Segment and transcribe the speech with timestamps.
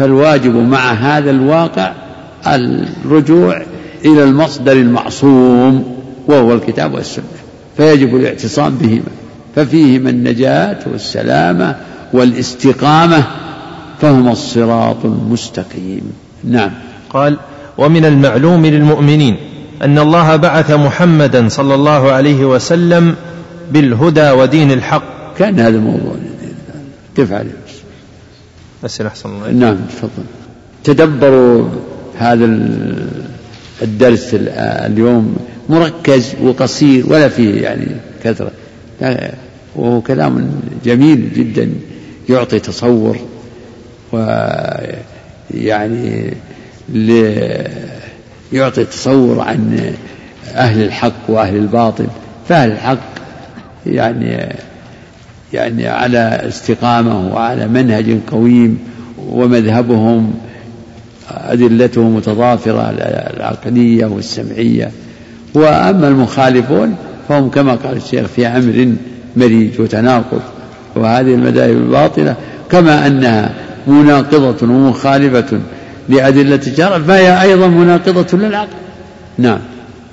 [0.00, 1.92] فالواجب مع هذا الواقع
[2.46, 3.62] الرجوع
[4.04, 7.24] إلى المصدر المعصوم وهو الكتاب والسنة.
[7.76, 9.02] فيجب الاعتصام بهما.
[9.56, 11.76] ففيهما النجاة والسلامة
[12.12, 13.24] والاستقامة
[14.00, 16.12] فهما الصراط المستقيم.
[16.44, 16.70] نعم.
[17.10, 17.36] قال
[17.78, 19.36] ومن المعلوم للمؤمنين
[19.82, 23.14] أن الله بعث محمدا صلى الله عليه وسلم
[23.72, 25.02] بالهدى ودين الحق.
[25.38, 26.14] كان هذا الموضوع
[27.16, 27.59] كيف عليه
[28.84, 30.24] بس أحسن الله نعم تفضل.
[30.84, 31.68] تدبروا
[32.18, 32.44] هذا
[33.82, 35.36] الدرس اليوم
[35.68, 37.86] مركز وقصير ولا فيه يعني
[38.24, 38.50] كثرة.
[39.76, 40.50] وهو كلام
[40.84, 41.72] جميل جدا
[42.28, 43.16] يعطي تصور
[45.52, 46.34] ويعني
[48.52, 49.94] يعطي تصور عن
[50.54, 52.06] أهل الحق وأهل الباطل.
[52.48, 52.98] فأهل الحق
[53.86, 54.56] يعني
[55.52, 58.78] يعني على استقامة وعلى منهج قويم
[59.28, 60.34] ومذهبهم
[61.30, 62.90] أدلته متضافرة
[63.36, 64.90] العقلية والسمعية.
[65.54, 66.96] وأما المخالفون
[67.28, 68.92] فهم كما قال الشيخ في أمر
[69.36, 70.42] مريج وتناقض.
[70.96, 72.36] وهذه المذاهب الباطلة
[72.70, 73.54] كما أنها
[73.86, 75.60] مناقضة ومخالفة
[76.08, 78.68] لأدلة الشرع فهي أيضا مناقضة للعقل.
[79.38, 79.58] نعم.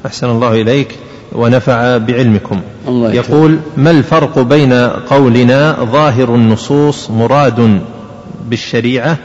[0.06, 0.88] أحسن الله إليك.
[1.32, 2.62] ونفع بعلمكم.
[2.88, 4.74] الله يقول ما الفرق بين
[5.10, 7.80] قولنا ظاهر النصوص مراد
[8.50, 9.18] بالشريعة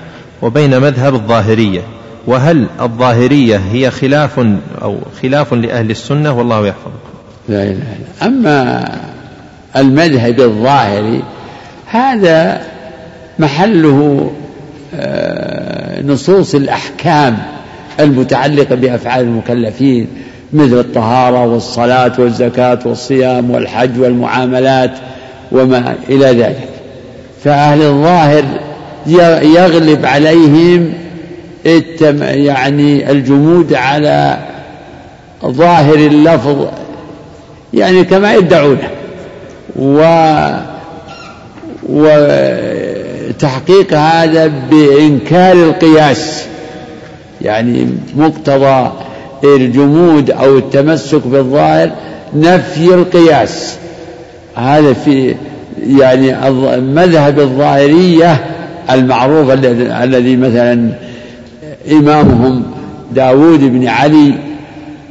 [0.42, 1.82] وبين مذهب الظاهرية؟
[2.26, 4.38] وهل الظاهرية هي خلاف
[4.82, 7.12] أو خلاف لأهل السنة والله يحفظكم
[7.48, 8.88] لا إله إلا أما
[9.76, 11.22] المذهب الظاهري
[11.86, 12.62] هذا
[13.38, 14.30] محله
[14.94, 17.38] آه، نصوص الأحكام
[18.00, 20.08] المتعلقة بأفعال المكلفين
[20.52, 24.90] مثل الطهارة والصلاة والزكاة والصيام والحج والمعاملات
[25.52, 26.68] وما إلى ذلك.
[27.44, 28.44] فأهل الظاهر
[29.56, 30.92] يغلب عليهم
[32.20, 34.38] يعني الجمود على
[35.46, 36.66] ظاهر اللفظ
[37.74, 38.88] يعني كما يدعونه.
[39.76, 40.02] و
[43.32, 46.44] وتحقيق هذا بإنكار القياس
[47.42, 48.92] يعني مقتضى
[49.44, 51.90] الجمود أو التمسك بالظاهر
[52.34, 53.76] نفي القياس.
[54.54, 55.34] هذا في
[55.86, 58.44] يعني مذهب الظاهرية
[58.90, 60.92] المعروف الذي مثلا
[61.92, 62.62] إمامهم
[63.14, 64.34] داود بن علي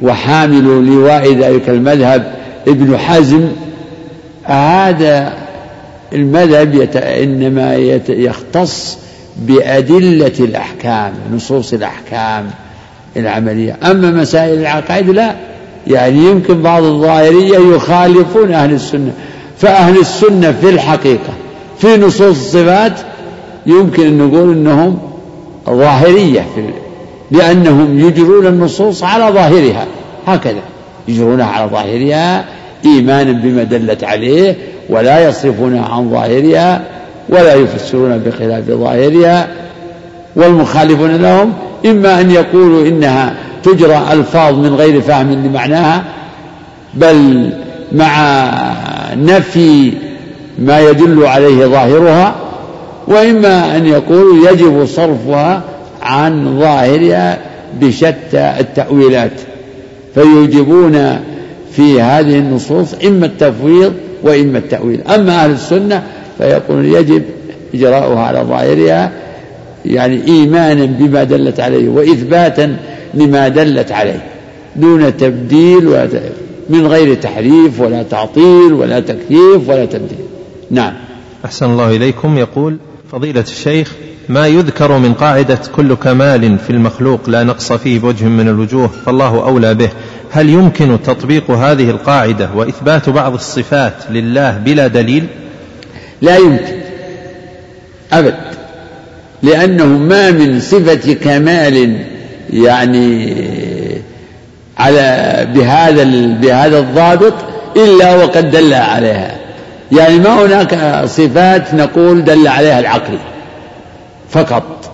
[0.02, 2.32] وحامل لواء ذلك المذهب
[2.68, 3.48] ابن حزم.
[4.44, 5.32] هذا
[6.12, 6.96] المذهب يت...
[6.96, 8.08] إنما يت...
[8.08, 8.98] يختص
[9.36, 12.50] بأدلة الأحكام نصوص الأحكام.
[13.16, 13.76] العملية.
[13.90, 15.34] أما مسائل العقائد لا.
[15.86, 19.12] يعني يمكن بعض الظاهرية يخالفون أهل السنة.
[19.58, 21.32] فأهل السنة في الحقيقة
[21.78, 22.92] في نصوص الصفات
[23.66, 24.98] يمكن أن نقول أنهم
[25.70, 26.64] ظاهرية في
[27.30, 29.86] لأنهم يجرون النصوص على ظاهرها.
[30.26, 30.62] هكذا.
[31.08, 32.44] يجرونها على ظاهرها
[32.84, 34.56] إيمانا بما دلت عليه
[34.88, 36.82] ولا يصرفونها عن ظاهرها
[37.28, 39.48] ولا يفسرون بخلاف ظاهرها
[40.36, 41.52] والمخالفون لهم
[41.86, 46.04] إما أن يقولوا إنها تجرى ألفاظ من غير فهم لمعناها
[46.94, 47.50] بل
[47.92, 48.44] مع
[49.14, 49.92] نفي
[50.58, 52.34] ما يدل عليه ظاهرها
[53.06, 55.62] وإما أن يقولوا يجب صرفها
[56.02, 57.38] عن ظاهرها
[57.80, 59.32] بشتى التأويلات.
[60.14, 61.18] فيوجبون
[61.72, 63.92] في هذه النصوص إما التفويض
[64.22, 65.00] وإما التأويل.
[65.14, 66.02] أما أهل السنة
[66.38, 67.22] فيقولون يجب
[67.74, 69.12] إجراؤها على ظاهرها
[69.84, 72.76] يعني إيمانا بما دلت عليه وإثباتا
[73.14, 74.22] لما دلت عليه
[74.76, 76.08] دون تبديل ولا
[76.70, 80.18] من غير تحريف ولا تعطيل ولا تكييف ولا تبديل.
[80.70, 80.92] نعم.
[81.44, 82.38] أحسن الله إليكم.
[82.38, 82.76] يقول
[83.12, 83.92] فضيلة الشيخ
[84.28, 89.46] ما يذكر من قاعدة كل كمال في المخلوق لا نقص فيه بوجه من الوجوه فالله
[89.46, 89.90] أولى به.
[90.30, 95.26] هل يمكن تطبيق هذه القاعدة وإثبات بعض الصفات لله بلا دليل؟
[96.22, 96.82] لا يمكن.
[98.12, 98.61] أبد.
[99.42, 101.96] لأنه ما من صفة كمال
[102.52, 103.36] يعني
[104.78, 106.04] على بهذا
[106.40, 107.34] بهذا الضابط
[107.76, 109.36] إلا وقد دل عليها.
[109.92, 113.18] يعني ما هناك صفات نقول دل عليها العقل
[114.30, 114.90] فقط.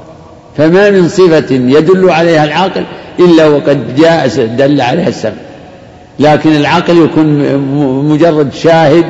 [0.56, 2.84] فما من صفة يدل عليها العقل
[3.20, 5.32] إلا وقد جاء دل عليها السمع.
[6.18, 7.56] لكن العقل يكون
[8.08, 9.06] مجرد شاهد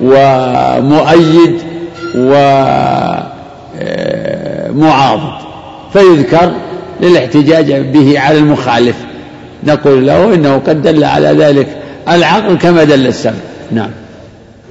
[0.00, 1.60] ومؤيد
[4.72, 5.32] ومعاضد
[5.92, 6.52] فيذكر
[7.00, 8.96] للاحتجاج به على المخالف.
[9.64, 13.32] نقول له إنه قد دل على ذلك العقل كما دل السمع.
[13.72, 13.90] نعم.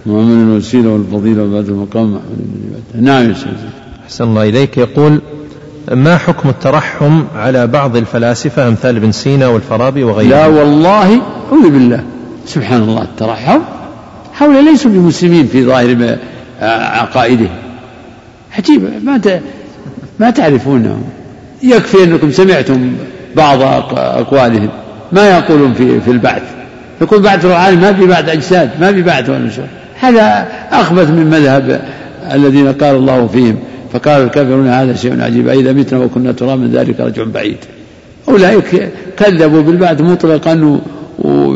[0.05, 2.19] محمد الوسيلة والفضيلة وبعد المقام
[3.01, 3.47] نعم يا شيخ
[4.05, 4.77] أحسن الله إليك.
[4.77, 5.21] يقول
[5.91, 11.21] ما حكم الترحم على بعض الفلاسفة أمثال ابن سينا والفارابي وغيرهم؟ لا والله
[11.51, 12.03] أعوذ بالله.
[12.45, 13.59] سبحان الله الترحم
[14.37, 16.17] هؤلاء ليسوا بمسلمين في ظاهر
[16.61, 17.49] عقائدهم
[18.57, 19.05] عجيب.
[19.05, 19.17] ما
[20.21, 21.03] ما تعرفونهم
[21.63, 22.91] يكفي أنكم سمعتم
[23.35, 23.61] بعض
[23.93, 24.69] أقوالهم
[25.11, 26.41] ما يقولون في في البعث.
[27.01, 29.31] يقول بعث روحاني ما في بعث أجساد ما في بعث
[29.99, 31.81] هذا أخبث من مذهب
[32.33, 33.55] الذين قال الله فيهم
[33.93, 37.57] فقال الكافرون هذا شيء عجيب أئذا متنا وكنا ترابا ذلك رجع بعيد.
[38.27, 40.79] أولئك كذبوا بالبعث مطلقا
[41.19, 41.55] و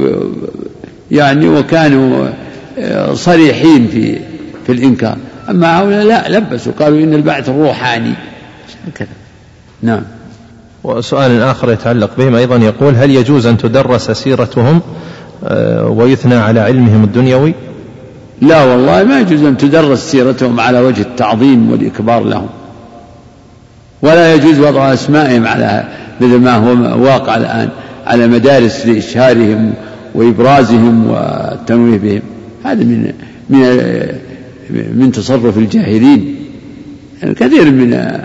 [1.12, 2.28] يعني وكانوا
[3.14, 4.20] صريحين في
[4.66, 5.18] في الإنكار.
[5.50, 8.14] أما هؤلاء لا لبسوا قالوا إن البعث روحاني.
[8.96, 9.08] كذا
[9.82, 10.02] نعم.
[10.84, 14.82] وسؤال آخر يتعلق بهم أيضا يقول هل يجوز أن تدرس سيرتهم
[15.44, 17.54] آه، ويثنى على علمهم الدنيوي؟
[18.42, 22.50] لا والله ما يجوز أن تدرس سيرتهم على وجه التعظيم والإكبار لهم.
[24.02, 25.84] ولا يجوز وضع أسمائهم على
[26.22, 27.70] مثل ما هو واقع الآن
[28.06, 29.74] على مدارس لإشهارهم
[30.16, 32.22] وإبرازهم والتنويه بهم
[32.64, 33.14] هذا من
[33.50, 33.62] من
[34.74, 36.36] من تصرف الجاهلين.
[37.24, 38.20] الكثير من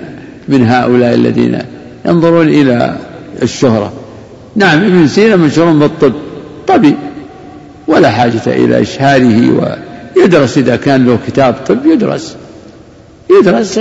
[0.50, 1.58] من هؤلاء الذين
[2.06, 2.96] ينظرون إلى
[3.42, 3.92] الشهرة.
[4.56, 6.12] نعم ابن سينا مشهور بالطب.
[6.68, 6.96] طبيب
[7.86, 9.76] ولا حاجة إلى إشهاره
[10.16, 12.36] ويدرس إذا كان له كتاب طب يدرس.
[13.30, 13.80] يدرس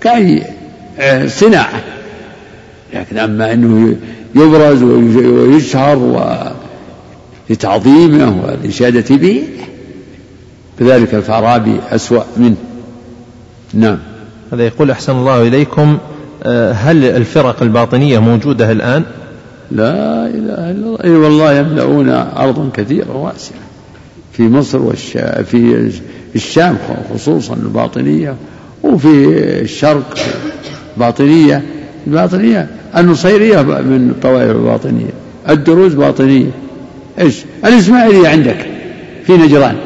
[0.00, 0.42] كأي
[1.26, 1.82] صناعة.
[2.94, 3.96] لكن أما أنه
[4.34, 6.52] يبرز ويشهر
[7.50, 9.44] لتعظيمه والإشادة به
[10.78, 12.56] كذلك الفارابي أسوأ منه.
[13.74, 13.98] نعم.
[14.52, 15.98] هذا يقول أحسن الله إليكم
[16.42, 19.02] آه، هل الفرق الباطنية موجودة الآن؟
[19.70, 20.98] لا إله إلا الله.
[21.04, 23.58] أي والله يملؤون أرضا كثيرة واسعة.
[24.32, 25.90] في مصر والشا في
[26.34, 26.76] الشام
[27.14, 28.34] خصوصا الباطنية
[28.82, 29.08] وفي
[29.60, 30.18] الشرق
[30.96, 31.62] باطنية.
[32.06, 35.10] الباطنية النصيرية من الطوائف الباطنية
[35.48, 36.50] الدروز باطنية.
[37.18, 38.66] إيش؟ الإسماعيلية عندك
[39.24, 39.76] في نجران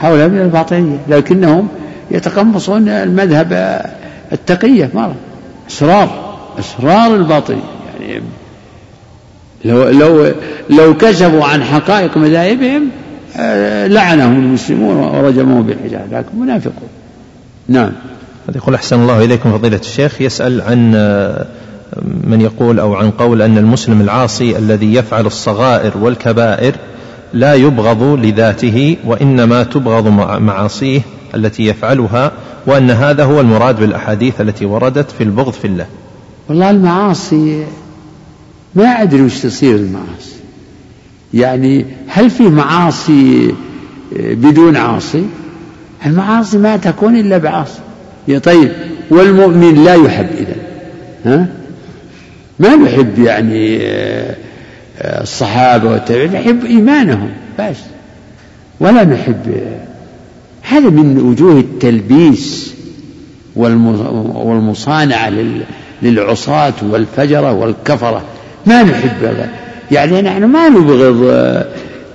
[0.00, 1.68] هؤلاء من الباطنية لكنهم
[2.12, 3.80] يتقمصون المذهب
[4.32, 5.14] التقية مرة
[5.70, 7.62] أسرار أسرار الباطنية
[8.00, 8.22] يعني
[9.64, 10.32] لو لو
[10.70, 12.88] لو كشفوا عن حقائق مذاهبهم
[13.36, 16.06] آه، لعنهم المسلمون ورجموهم بالحجاب.
[16.12, 16.88] لكن منافقون.
[17.68, 17.92] نعم.
[18.48, 20.20] هذا يقول أحسن الله إليكم فضيلة الشيخ.
[20.20, 21.46] يسأل عن آه،
[22.24, 26.74] من يقول أو عن قول أن المسلم العاصي الذي يفعل الصغائر والكبائر
[27.34, 30.08] لا يبغض لذاته وإنما تبغض
[30.40, 31.00] معاصيه
[31.34, 32.32] التي يفعلها
[32.66, 35.86] وأن هذا هو المراد بالأحاديث التي وردت في البغض في الله.
[36.48, 37.64] والله المعاصي
[38.74, 40.36] ما أدري وش تصير المعاصي.
[41.34, 43.54] يعني هل في معاصي
[44.16, 45.24] بدون عاصي؟
[46.06, 47.80] المعاصي ما تكون إلا بعاصي.
[48.28, 48.72] يا طيب
[49.10, 50.56] والمؤمن لا يحب إذا
[51.24, 51.46] ها؟
[52.58, 54.36] ما يحب يعني آه،
[55.02, 57.76] الصحابة والتابعين نحب إيمانهم بس.
[58.80, 59.62] ولا نحب
[60.62, 62.74] هذا من وجوه التلبيس
[63.56, 65.32] والمصانعة
[66.02, 68.22] للعصاة والفجرة والكفرة.
[68.66, 69.50] ما نحب هذا.
[69.90, 71.22] يعني نحن ما نبغض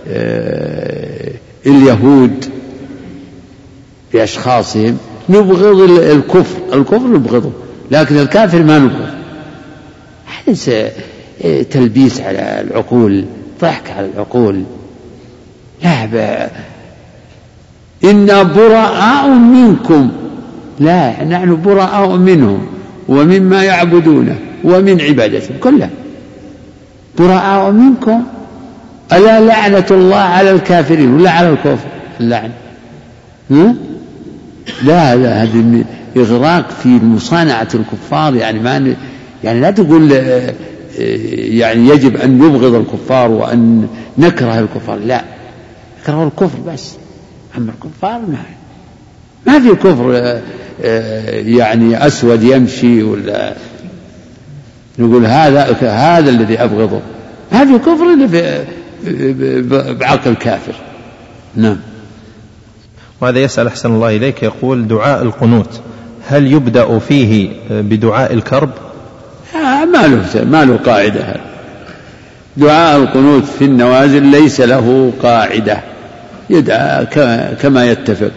[0.08, 1.32] آه،
[1.66, 2.46] اليهود
[4.14, 4.98] بأشخاصهم.
[5.30, 7.52] نبغض الكفر الكفر نبغضه
[7.92, 9.10] لكن الكافر ما نبغض
[10.48, 10.92] هذا
[11.72, 13.26] تلبيس على العقول
[13.62, 14.64] ضحك على العقول.
[15.84, 16.50] لا
[18.04, 20.12] إنا براء منكم.
[20.80, 22.68] لا نحن براء منهم
[23.08, 25.90] ومما يعبدونه ومن عبادتهم كلها
[27.20, 28.24] براء منكم.
[29.14, 31.88] ألا لعنة الله على الكافرين ولا على الكفر؟
[32.20, 32.50] اللعن.
[33.52, 33.76] ها؟
[34.84, 35.84] لا هذا هذا
[36.18, 38.36] إغراق في مصانعة الكفار.
[38.36, 38.94] يعني ما
[39.44, 40.10] يعني لا تقول
[40.98, 43.88] يعني يجب أن نبغض الكفار وأن
[44.18, 45.00] نكره الكفار.
[45.00, 45.24] لا
[46.02, 46.94] نكره الكفر بس.
[47.58, 48.38] أما الكفار ما
[49.48, 50.42] ما في كفر آه،
[50.84, 53.54] آه، يعني أسود يمشي ولا
[55.00, 57.02] نقول هذا هذا الذي أبغضه.
[57.52, 58.66] ما في كفر إلا
[59.94, 60.76] بعقل كافر.
[61.56, 61.78] نعم.
[63.22, 65.82] وهذا يسأل أحسن الله إليك يقول دعاء القنوت
[66.28, 68.70] هل يبدأ فيه بدعاء الكرب؟
[69.86, 71.42] ما له ما له قاعدة هذا.
[72.58, 75.80] دعاء القنوت في النوازل ليس له قاعدة.
[76.50, 77.06] يدعى
[77.62, 78.32] كما يتفق.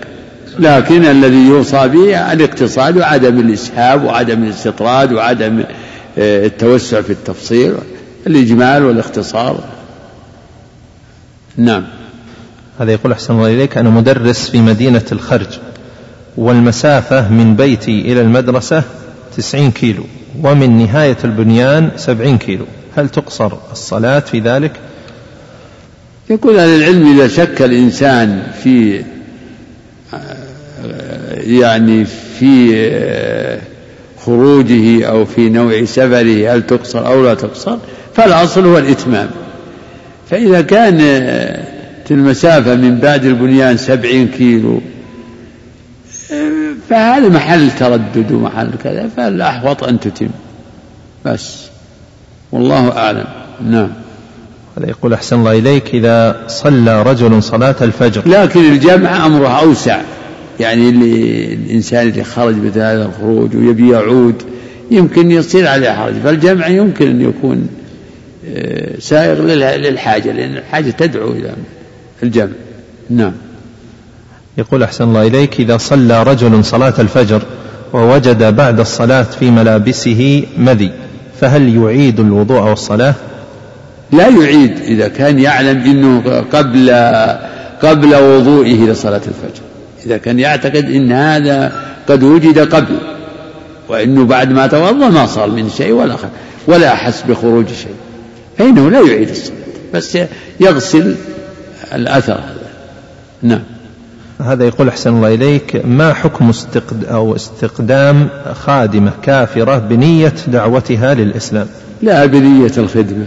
[0.59, 5.63] لكن الذي يوصى به الاقتصاد وعدم الإسهاب وعدم الاستطراد وعدم
[6.19, 7.75] آه، التوسع في التفصيل
[8.27, 9.61] الإجمال والاختصار.
[11.57, 11.85] نعم.
[12.81, 15.59] هذا يقول أحسن الله إليك أنا مدرس في مدينة الخرج
[16.37, 18.83] والمسافة من بيتي إلى المدرسة
[19.37, 20.05] تسعين كيلو.
[20.45, 22.65] ومن نهاية البنيان سبعين كيلو.
[22.97, 24.73] هل تقصر الصلاة في ذلك؟
[26.31, 29.03] يقول أهل العلم إذا شك الإنسان في
[31.37, 32.05] يعني
[32.39, 32.91] في
[34.25, 37.77] خروجه أو في نوع سفره هل تقصر أو لا تقصر
[38.15, 39.31] فالأصل هو الإتمام.
[40.31, 41.01] فإذا كان
[42.11, 44.81] المسافة من بعد البنيان سبعين كيلو
[46.91, 50.29] فهذا محل تردد ومحل كذا فالأحوط أن تتم.
[51.27, 51.67] بس.
[52.53, 53.25] والله أعلم.
[53.71, 53.89] نعم.
[54.79, 58.29] هذا يقول أحسن الله إليك إذا صلى رجل صلاة الفجر.
[58.29, 60.01] لكن الجمع أمره أوسع.
[60.61, 64.43] يعني اللي الإنسان اللي خرج مثل هذا الخروج ويبي يعود
[64.91, 66.15] يمكن يصير عليه حرج.
[66.15, 67.69] فالجمع يمكن أن يكون
[68.49, 69.43] آه، سائغ
[69.77, 71.55] للحاجة لأن الحاجة تدعو إلى
[72.23, 72.53] الجمع.
[73.11, 73.33] نعم.
[74.61, 77.43] يقول أحسن الله إليك إذا صلى رجل صلاة الفجر
[77.93, 80.91] ووجد بعد الصلاة في ملابسه مذي
[81.41, 83.15] فهل يعيد الوضوء والصلاة؟
[84.13, 86.91] لا يعيد إذا كان يعلم أنه قبل
[87.83, 89.63] قبل وضوئه لصلاة الفجر.
[90.07, 91.73] إذا كان يعتقد أن هذا
[92.09, 92.99] قد وجد قبل
[93.89, 96.17] وأنه بعد ما توضأ ما صار من شيء ولا
[96.67, 97.95] ولا أحس بخروج شيء.
[98.59, 99.57] فإنه لا يعيد الصلاة
[99.95, 100.19] بس
[100.61, 101.17] يغسل
[101.95, 102.71] الأثر هذا.
[103.43, 103.63] نعم.
[104.45, 111.67] هذا يقول أحسن الله إليك ما حكم استقد أو استقدام خادمة كافرة بنية دعوتها للإسلام؟
[112.03, 113.27] لا بنية الخدمة.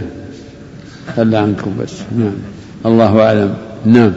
[1.16, 1.92] هلا عنكم بس.
[2.18, 2.34] نعم.
[2.86, 3.54] الله أعلم.
[3.84, 4.12] نعم.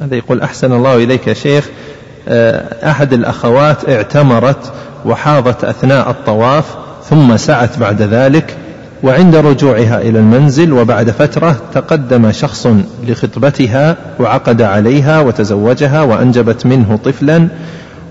[0.00, 1.68] هذا يقول أحسن الله إليك يا شيخ.
[2.28, 4.72] آه، أحد الأخوات اعتمرت
[5.04, 6.64] وحاضت أثناء الطواف
[7.10, 8.56] ثم سعت بعد ذلك
[9.02, 12.68] وعند رجوعها إلى المنزل وبعد فترة تقدم شخص
[13.06, 17.48] لخطبتها وعقد عليها وتزوجها وأنجبت منه طفلا.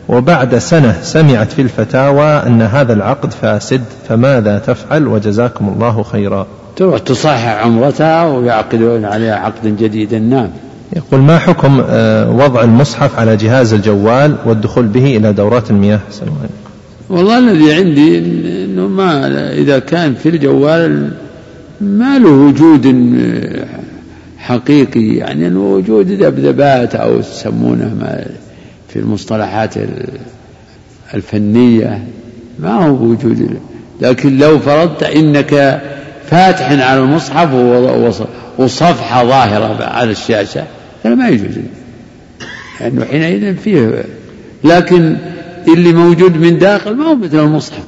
[0.10, 6.48] وبعد سنة سمعت في الفتاوى أن هذا العقد فاسد فماذا تفعل؟ وجزاكم الله خيرا.
[6.75, 10.20] تروح تصحح عمرتها ويعقدون عليها عقدا جديدا.
[10.20, 10.50] نعم.
[10.96, 16.00] يقول ما حكم آه، وضع المصحف على جهاز الجوال والدخول به إلى دورات المياه؟
[17.10, 21.12] والله الذي عندي إنه ما إذا كان في الجوال
[21.82, 22.96] ما له وجود
[24.38, 28.26] حقيقي يعني إنه وجود ذبذبات أو يسمونه ما
[28.88, 29.74] في المصطلحات
[31.14, 32.04] الفنية
[32.60, 33.60] ما هو وجود
[34.02, 35.82] لكن لو فرضت إنك
[36.28, 37.54] فاتح على المصحف
[38.58, 40.64] وصفحة ظاهرة على الشاشة
[41.06, 41.56] هذا ما يجوز.
[42.82, 44.04] لأنه يعني حينئذ فيه
[44.64, 45.18] لكن
[45.68, 47.84] اللي موجود من داخل ما هو مثل المصحف.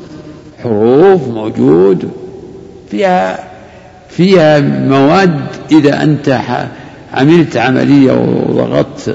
[0.64, 2.12] حروف موجود.
[2.92, 3.44] فيها
[4.10, 5.40] فيها مواد
[5.72, 6.42] إذا أنت
[7.14, 9.10] عملت عملية وضغطت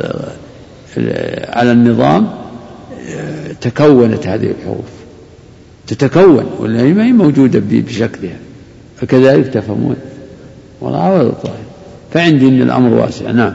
[0.99, 2.28] آه، على النظام
[3.09, 4.92] آه، تكونت هذه الحروف.
[5.87, 8.37] تتكون ولا هي ما هي موجودة بشكلها.
[8.97, 9.97] فكذلك تفهمون.
[10.81, 11.57] والله هذا الظاهر
[12.14, 13.31] فعندي أن الأمر واسع.
[13.31, 13.54] نعم.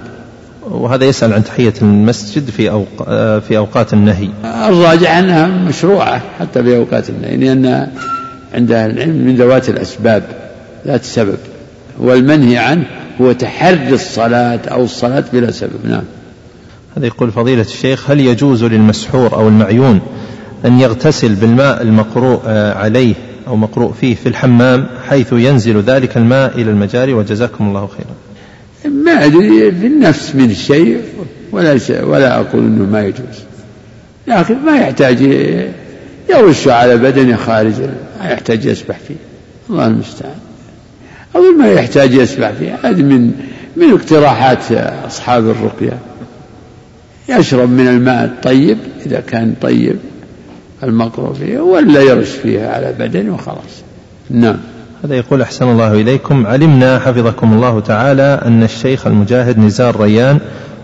[0.71, 3.03] وهذا يسأل عن تحية المسجد في أوق...
[3.39, 4.29] في أوقات النهي.
[4.45, 7.88] الراجع أنها مشروعة حتى في أوقات النهي لأن
[8.53, 10.24] عند العلم من ذوات الأسباب
[10.88, 11.38] ذات سبب
[12.00, 12.86] والمنهي عنه
[13.21, 15.79] هو تحري الصلاة أو الصلاة بلا سبب.
[15.83, 16.03] نعم.
[16.97, 20.01] هذا يقول فضيلة الشيخ هل يجوز للمسحور أو المعيون
[20.65, 23.13] أن يغتسل بالماء المقروء آه، عليه
[23.47, 28.26] أو مقروء فيه في الحمام حيث ينزل ذلك الماء إلى المجاري؟ وجزاكم الله خيرا.
[28.89, 31.01] ما أدري في النفس من الشيء
[31.51, 33.38] ولا ولا أقول أنه ما يجوز.
[34.27, 35.22] لكن ما يحتاج
[36.29, 37.74] يرش على بدنه خارج
[38.20, 39.15] ما يحتاج يسبح فيه.
[39.70, 40.36] الله المستعان.
[41.36, 42.79] أقول ما يحتاج يسبح فيه.
[42.84, 43.32] هذه من
[43.75, 44.72] من اقتراحات
[45.06, 45.98] أصحاب الرقية.
[47.29, 49.96] يشرب من الماء الطيب إذا كان طيب
[50.84, 53.84] المقروء فيه ولا يرش فيها على بدنه وخلاص.
[54.29, 54.58] نعم.
[55.04, 56.48] هذا يقول أحسن الله إليكم.
[56.48, 60.39] علمنا حفظكم الله تعالى أن الشيخ المجاهد نزار ريان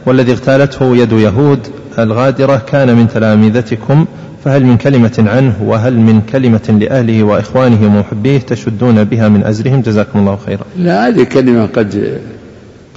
[0.06, 1.60] والذي اغتالته يد يهود
[2.00, 4.06] الغادرة كان من تلامذتكم
[4.46, 10.20] فهل من كلمة عنه وهل من كلمة لأهله وإخوانه ومحبيه تشدون بها من أزرهم؟ جزاكم
[10.20, 10.64] الله خيرا.
[10.78, 12.20] لا هذه كلمة قد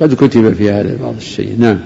[0.01, 1.57] قد كتب في هذا بعض الشيء.
[1.59, 1.79] نعم.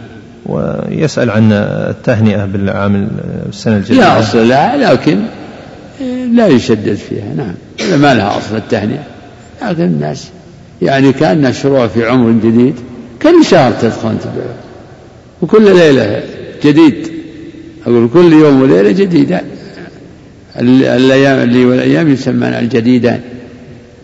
[0.46, 3.08] ويسأل عن التهنئة بالعام
[3.48, 4.00] السنة الجديدة.
[4.00, 5.18] لا أصل لها لكن
[6.34, 7.34] لا يشدد فيها.
[7.36, 7.54] نعم.
[8.00, 9.02] ما لها أصل التهنئة.
[9.62, 10.28] لكن الناس.
[10.82, 12.74] يعني كأن شروع في عمر جديد
[13.22, 14.16] كل شهر تدخل
[15.42, 16.22] وكل ليلة
[16.64, 17.12] جديد.
[17.86, 19.40] أقول كل يوم وليلة جديدة.
[20.56, 23.20] اللي والأيام يسمى الجديدان.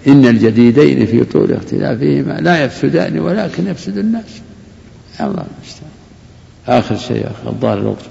[0.06, 4.24] إن الجديدين في طول اختلافهما لا يفسدان ولكن يفسد الناس.
[5.20, 5.90] الله المستعان.
[6.68, 8.04] آخر شيء أخي الظاهر الوقت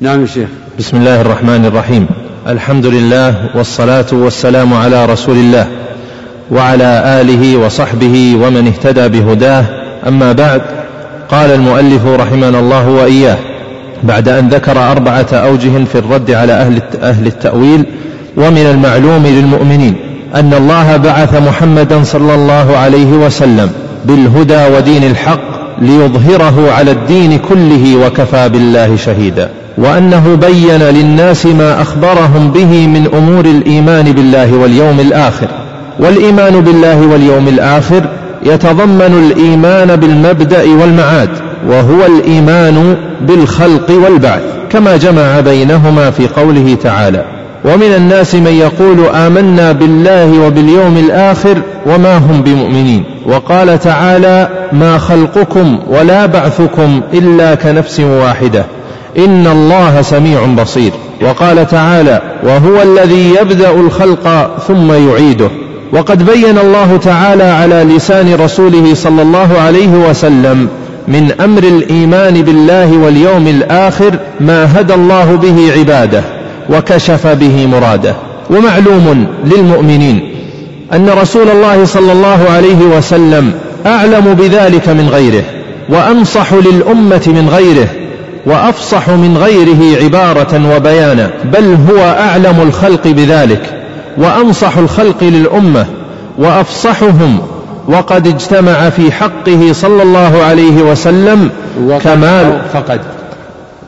[0.00, 0.48] نعم يا شيخ.
[0.78, 2.06] بسم الله الرحمن الرحيم.
[2.46, 5.68] الحمد لله والصلاة والسلام على رسول الله.
[6.50, 9.64] وعلى آله وصحبه ومن اهتدى بهداه.
[10.08, 10.62] أما بعد
[11.30, 13.38] قال المؤلف رحمنا الله وإياه
[14.02, 17.84] بعد أن ذكر أربعة أوجه في الرد على أهل أهل التأويل
[18.36, 19.94] ومن المعلوم للمؤمنين
[20.34, 23.70] أن الله بعث محمدا صلى الله عليه وسلم
[24.04, 25.40] بالهدى ودين الحق
[25.82, 33.44] ليظهره على الدين كله وكفى بالله شهيدا وأنه بين للناس ما أخبرهم به من أمور
[33.44, 35.48] الإيمان بالله واليوم الآخر.
[36.00, 38.02] والإيمان بالله واليوم الآخر
[38.42, 41.30] يتضمن الإيمان بالمبدأ والمعاد
[41.68, 47.24] وهو الإيمان بالخلق والبعث كما جمع بينهما في قوله تعالى
[47.64, 55.78] ومن الناس من يقول آمنا بالله وباليوم الآخر وما هم بمؤمنين وقال تعالى ما خلقكم
[55.88, 58.64] ولا بعثكم إلا كنفس واحدة
[59.18, 60.92] إن الله سميع بصير.
[61.22, 65.50] وقال تعالى وهو الذي يبدأ الخلق ثم يعيده.
[65.92, 70.68] وقد بين الله تعالى على لسان رسوله صلى الله عليه وسلم
[71.08, 76.22] من أمر الإيمان بالله واليوم الآخر ما هدى الله به عباده
[76.70, 78.14] وكشف به مراده.
[78.50, 80.34] ومعلوم للمؤمنين
[80.92, 83.52] أن رسول الله صلى الله عليه وسلم
[83.86, 85.42] أعلم بذلك من غيره
[85.88, 87.86] وأنصح للأمة من غيره
[88.46, 93.79] وأفصح من غيره عبارة وبيانا بل هو أعلم الخلق بذلك.
[94.18, 95.86] وأنصح الخلق للأمة
[96.38, 97.40] وأفصحهم
[97.88, 101.50] وقد اجتمع في حقه صلى الله عليه وسلم
[102.04, 102.62] كمال.
[102.72, 103.00] فقد.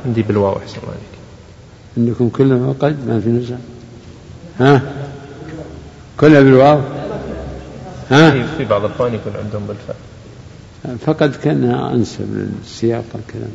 [0.06, 1.12] عندي بالواو أحسن عليك.
[1.96, 3.54] عندكم كلها فقد ما في نزع.
[4.60, 4.80] ها؟
[6.20, 6.80] كلها بالواو؟
[8.10, 9.96] ها؟ في بعض الأخوان يكون عندهم بالفاء.
[11.06, 11.64] فقد كان
[11.94, 13.52] أنسب للسياق الكلام.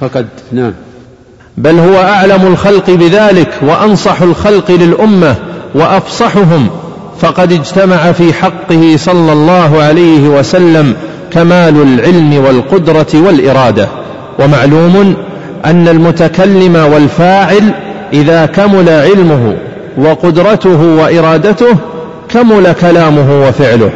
[0.00, 0.72] فقد نعم.
[1.56, 5.36] بل هو أعلم الخلق بذلك وأنصح الخلق للأمة
[5.74, 6.68] وأفصحهم
[7.20, 10.94] فقد اجتمع في حقه صلى الله عليه وسلم
[11.30, 13.88] كمال العلم والقدرة والإرادة.
[14.38, 15.14] ومعلوم
[15.64, 17.62] أن المتكلم والفاعل
[18.12, 19.54] إذا كمل علمه
[19.98, 21.76] وقدرته وإرادته
[22.28, 23.90] كمل كلامه وفعله.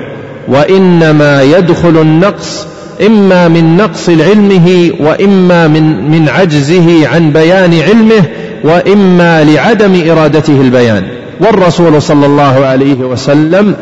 [0.48, 2.66] وإنما يدخل النقص
[3.06, 8.24] إما من نقص علمه وإما من من عجزه عن بيان علمه
[8.64, 11.21] وإما لعدم إرادته البيان.
[11.40, 13.74] والرسول صلى الله عليه وسلم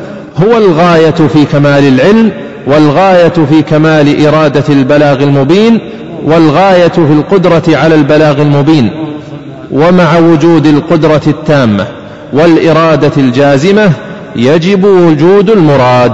[0.43, 2.31] هو الغاية في كمال العلم
[2.67, 5.79] والغاية في كمال إرادة البلاغ المبين
[6.25, 8.91] والغاية في القدرة على البلاغ المبين
[9.71, 11.87] ومع وجود القدرة التامة
[12.33, 13.93] والإرادة الجازمة
[14.37, 16.13] يجب وجود المراد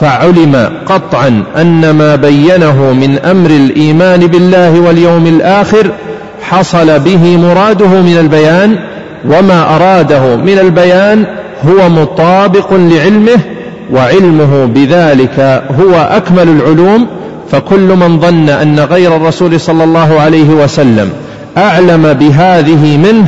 [0.00, 5.90] فعلم قطعا أن ما بينه من أمر الإيمان بالله واليوم الآخر
[6.42, 8.78] حصل به مراده من البيان
[9.24, 11.24] وما أراده من البيان
[11.64, 13.40] هو مطابق لعلمه
[13.92, 17.06] وعلمه بذلك هو أكمل العلوم
[17.50, 21.10] فكل من ظن أن غير الرسول صلى الله عليه وسلم
[21.56, 23.26] أعلم بهذه منه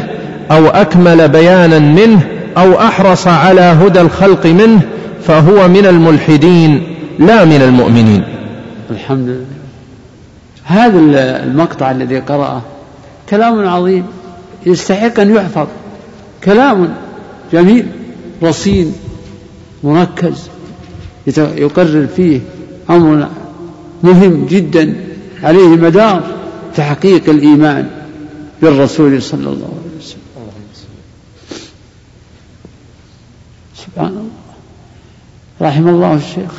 [0.51, 2.21] أو أكمل بيانا منه
[2.57, 4.81] أو أحرص على هدى الخلق منه
[5.27, 6.83] فهو من الملحدين
[7.19, 8.25] لا من المؤمنين.
[8.91, 9.45] الحمد لله.
[10.65, 10.99] هذا
[11.45, 12.63] المقطع الذي قرأه
[13.31, 14.07] كلام عظيم
[14.67, 15.67] يستحق أن يحفظ.
[16.45, 16.95] كلام
[17.53, 17.87] جميل
[18.43, 18.95] رصين
[19.85, 20.49] مركز
[21.37, 22.41] يقرر فيه
[22.91, 23.29] أمر
[24.03, 24.97] مهم جدا
[25.43, 26.23] عليه مدار
[26.77, 27.91] تحقيق الإيمان
[28.63, 30.23] بالرسول صلى الله عليه وسلم.
[33.77, 34.31] سبحان الله.
[35.61, 36.53] رحم الله الشيخ.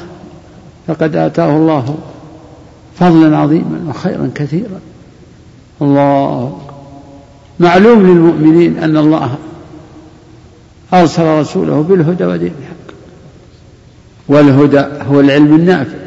[0.89, 1.97] لقد آتاه الله
[2.99, 4.79] فضلا عظيما وخيرا كثيرا.
[5.81, 6.61] الله
[7.59, 9.37] معلوم للمؤمنين أن الله
[10.93, 12.95] أرسل رسوله بالهدى ودين الحق.
[14.27, 15.97] والهدى هو العلم النافع.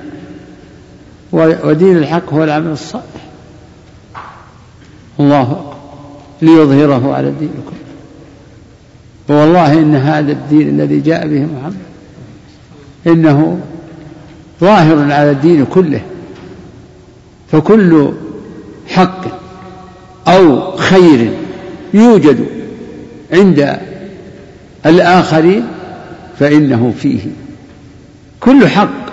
[1.32, 3.04] ودين الحق هو العمل الصالح.
[5.20, 5.76] الله أكبر.
[6.42, 7.76] ليظهره على الدين كله.
[9.38, 11.86] والله إن هذا الدين الذي جاء به محمد
[13.06, 13.60] إنه
[14.60, 16.00] ظاهر على الدين كله.
[17.52, 18.12] فكل
[18.88, 19.20] حق
[20.28, 21.30] أو خير
[21.94, 22.46] يوجد
[23.32, 23.78] عند
[24.86, 25.66] الآخرين
[26.38, 27.20] فإنه فيه.
[28.40, 29.06] كل حق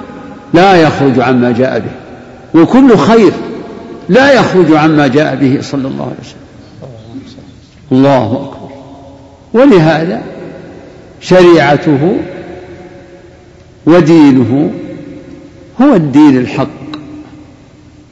[0.53, 3.31] لا يخرج عما جاء به وكل خير
[4.09, 6.43] لا يخرج عما جاء به صلى الله عليه وسلم.
[7.91, 8.69] الله أكبر.
[9.53, 10.21] ولهذا
[11.21, 12.17] شريعته
[13.85, 14.71] ودينه
[15.81, 16.67] هو الدين الحق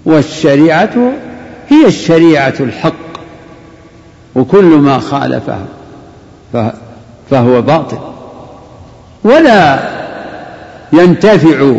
[0.05, 1.11] والشريعة
[1.69, 2.93] هي الشريعة الحق
[4.35, 5.65] وكل ما خالفه
[7.31, 7.97] فهو باطل.
[9.23, 9.79] ولا
[10.93, 11.73] ينتفع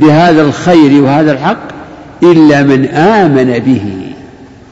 [0.00, 1.68] بهذا الخير وهذا الحق
[2.22, 4.12] إلا من آمن به.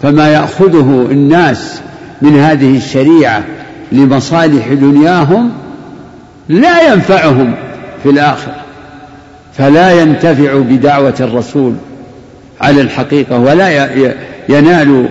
[0.02, 1.80] فما يأخذه الناس
[2.22, 3.42] من هذه الشريعة
[3.92, 5.52] لمصالح دنياهم
[6.48, 7.54] لا ينفعهم
[8.02, 8.56] في الآخرة.
[9.58, 11.74] فلا ينتفع بدعوة الرسول
[12.60, 13.88] على الحقيقة ولا
[14.48, 15.08] ينال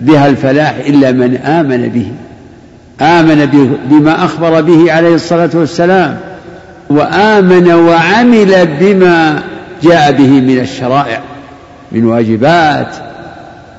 [0.00, 2.12] بها الفلاح إلا من آمن به.
[3.04, 3.46] آمن
[3.90, 6.20] بما أخبر به عليه الصلاة والسلام
[6.90, 9.42] وآمن وعمل بما
[9.82, 11.20] جاء به من الشرائع
[11.92, 12.96] من واجبات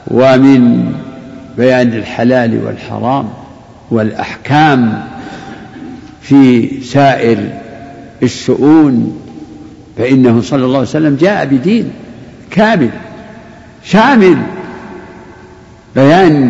[0.07, 0.91] ومن
[1.57, 3.29] بيان الحلال والحرام
[3.91, 5.03] والأحكام
[6.21, 7.37] في سائر
[8.23, 9.21] الشؤون
[9.97, 11.91] فإنه صلى الله عليه وسلم جاء بدين
[12.51, 12.89] كامل
[13.83, 14.37] شامل
[15.95, 16.49] بيان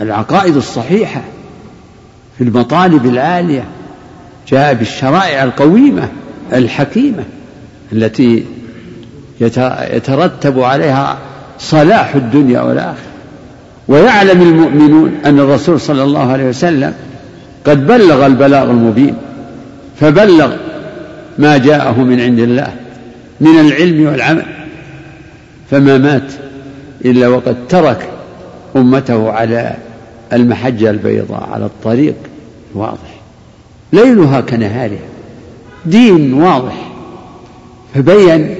[0.00, 1.20] العقائد الصحيحة.
[2.38, 3.64] في المطالب العالية
[4.48, 6.08] جاء بالشرائع القويمة
[6.52, 7.24] الحكيمة
[7.92, 8.44] التي
[9.92, 11.18] يترتب عليها
[11.58, 13.08] صلاح الدنيا والآخرة.
[13.88, 16.94] ويعلم المؤمنون أن الرسول صلى الله عليه وسلم
[17.64, 19.14] قد بلغ البلاغ المبين
[20.00, 20.56] فبلغ
[21.38, 22.72] ما جاءه من عند الله
[23.40, 24.46] من العلم والعمل.
[25.70, 26.32] فما مات
[27.04, 28.08] إلا وقد ترك
[28.76, 29.74] أمته على
[30.32, 32.14] المحجة البيضاء على الطريق.
[32.74, 33.20] واضح.
[33.92, 35.08] ليلها كنهارها.
[35.86, 36.92] دين واضح.
[37.94, 38.54] فبين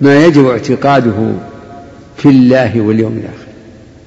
[0.00, 1.32] ما يجب اعتقاده
[2.16, 3.46] في الله واليوم الآخر.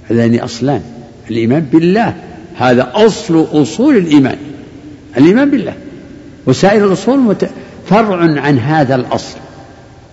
[0.09, 0.81] هذان أصلان.
[1.29, 2.15] الإيمان بالله.
[2.55, 4.37] هذا أصل أصول الإيمان.
[5.17, 5.73] الإيمان بالله.
[6.45, 7.35] وسائر الأصول
[7.87, 9.37] فرع عن هذا الأصل.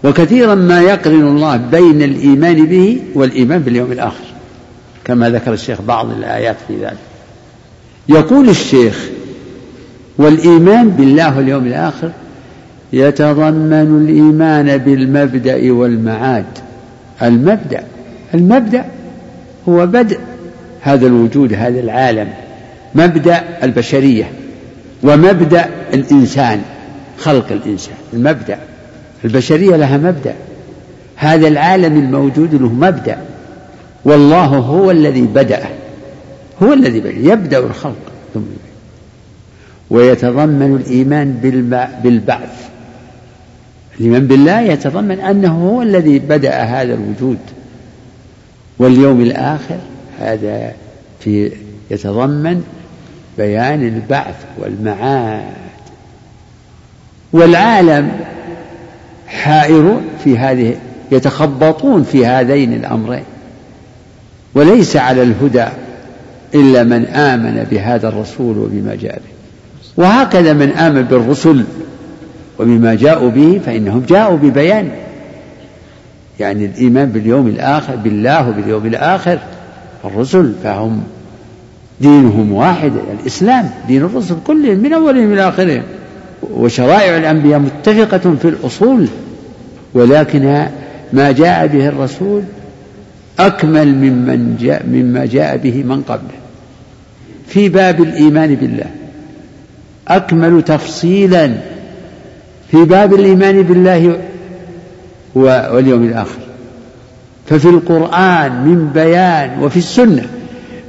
[0.04, 4.24] وكثيرا ما يقرن الله بين الإيمان به والإيمان باليوم الآخر.
[5.04, 7.05] كما ذكر الشيخ بعض الآيات في ذلك.
[8.08, 9.08] يقول الشيخ
[10.18, 12.10] والإيمان بالله واليوم الآخر
[12.92, 16.44] يتضمن الإيمان بالمبدأ والمعاد.
[17.22, 17.84] المبدأ
[18.34, 18.84] المبدأ
[19.68, 20.18] هو بدء
[20.80, 22.28] هذا الوجود هذا العالم.
[22.94, 24.30] مبدأ البشرية
[25.02, 26.62] ومبدأ الإنسان
[27.18, 27.94] خلق الإنسان.
[28.12, 28.58] المبدأ
[29.24, 30.34] البشرية لها مبدأ.
[31.16, 33.16] هذا العالم الموجود له مبدأ.
[34.04, 35.68] والله هو الذي بدأه.
[36.62, 38.40] هو الذي بدأ يبدأ الخلق ثم
[39.90, 41.32] ويتضمن الإيمان
[42.04, 42.68] بالبعث.
[43.98, 47.38] الإيمان بالله يتضمن أنه هو الذي بدأ هذا الوجود.
[48.78, 49.78] واليوم الآخر
[50.20, 50.72] هذا
[51.20, 51.52] في
[51.90, 52.64] يتضمن
[53.38, 55.44] بيان البعث والمعاد.
[57.32, 58.12] والعالم
[59.26, 60.76] حائرون في هذه
[61.12, 63.24] يتخبطون في هذين الأمرين.
[64.54, 65.66] وليس على الهدى.
[66.54, 69.37] إلا من آمن بهذا الرسول وبما جاء به.
[70.04, 71.64] وهكذا من آمن بالرسل
[72.59, 74.90] وبما جاءوا به فإنهم جاءوا ببيان.
[76.40, 79.38] يعني الإيمان باليوم الآخر بالله وباليوم الآخر
[80.04, 81.02] الرسل فهم
[82.00, 85.82] دينهم واحد الإسلام دين الرسل كلهم من أولهم إلى آخرهم.
[86.54, 89.09] وشرائع الأنبياء متفقة في الأصول
[89.94, 90.66] ولكن
[91.12, 92.42] ما جاء به الرسول
[93.38, 96.38] أكمل ممن جاء مما جاء به من قبله
[97.49, 98.90] في باب الإيمان بالله.
[100.09, 101.55] أكمل تفصيلا
[102.70, 104.20] في باب الإيمان بالله
[105.35, 106.38] واليوم الآخر.
[107.46, 110.27] ففي القرآن من بيان وفي السنة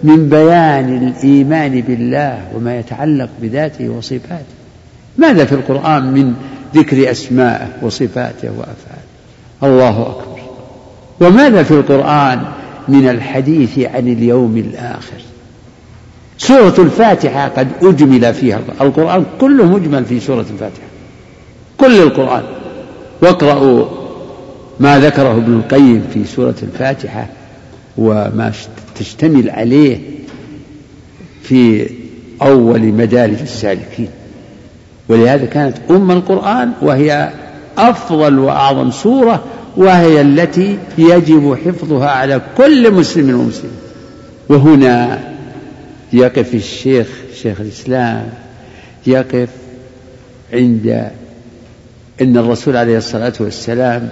[0.03, 4.57] من بيان الإيمان بالله وما يتعلق بذاته وصفاته.
[5.17, 6.33] ماذا في القرآن من
[6.75, 9.07] ذكر أسمائه وصفاته وأفعاله؟
[9.63, 10.36] الله أكبر.
[11.21, 12.41] وماذا في القرآن
[12.87, 15.17] من الحديث عن اليوم الآخر؟
[16.37, 19.25] سورة الفاتحة قد أجمل فيها القرآن.
[19.41, 20.87] كله مجمل في سورة الفاتحة.
[21.77, 22.43] كل القرآن.
[23.21, 23.85] واقرأوا
[24.79, 27.27] ما ذكره ابن القيم في سورة الفاتحة
[27.97, 28.51] وما
[28.95, 29.99] تشتمل عليه
[31.43, 31.89] في
[32.41, 34.09] أول مدارج السالكين.
[35.09, 37.31] ولهذا كانت أم القرآن وهي
[37.77, 39.43] أفضل وأعظم سورة
[39.77, 43.71] وهي التي يجب حفظها على كل مسلم ومسلم
[44.49, 45.19] وهنا
[46.13, 47.07] يقف الشيخ
[47.41, 48.29] شيخ الإسلام
[49.07, 49.49] يقف
[50.53, 51.09] عند
[52.21, 54.09] أن الرسول عليه الصلاة والسلام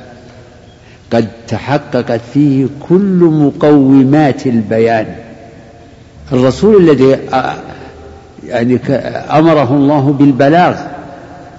[1.12, 5.16] قد تحققت فيه كل مقومات البيان.
[6.32, 7.18] الرسول الذي
[8.48, 8.80] يعني
[9.30, 10.76] أمره الله بالبلاغ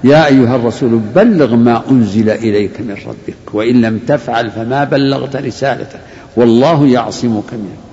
[0.04, 5.98] يا أيها الرسول بلغ ما أنزل إليك من ربك وإن لم تفعل فما بلغت رسالته
[6.36, 7.86] والله يعصمك من الناس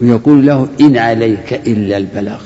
[0.00, 2.40] ويقول له إن عليك إلا البلاغ.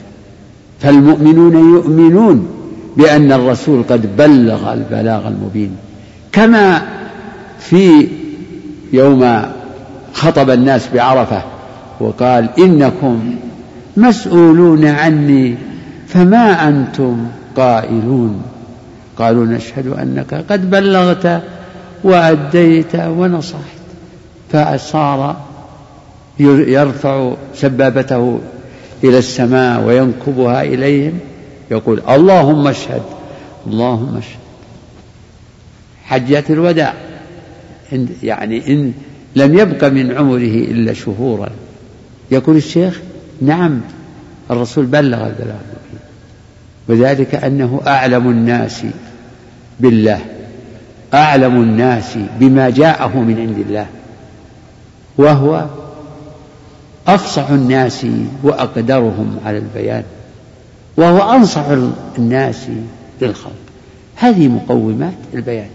[0.81, 2.49] فالمؤمنون يؤمنون
[2.97, 5.77] بأن الرسول قد بلغ البلاغ المبين.
[6.33, 6.83] كما
[7.59, 8.09] في
[8.93, 9.43] يوم
[10.13, 11.43] خطب الناس بعرفة
[12.01, 13.35] وقال إنكم
[13.97, 15.55] مسؤولون عني
[16.07, 17.27] فما أنتم
[17.57, 18.43] قائلون؟
[19.19, 21.43] قالوا نشهد أنك قد بلغت
[22.05, 23.79] وأديت ونصحت.
[24.53, 25.37] فصار
[26.41, 28.41] يرفع سبابته
[29.05, 31.19] إلى السماء وينكبها إليهم.
[31.71, 33.03] يقول اللهم اشهد
[33.67, 34.39] اللهم اشهد.
[36.05, 36.95] حجة الوداع.
[38.23, 38.93] يعني إن
[39.37, 41.51] لم يبق من عمره إلا شهورا.
[42.31, 43.01] يقول الشيخ
[43.41, 43.81] نعم
[44.51, 45.59] الرسول بلغ البلاغ.
[46.89, 48.83] وذلك أنه أعلم الناس
[49.81, 50.21] بالله.
[51.15, 53.87] أعلم الناس بما جاءه من عند الله.
[55.19, 55.67] وهو
[57.09, 58.07] أفصح الناس
[58.43, 60.03] وأقدرهم على البيان.
[60.97, 61.65] وهو أنصح
[62.19, 62.67] الناس
[63.21, 63.53] للخلق.
[64.17, 65.69] هذه مقومات البيان.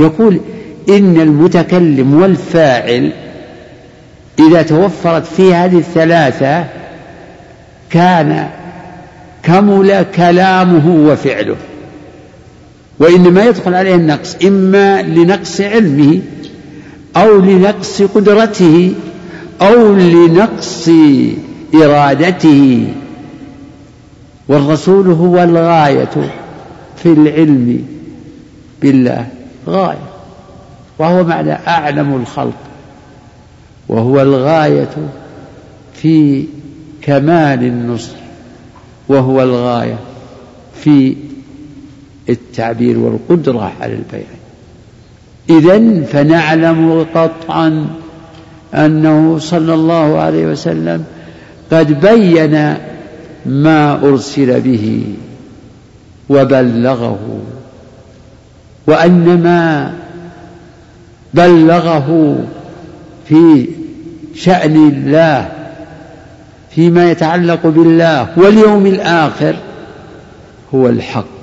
[0.00, 0.40] يقول
[0.88, 3.12] إن المتكلم والفاعل
[4.38, 6.64] إذا توفرت في هذه الثلاثة
[7.90, 8.48] كان
[9.42, 11.56] كمل كلامه وفعله.
[13.02, 16.20] وإنما يدخل عليه النقص إما لنقص علمه
[17.16, 18.92] أو لنقص قدرته
[19.62, 20.90] أو لنقص
[21.74, 22.88] إرادته.
[24.48, 26.30] والرسول هو الغاية
[26.96, 27.84] في العلم
[28.82, 29.26] بالله
[29.68, 30.08] غاية
[30.98, 32.58] وهو معنى أعلم الخلق
[33.88, 34.88] وهو الغاية
[35.94, 36.44] في
[37.02, 38.16] كمال النصر
[39.08, 39.98] وهو الغاية
[40.84, 41.16] في
[42.28, 44.42] التعبير والقدرة على البيان
[45.50, 47.86] إذا فنعلم قطعا
[48.74, 51.04] أنه صلى الله عليه وسلم
[51.72, 52.74] قد بين
[53.46, 55.04] ما أرسل به
[56.28, 57.40] وبلغه
[58.86, 59.92] وأن ما
[61.34, 62.38] بلغه
[63.28, 63.68] في
[64.34, 65.48] شأن الله
[66.70, 69.54] فيما يتعلق بالله واليوم الآخر
[70.74, 71.41] هو الحق.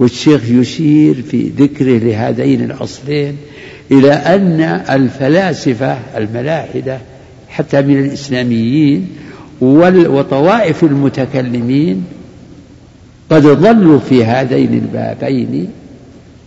[0.00, 3.36] والشيخ يشير في ذكره لهذين الأصلين
[3.92, 4.60] إلى أن
[4.90, 6.98] الفلاسفة الملاحدة
[7.48, 9.08] حتى من الإسلاميين
[9.60, 12.04] وطوائف المتكلمين
[13.30, 15.68] قد ضلوا في هذين البابين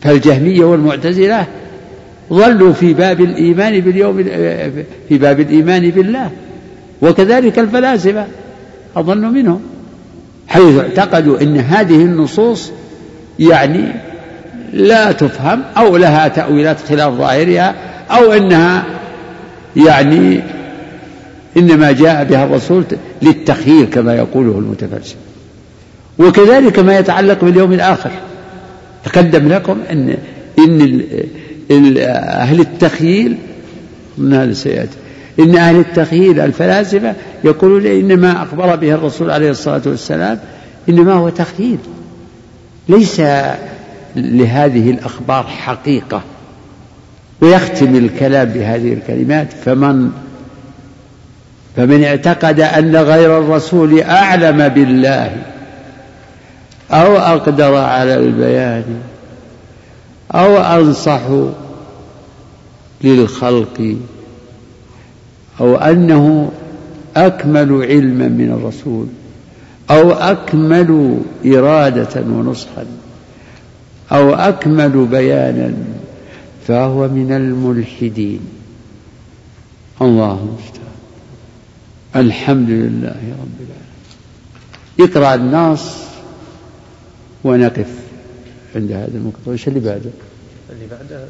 [0.01, 1.47] فالجهمية والمعتزلة
[2.33, 4.23] ظلوا في باب الإيمان باليوم
[5.09, 6.31] في باب الإيمان بالله
[7.01, 8.25] وكذلك الفلاسفة
[8.95, 9.61] أظن منهم
[10.47, 12.71] حيث اعتقدوا أن هذه النصوص
[13.39, 13.85] يعني
[14.73, 17.75] لا تفهم أو لها تأويلات خلاف ظاهرها
[18.11, 18.83] أو أنها
[19.75, 20.41] يعني
[21.57, 22.83] إنما جاء بها الرسول
[23.21, 25.15] للتخيير كما يقوله المتفلسف
[26.19, 28.11] وكذلك ما يتعلق باليوم الآخر.
[29.05, 30.17] تقدم لكم أن
[31.71, 33.35] إن أهل التخييل
[34.31, 34.97] هذا سيأتي.
[35.39, 40.39] إن أهل التخييل الفلاسفة يقولون إنما أخبر به الرسول عليه الصلاة والسلام
[40.89, 41.77] إنما هو تخييل.
[42.89, 43.19] ليس
[44.15, 46.21] لهذه الأخبار حقيقة
[47.41, 50.11] ويختم الكلام بهذه الكلمات فمن
[51.75, 55.37] فمن اعتقد أن غير الرسول أعلم بالله
[56.91, 59.01] أو أقدر على البيان
[60.35, 61.21] أو أنصح
[63.03, 63.95] للخلق
[65.59, 66.51] أو أنه
[67.17, 69.07] أكمل علما من الرسول.
[69.93, 72.85] أو أكمل إرادة ونصحا
[74.11, 75.73] أو أكمل بيانا
[76.67, 78.39] فهو من الملحدين.
[80.01, 80.83] الله المستعان
[82.15, 83.83] الحمد لله رب العالمين.
[84.99, 85.95] اقرأ النص
[87.43, 87.93] ونقف
[88.75, 89.51] عند هذا المقطع.
[89.51, 90.09] وش اللي بعده؟
[90.69, 91.27] اللي بعده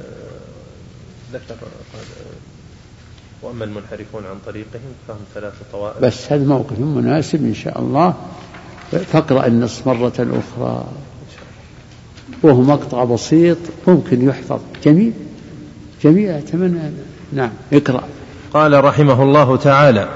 [1.34, 1.56] ذكر
[3.41, 5.99] وأما المنحرفون عن طريقهم فهم ثلاثة طوائف.
[6.02, 8.13] بس هذا موقف مناسب إن شاء الله.
[9.12, 10.84] فاقرأ النص مرة أخرى.
[12.43, 14.60] وهو مقطع بسيط ممكن يحفظ.
[14.86, 15.12] جميل.
[16.03, 16.79] جميل أتمنى
[17.34, 18.03] نعم اقرأ.
[18.53, 20.08] قال رحمه الله تعالى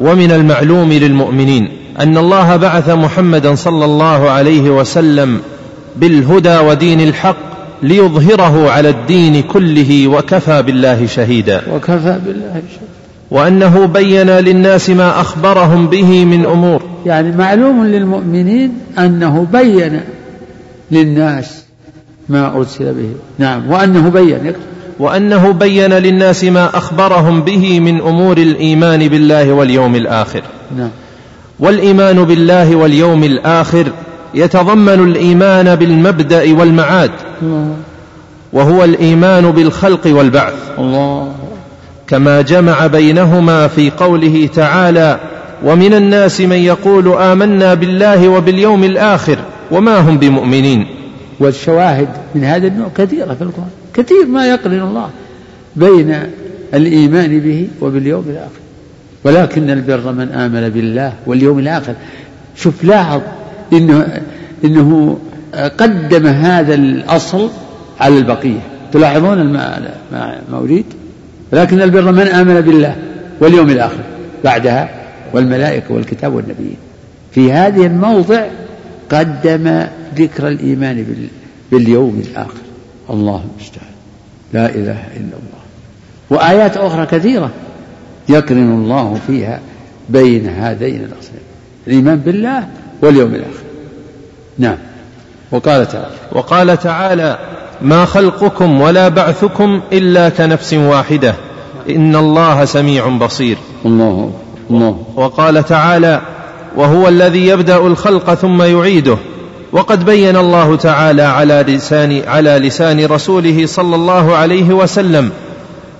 [0.00, 1.68] ومن المعلوم للمؤمنين
[2.00, 5.40] أن الله بعث محمدا صلى الله عليه وسلم
[5.96, 7.36] بالهدى ودين الحق
[7.82, 11.62] ليظهره على الدين كله وكفى بالله شهيدا.
[11.70, 12.91] وكفى بالله شهيدا.
[13.32, 16.82] وأنه بين للناس ما أخبرهم به من أمور.
[17.06, 20.00] يعني معلوم للمؤمنين أنه بين
[20.90, 21.62] للناس
[22.28, 23.08] ما أرسل به.
[23.38, 24.52] نعم وأنه بين.
[24.98, 30.42] وأنه بين للناس ما أخبرهم به من أمور الإيمان بالله واليوم الآخر.
[30.76, 30.90] نعم.
[31.60, 33.86] والإيمان بالله واليوم الآخر
[34.34, 37.10] يتضمن الإيمان بالمبدأ والمعاد.
[38.52, 40.54] وهو الإيمان بالخلق والبعث.
[40.78, 41.32] الله.
[42.12, 45.20] كما جمع بينهما في قوله تعالى
[45.64, 49.38] ومن الناس من يقول آمنا بالله وباليوم الآخر
[49.70, 50.86] وما هم بمؤمنين.
[51.40, 55.08] والشواهد من هذا النوع كثيرة في القرآن كثير ما يقرن الله
[55.76, 56.16] بين
[56.74, 58.60] الإيمان به وباليوم الآخر.
[59.24, 61.94] ولكن البر من آمن بالله واليوم الآخر.
[62.56, 63.20] شوف لاحظ
[63.72, 64.22] إنه
[64.64, 65.18] إنه
[65.78, 67.50] قدم هذا الأصل
[68.00, 68.60] على البقية.
[68.92, 70.84] تلاحظون ما أريد؟
[71.52, 72.96] لكن البر من آمن بالله
[73.40, 74.00] واليوم الآخر
[74.44, 74.88] بعدها
[75.32, 76.76] والملائكة والكتاب والنبيين.
[77.32, 78.46] في هذه الموضع
[79.10, 79.86] قدم
[80.16, 81.06] ذكر الإيمان
[81.72, 82.60] باليوم الآخر.
[83.10, 83.92] الله المستعان.
[84.52, 85.62] لا إله إلا الله.
[86.30, 87.50] وآيات أخرى كثيرة
[88.28, 89.60] يقرن الله فيها
[90.08, 91.42] بين هذين الأصلين.
[91.86, 92.68] الإيمان بالله
[93.02, 93.62] واليوم الآخر.
[94.58, 94.78] نعم.
[95.50, 97.38] وقال تعالى وقال تعالى
[97.82, 101.34] ما خلقكم ولا بعثكم إلا كنفس واحدة.
[101.90, 103.56] إن الله سميع بصير.
[103.84, 104.30] الله
[104.70, 104.96] الله.
[105.16, 106.20] وقال تعالى
[106.76, 109.16] وهو الذي يبدأ الخلق ثم يعيده.
[109.72, 115.30] وقد بين الله تعالى على لسان على لسان رسوله صلى الله عليه وسلم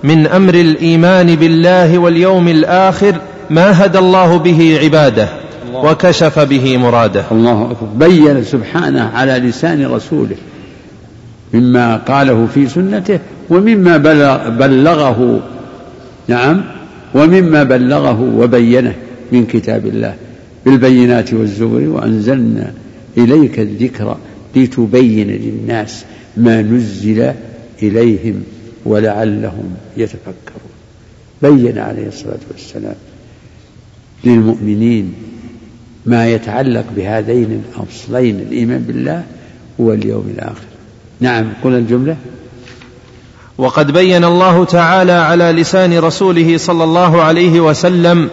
[0.03, 3.15] من أمر الإيمان بالله واليوم الآخر
[3.49, 5.27] ما هدى الله به عباده
[5.73, 7.23] وكشف به مراده.
[7.31, 8.07] الله أكبر.
[8.07, 10.35] بين سبحانه على لسان رسوله.
[11.53, 15.43] مما قاله في سنته ومما بلغ بلغه
[16.27, 16.63] نعم
[17.15, 18.95] ومما بلغه وبينه
[19.31, 20.15] من كتاب الله
[20.65, 22.73] بالبينات والزبر وأنزلنا
[23.17, 24.17] إليك الذكر
[24.55, 26.05] لتبين للناس
[26.37, 27.33] ما نزل
[27.83, 28.43] إليهم
[28.85, 30.73] ولعلهم يتفكرون.
[31.41, 32.95] بين عليه الصلاة والسلام
[34.23, 35.13] للمؤمنين
[36.05, 39.23] ما يتعلق بهذين الأصلين الإيمان بالله
[39.79, 40.72] واليوم الآخر.
[41.23, 42.15] نعم قل الجملة.
[43.57, 48.29] وقد بين الله تعالى على لسان رسوله صلى الله عليه وسلم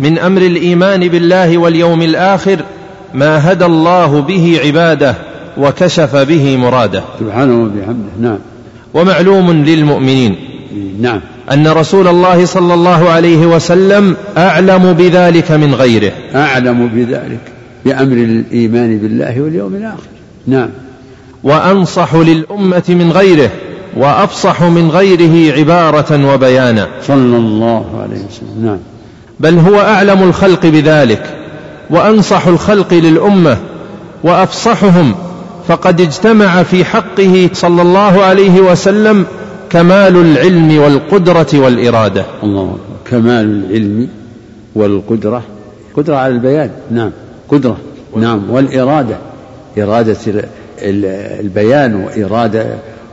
[0.00, 2.58] من أمر الإيمان بالله واليوم الآخر
[3.14, 5.14] ما هدى الله به عباده
[5.58, 7.02] وكشف به مراده.
[7.20, 8.38] سبحانه وبحمده نعم.
[8.94, 10.36] ومعلوم للمؤمنين
[11.00, 11.20] نعم.
[11.52, 16.12] أن رسول الله صلى الله عليه وسلم أعلم بذلك من غيره.
[16.34, 17.40] أعلم بذلك
[17.84, 20.08] بأمر الإيمان بالله واليوم الآخر.
[20.46, 20.68] نعم.
[21.44, 23.50] وأنصح للأمة من غيره
[23.96, 26.88] وأفصح من غيره عبارة وبيانا.
[27.06, 28.64] صلى الله عليه وسلم.
[28.64, 28.78] نعم.
[29.40, 31.22] بل هو أعلم الخلق بذلك
[31.90, 33.56] وأنصح الخلق للأمة
[34.24, 35.14] وأفصحهم
[35.68, 39.26] فقد اجتمع في حقه صلى الله عليه وسلم
[39.70, 42.24] كمال العلم والقدرة والإرادة.
[42.42, 42.78] الله
[43.10, 44.08] كمال العلم
[44.74, 45.42] والقدرة.
[45.96, 46.70] قدرة على البيان.
[46.90, 47.10] نعم.
[47.48, 47.76] قدرة.
[48.16, 48.50] نعم.
[48.50, 49.16] والإرادة.
[49.78, 50.16] إرادة
[50.82, 52.66] البيان واراده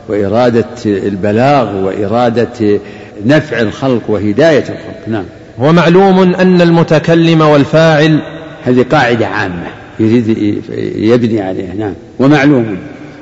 [0.08, 2.80] وإرادة البلاغ وإرادة
[3.26, 5.08] نفع الخلق وهداية الخلق.
[5.08, 5.24] نعم.
[5.58, 8.18] ومعلوم أن المتكلم والفاعل
[8.64, 9.66] هذه قاعدة عامة
[10.00, 10.28] يريد
[10.96, 11.74] يبني عليها.
[11.74, 11.92] نعم.
[12.18, 12.76] ومعلوم.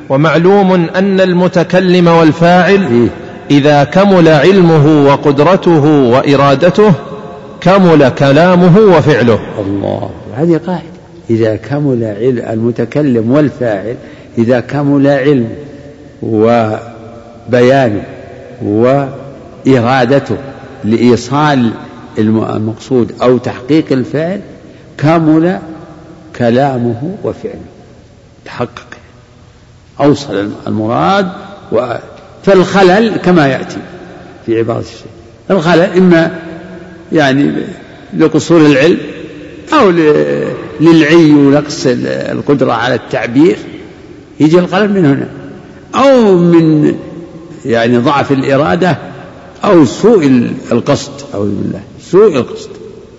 [0.08, 3.08] ومعلوم أن المتكلم والفاعل إيه؟
[3.50, 6.92] إذا كمل علمه وقدرته وإرادته
[7.60, 9.38] كمل كلامه وفعله.
[9.66, 10.10] الله.
[10.36, 10.82] هذه قاعدة.
[11.30, 13.94] إذا كمل علم المتكلم والفاعل
[14.38, 15.48] إذا كمل علم
[16.22, 18.04] وبيانه
[18.62, 20.36] وإرادته
[20.84, 21.70] لإيصال
[22.18, 24.40] المقصود أو تحقيق الفعل
[24.98, 25.58] كمل
[26.36, 27.64] كلامه وفعله
[28.44, 28.86] تحقق
[30.00, 31.28] أوصل المراد
[31.72, 31.94] و
[32.44, 33.76] فالخلل كما يأتي
[34.46, 35.02] في عبارة الشيخ.
[35.50, 36.38] الخلل إما
[37.12, 37.52] يعني
[38.16, 38.98] لقصور العلم
[39.72, 39.90] أو
[40.80, 43.56] للعي ونقص القدرة على التعبير
[44.40, 45.28] يجي الخلل من هنا.
[45.94, 46.94] أو من
[47.64, 48.98] يعني ضعف الإرادة
[49.64, 51.80] أو سوء القصد أعوذ بالله
[52.10, 52.70] سوء القصد.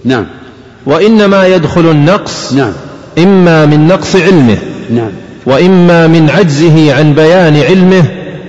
[0.05, 0.25] نعم.
[0.85, 2.73] وإنما يدخل النقص نعم.
[3.17, 4.57] إما من نقص علمه
[4.89, 5.11] نعم.
[5.45, 8.05] وإما من عجزه عن بيان علمه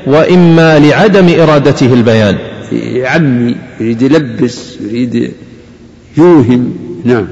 [0.06, 2.38] وإما لعدم إرادته البيان.
[2.72, 5.32] يعمي يريد يلبس يريد
[6.16, 6.72] يوهم.
[7.04, 7.26] نعم.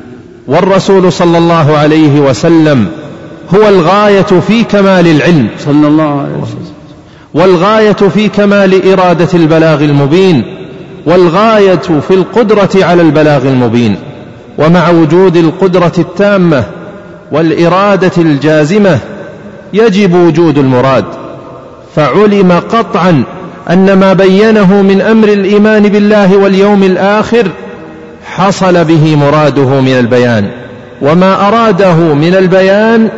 [0.47, 2.89] والرسول صلى الله عليه وسلم
[3.55, 5.49] هو الغاية في كمال العلم.
[5.59, 6.75] صلى الله عليه وسلم.
[7.35, 10.45] والغاية في كمال إرادة البلاغ المبين
[11.07, 13.97] والغاية في القدرة على البلاغ المبين
[14.59, 16.65] ومع وجود القدرة التامة
[17.33, 18.99] والإرادة الجازمة
[19.73, 21.05] يجب وجود المراد.
[21.97, 23.25] فعلم قطعا
[23.71, 27.47] أن ما بينه من أمر الإيمان بالله واليوم الآخر
[28.27, 30.51] حصل به مراده من البيان
[31.03, 33.09] وما أراده من البيان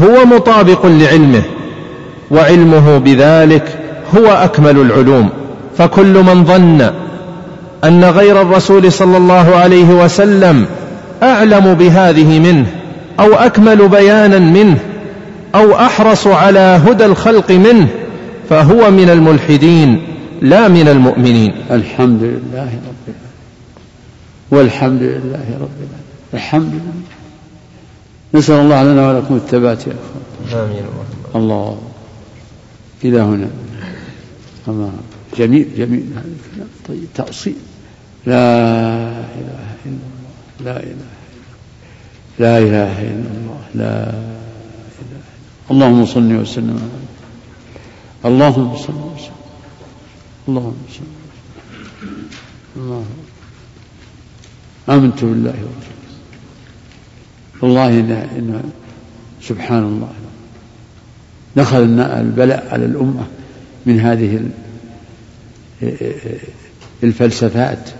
[0.00, 1.42] هو مطابق لعلمه
[2.30, 3.78] وعلمه بذلك
[4.16, 5.28] هو أكمل العلوم.
[5.78, 6.90] فكل من ظن
[7.84, 10.66] أن غير الرسول صلى الله عليه وسلم
[11.22, 12.66] أعلم بهذه منه
[13.20, 14.78] أو أكمل بيانا منه
[15.54, 17.88] أو أحرص على هدى الخلق منه
[18.50, 20.02] فهو من الملحدين
[20.42, 21.54] لا من المؤمنين.
[21.70, 23.32] الحمد لله رب العالمين.
[24.50, 26.34] والحمد لله رب العالمين.
[26.34, 27.21] الحمد لله.
[28.34, 30.64] نسأل الله لنا ولكم الثبات يا أخوان.
[30.64, 30.84] آمين.
[31.34, 31.82] الله.
[33.04, 33.50] إلى هنا.
[34.68, 34.92] الله
[35.38, 36.06] جميل جميل.
[36.14, 37.56] هذا الكلام طيب تأصيل.
[38.26, 38.58] لا
[39.20, 39.98] إله إلا
[40.60, 40.72] الله.
[40.72, 41.10] لا إله
[42.38, 43.60] لا إله إلا الله.
[43.74, 44.08] لا
[45.02, 45.22] إله
[45.70, 46.90] اللهم صل وسلم.
[48.24, 49.42] على اللهم صل وسلم.
[50.48, 51.22] اللهم صل وسلم.
[52.76, 53.04] الله
[54.88, 55.91] آمنت بالله ورسوله.
[57.62, 58.62] والله إنه, إنه
[59.42, 60.12] سبحان الله.
[61.56, 63.24] دخل البلاء على الأمة
[63.86, 64.40] من هذه
[67.02, 67.90] الفلسفات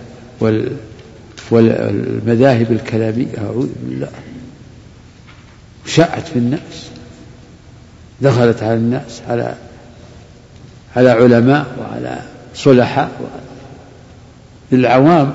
[1.51, 3.37] والمذاهب الكلامية.
[3.37, 4.09] أعوذ بالله.
[5.85, 6.89] شاعت في الناس.
[8.21, 9.55] دخلت على الناس على
[10.95, 12.19] على علماء وعلى
[12.55, 13.11] صلحاء
[14.71, 15.33] للعوام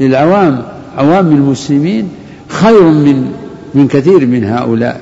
[0.00, 0.62] للعوام
[0.96, 2.10] عوام المسلمين
[2.58, 3.32] خير من
[3.74, 5.00] من كثير من هؤلاء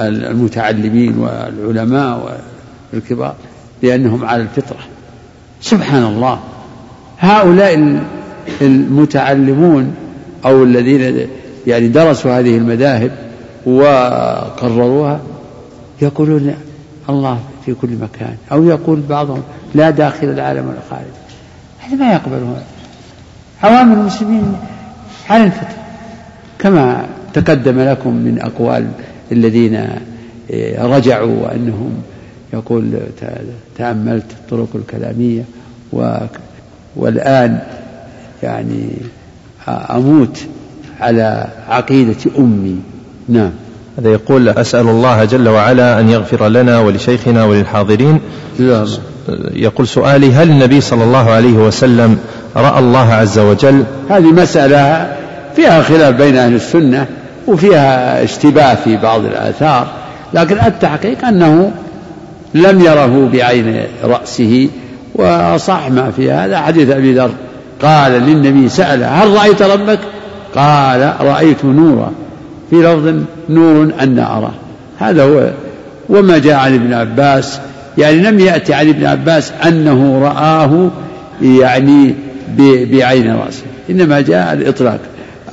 [0.00, 2.40] المتعلمين والعلماء
[2.92, 3.34] والكبار
[3.82, 4.78] لأنهم على الفطرة.
[5.60, 6.40] سبحان الله
[7.18, 8.00] هؤلاء
[8.62, 9.94] المتعلمون
[10.44, 11.28] أو الذين
[11.66, 13.10] يعني درسوا هذه المذاهب
[13.66, 15.20] وقرروها
[16.02, 16.54] يقولون
[17.08, 19.42] الله في كل مكان أو يقول بعضهم
[19.74, 21.04] لا داخل العالم ولا خارج
[21.78, 22.62] هذا ما يقبله
[23.62, 24.56] عوام المسلمين
[25.30, 25.81] على الفطرة.
[26.62, 27.04] كما
[27.34, 28.86] تقدم لكم من أقوال
[29.32, 29.88] الذين
[30.78, 31.94] رجعوا وأنهم
[32.52, 32.92] يقول
[33.78, 35.42] تأملت الطرق الكلامية
[36.96, 37.58] والآن
[38.42, 38.88] يعني
[39.68, 40.38] أموت
[41.00, 42.76] على عقيدة أمي.
[43.28, 43.50] نعم.
[43.98, 48.20] هذا يقول أسأل الله جل وعلا أن يغفر لنا ولشيخنا وللحاضرين.
[48.58, 48.86] لا
[49.52, 52.18] يقول سؤالي هل النبي صلى الله عليه وسلم
[52.56, 55.16] رأى الله عز وجل؟ هذه مسألة
[55.56, 57.06] فيها خلاف بين أهل السنة
[57.46, 59.86] وفيها اشتباه في بعض الآثار
[60.34, 61.72] لكن التحقيق أنه
[62.54, 64.68] لم يره بعين رأسه
[65.14, 66.58] وصح ما في هذا.
[66.58, 67.30] حديث أبي ذر
[67.82, 69.98] قال للنبي سأل هل رأيت ربك؟
[70.54, 72.12] قال رأيت نورا.
[72.70, 73.14] في لفظ
[73.48, 74.52] نور أن أراه
[74.98, 75.50] هذا هو
[76.08, 77.60] وما جاء عن ابن عباس
[77.98, 80.90] يعني لم يأتي عن ابن عباس أنه رآه
[81.42, 82.14] يعني
[82.90, 84.98] بعين رأسه إنما جاء الإطلاق.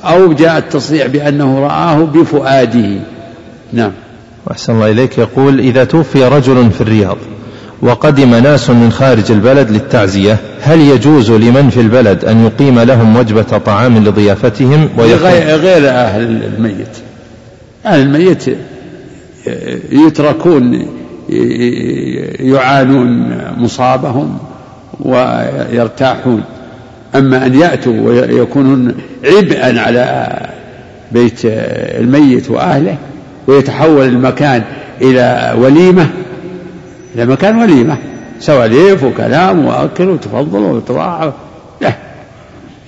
[0.04, 3.00] أو جاء التصريح بأنه رآه بفؤاده.
[3.72, 3.92] نعم.
[4.50, 5.18] أحسن الله إليك.
[5.18, 7.16] يقول إذا توفي رجل في الرياض
[7.82, 13.42] وقدم ناس من خارج البلد للتعزية هل يجوز لمن في البلد أن يقيم لهم وجبة
[13.42, 15.16] طعام لضيافتهم غير,
[15.56, 16.96] غير أهل الميت.
[17.86, 18.44] أهل الميت
[19.92, 20.86] يتركون
[22.40, 24.38] يعانون مصابهم
[25.00, 26.42] ويرتاحون.
[27.14, 28.94] أما أن يأتوا ويكونون
[29.24, 30.36] عبئا على
[31.12, 32.96] بيت الميت وأهله
[33.46, 34.62] ويتحول المكان
[35.02, 36.10] إلى وليمة
[37.14, 37.96] إلى مكان وليمة
[38.40, 41.32] سواليف وكلام وأكل وتفضل وتراعى
[41.80, 41.92] لا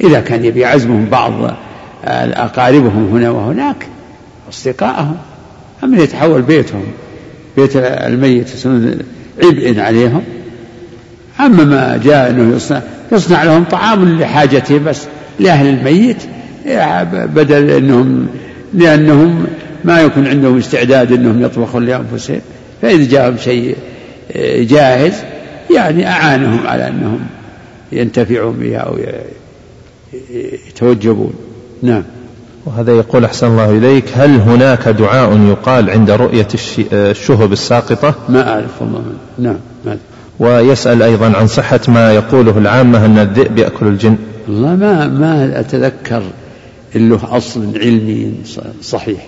[0.00, 1.32] إذا كان يبي يعزمهم بعض
[2.04, 3.86] أقاربهم هنا وهناك
[4.48, 5.16] أصدقائهم
[5.84, 6.84] أما يتحول بيتهم
[7.56, 8.48] بيت الميت
[9.44, 10.22] عبء عليهم
[11.46, 12.80] أما ما جاء أنه يصنع,
[13.12, 15.02] يصنع لهم طعام لحاجتهم بس
[15.40, 16.22] لأهل الميت
[17.12, 18.26] بدل أنهم
[18.74, 19.46] لأنهم
[19.84, 22.40] ما يكون عندهم استعداد أنهم يطبخون لأنفسهم
[22.82, 23.76] فإذا جاءهم شيء
[24.56, 25.14] جاهز
[25.74, 27.20] يعني أعانهم على أنهم
[27.92, 28.98] ينتفعون بها أو
[30.68, 31.32] يتوجبون.
[31.82, 32.02] نعم.
[32.66, 36.48] وهذا يقول أحسن الله إليك هل هناك دعاء يقال عند رؤية
[36.92, 39.02] الشهب الساقطة؟ ما أعرف والله.
[39.38, 39.96] نعم ما
[40.38, 44.16] ويسأل أيضا عن صحة ما يقوله العامة أن الذئب يأكل الجن.
[44.48, 46.22] والله ما ما أتذكر
[46.94, 48.32] له أصل علمي
[48.82, 49.26] صحيح.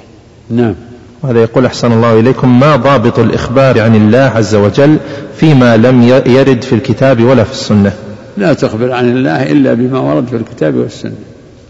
[0.51, 0.75] نعم.
[1.23, 4.97] وهذا يقول أحسن الله إليكم ما ضابط الإخبار عن الله عز وجل
[5.37, 7.93] فيما لم يرد في الكتاب ولا في السنة؟
[8.37, 11.15] لا تخبر عن الله إلا بما ورد في الكتاب والسنة.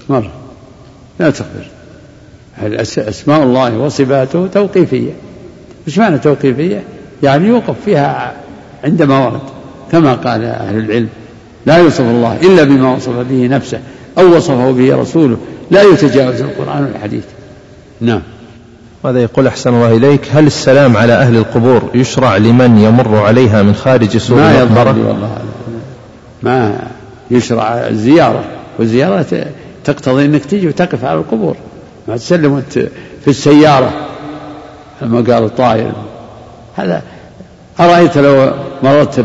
[0.08, 0.30] مرة.
[1.20, 1.66] لا تخبر.
[2.98, 5.12] أسماء الله وصفاته توقيفية؟
[5.86, 6.82] مش معنى توقيفية؟
[7.22, 8.34] يعني يوقف فيها
[8.84, 9.40] عندما ورد
[9.92, 11.08] كما قال أهل العلم.
[11.66, 13.80] لا يوصف الله إلا بما وصف به نفسه
[14.18, 15.36] أو وصفه به رسوله.
[15.70, 17.24] لا يتجاوز القرآن والحديث.
[18.00, 18.22] نعم.
[19.04, 23.74] هذا يقول أحسن الله إليك؟ هل السلام على أهل القبور يشرع لمن يمر عليها من
[23.74, 25.38] خارج سوق ما المقبرة؟ والله
[26.42, 26.78] ما
[27.30, 28.44] يشرع الزيارة
[28.78, 29.46] والزيارة
[29.84, 31.56] تقتضي أنك تجي وتقف على القبور.
[32.08, 32.72] ما تسلم وأنت
[33.24, 33.92] في السيارة
[35.02, 35.92] لما قال الطائر.
[36.76, 37.02] هذا
[37.80, 38.52] أرأيت لو
[38.82, 39.20] مررت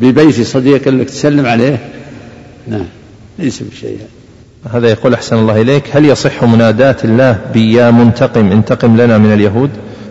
[0.00, 1.78] ببيت صديق لك تسلم عليه؟
[2.68, 2.86] نعم
[3.38, 3.98] ليس بشيء.
[4.72, 5.96] هذا يقول أحسن الله إليك.
[5.96, 9.70] هل يصح مناداة الله بيا منتقم انتقم لنا من اليهود؟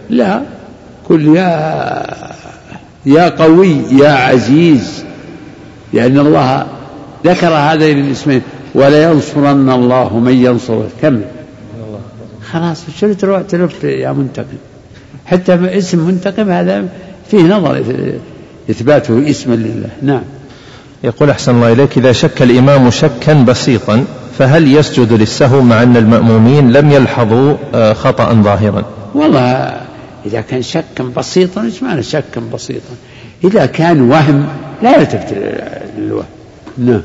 [0.09, 0.41] لا
[1.09, 2.05] قل يا
[3.05, 5.03] يا قوي يا عزيز
[5.93, 6.67] لأن الله
[7.25, 8.41] ذكر هذين الاسمين.
[8.75, 11.25] ولينصرن الله من ينصره كمل
[12.51, 14.57] خلاص شو تروح تلف يا منتقم؟
[15.25, 16.85] حتى اسم منتقم هذا
[17.31, 17.83] فيه نظر
[18.69, 19.89] إثباته اسما لله.
[20.01, 20.21] نعم.
[21.03, 24.05] يقول أحسن الله إليك إذا شك الإمام شكا بسيطا
[24.39, 29.71] فهل يسجد للسهو مع أن المأمومين لم يلحظوا آه، خطأ ظاهرا؟ والله
[30.25, 32.95] إذا كان شكا بسيطا إيش معنى شكا بسيطا؟
[33.43, 34.47] إذا كان وهم
[34.83, 35.35] لا يلتفت
[35.97, 36.25] للوهم
[36.77, 37.01] نعم.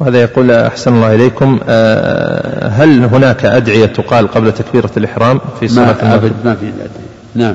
[0.00, 6.04] وهذا يقول أحسن الله إليكم آه، هل هناك أدعية تقال قبل تكبيرة الإحرام في صلاة
[6.04, 6.88] ما أبد ما في أدعية.
[7.34, 7.54] نعم.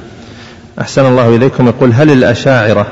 [0.82, 1.68] أحسن الله إليكم.
[1.68, 2.88] يقول هل الأشاعرة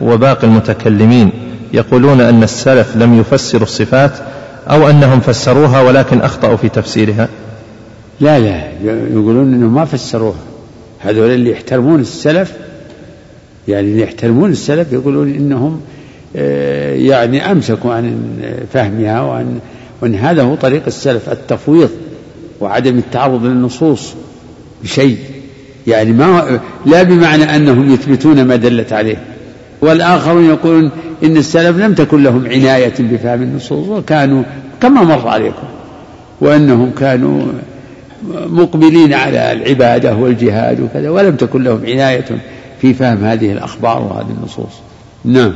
[0.00, 1.30] وباقي المتكلمين
[1.72, 4.12] يقولون أن السلف لم يفسروا الصفات
[4.70, 7.28] أو أنهم فسروها ولكن أخطأوا في تفسيرها؟
[8.20, 8.62] لا لا.
[8.84, 10.38] يقولون أنهم ما فسروها.
[10.98, 12.52] هذول اللي يحترمون السلف
[13.68, 15.80] يعني اللي يحترمون السلف يقولون إنهم
[16.36, 18.20] آه، يعني أمسكوا عن
[18.72, 19.58] فهمها وأن,
[20.02, 21.90] وأن هذا هو طريق السلف التفويض
[22.60, 24.14] وعدم التعرض للنصوص
[24.82, 25.18] بشيء.
[25.86, 29.16] يعني ما لا بمعنى أنهم يثبتون ما دلت عليه.
[29.80, 30.90] والآخرون يقولون
[31.24, 34.42] إن السلف لم تكن لهم عناية بفهم النصوص وكانوا
[34.80, 35.66] كما مر عليكم.
[36.40, 37.42] وأنهم كانوا
[38.46, 42.24] مقبلين على العبادة والجهاد وكذا ولم تكن لهم عناية
[42.80, 44.72] في فهم هذه الأخبار وهذه النصوص.
[45.24, 45.52] نعم.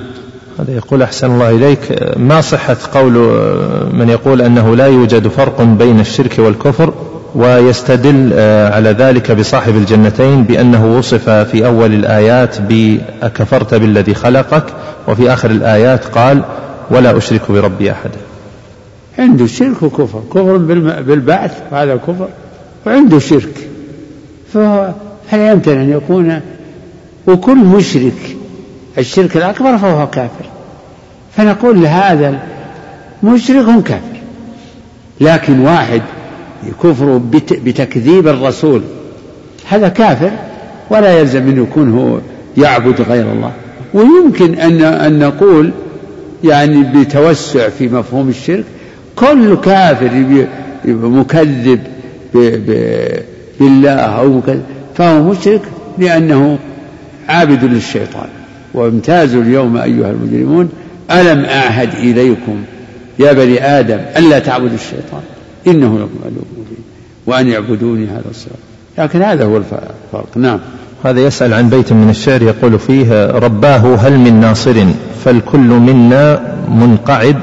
[0.59, 1.79] هذا يقول أحسن الله إليك.
[2.17, 3.13] ما صحة قول
[3.93, 6.95] من يقول أنه لا يوجد فرق بين الشرك والكفر؟
[7.35, 14.65] ويستدل آه، على ذلك بصاحب الجنتين بأنه وصف في أول الآيات بأكفرت بالذي خلقك
[15.09, 16.43] وفي آخر الآيات قال
[16.91, 18.19] ولا أشرك بربي أحدا.
[19.19, 20.57] عنده شرك وكفر كفر
[21.03, 22.29] بالبعث وهذا كفر
[22.87, 23.69] وعنده شرك.
[24.53, 24.93] فهو
[25.29, 26.41] هل يمكن أن يكون
[27.27, 28.37] وكل مشرك
[28.99, 30.45] الشرك الأكبر فهو كافر؟
[31.37, 32.39] فنقول لهذا
[33.23, 34.15] مشرك كافر
[35.21, 36.03] لكن واحد
[36.83, 37.21] كفر
[37.65, 38.83] بتكذيب الرسول.
[39.69, 40.31] هذا كافر
[40.91, 42.19] ولا يلزم أن يكون هو
[42.65, 43.53] يعبد غير الله.
[43.95, 45.71] ويمكن أن أن نقول
[46.45, 48.65] يعني بتوسع في مفهوم الشرك
[49.17, 50.47] كل كافر
[50.85, 51.81] مكذب
[53.61, 54.63] بالله أو مكذب
[54.95, 55.63] فهو مشرك
[55.99, 56.59] لأنه
[57.29, 58.29] عابد للشيطان.
[58.75, 60.69] وامتازوا اليوم أيها المجرمون
[61.11, 62.63] ألم أعهد إليكم
[63.19, 65.21] يا بني آدم ألا تعبدوا الشيطان؟
[65.67, 66.41] إنه لكم عدو
[67.27, 68.59] وأن يعبدوني هذا الصراط.
[68.99, 70.27] لكن هذا هو الفرق.
[70.37, 70.61] نعم.
[71.05, 74.85] هذا يسأل عن بيت من الشعر يقول فيه رباه هل من ناصر؟
[75.25, 77.41] فالكل منا منقعد.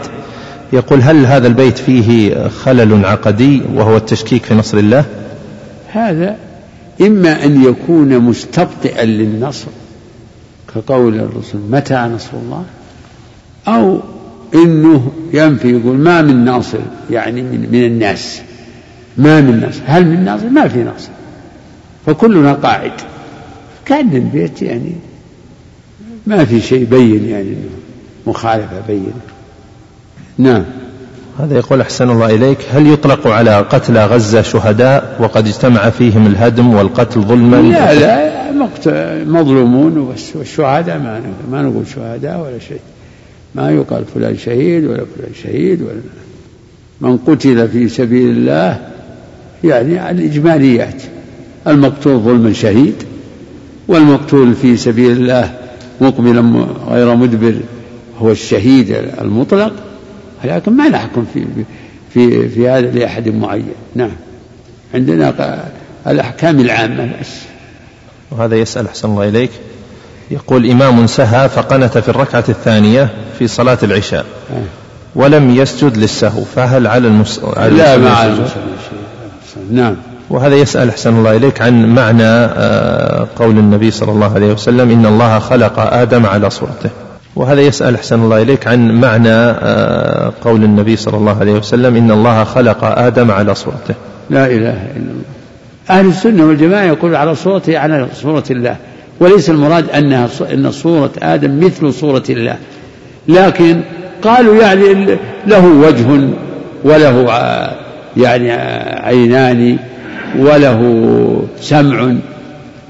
[0.73, 5.05] يقول هل هذا البيت فيه خلل عقدي وهو التشكيك في نصر الله؟
[5.91, 6.36] هذا
[7.01, 9.67] إما أن يكون مستبطئا للنصر
[10.75, 12.63] كقول الرسول متى نصر الله؟
[13.67, 13.99] أو
[14.55, 16.79] إنه ينفي يقول ما من ناصر.
[17.09, 18.41] يعني من, من الناس.
[19.18, 21.09] ما من ناصر هل من ناصر ما في ناصر
[22.05, 22.91] فكلنا قاعد.
[23.86, 24.95] كان البيت يعني
[26.28, 27.55] ما في شيء بين يعني
[28.28, 29.14] مخالفة بين.
[30.38, 30.64] نعم.
[31.39, 32.57] هذا يقول أحسن الله إليك.
[32.74, 38.51] هل يطلق على قتلى غزة شهداء وقد اجتمع فيهم الهدم والقتل ظلما؟ لا لا
[39.26, 39.97] مظلومون
[40.36, 42.80] والشهداء ما ما نقول شهداء ولا شيء.
[43.55, 46.01] ما يقال فلان شهيد ولا فلان شهيد ولا
[47.01, 48.80] من قتل في سبيل الله
[49.64, 51.03] يعني الإجماليات
[51.68, 52.95] المقتول ظلما شهيد
[53.88, 55.53] والمقتول في سبيل الله
[56.01, 57.55] مقبلا غير مدبر
[58.20, 58.91] هو الشهيد
[59.22, 59.74] المطلق
[60.43, 61.45] لكن ما نحكم في
[62.14, 63.74] في في هذا لأحد معين.
[63.95, 64.12] نعم.
[64.93, 65.64] عندنا
[66.07, 67.09] الأحكام العامة.
[67.22, 67.28] بس
[68.32, 69.51] وهذا يسأل أحسن الله إليك.
[70.32, 73.09] يقول إمام سهى فقنت في الركعة الثانية
[73.39, 74.64] في صلاة العشاء آه.
[75.16, 77.39] ولم يسجد للسهو فهل على المس...
[77.55, 78.45] لا ما على
[79.71, 79.95] نعم.
[80.29, 85.05] وهذا يسأل أحسن الله إليك عن معنى آه، قول النبي صلى الله عليه وسلم إن
[85.05, 86.89] الله خلق آدم على صورته.
[87.35, 92.11] وهذا يسأل أحسن الله إليك عن معنى آه، قول النبي صلى الله عليه وسلم إن
[92.11, 93.95] الله خلق آدم على صورته.
[94.29, 95.23] لا إله إلا الله.
[95.89, 98.75] أهل السنة والجماعة يقول على صورته على صورة الله.
[99.19, 102.57] وليس المراد أنها أن صورة آدم مثل صورة الله.
[103.27, 103.81] لكن
[104.23, 106.29] قالوا يعني له وجه
[106.83, 107.25] وله
[108.18, 108.51] يعني
[109.01, 109.78] عينان
[110.39, 112.14] وله سمع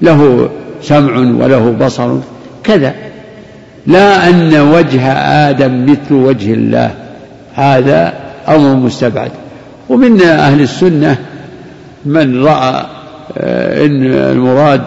[0.02, 0.50] له
[0.84, 2.18] سمع وله بصر
[2.64, 2.94] كذا.
[3.88, 5.12] لا أن وجه
[5.50, 6.92] آدم مثل وجه الله
[7.56, 8.14] هذا
[8.48, 9.32] أمر مستبعد.
[9.90, 11.18] ومن أهل السنة
[12.06, 12.86] من رأى
[13.38, 14.82] آه، إن المراد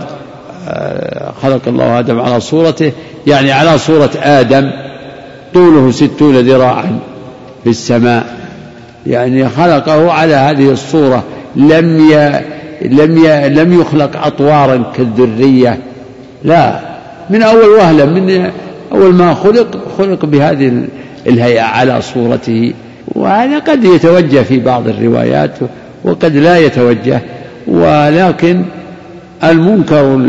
[0.69, 2.93] آه، خلق الله آدم على صورته
[3.27, 4.71] يعني على صورة آدم
[5.55, 6.99] طوله ستون ذراعا
[7.65, 8.44] في السماء.
[9.07, 11.25] يعني خلقه على هذه الصورة
[11.57, 12.41] لم ي...
[12.83, 13.49] لم ي...
[13.49, 15.79] لم يخلق أطوارا كالذرية.
[16.45, 16.81] لا
[17.31, 18.51] من أول وهلة من
[18.93, 19.67] أول ما خلق
[19.99, 20.85] خلق بهذه
[21.27, 22.73] الهيئة على صورته.
[23.07, 25.51] وهذا قد يتوجه في بعض الروايات
[26.05, 27.21] وقد لا يتوجه.
[27.67, 28.65] ولكن
[29.45, 30.21] المنكر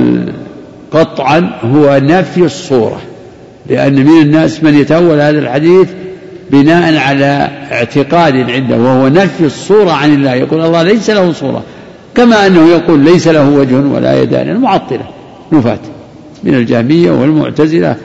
[0.91, 3.01] قطعا هو نفي الصورة
[3.69, 5.87] لأن من الناس من يتأول هذا الحديث
[6.51, 11.63] بناء على اعتقاد عنده وهو نفي الصورة عن الله يقول الله ليس له صورة.
[12.15, 15.05] كما أنه يقول ليس له وجه ولا يدان المعطلة
[15.51, 15.79] نفاة
[16.43, 17.95] من الجهمية والمعتزلة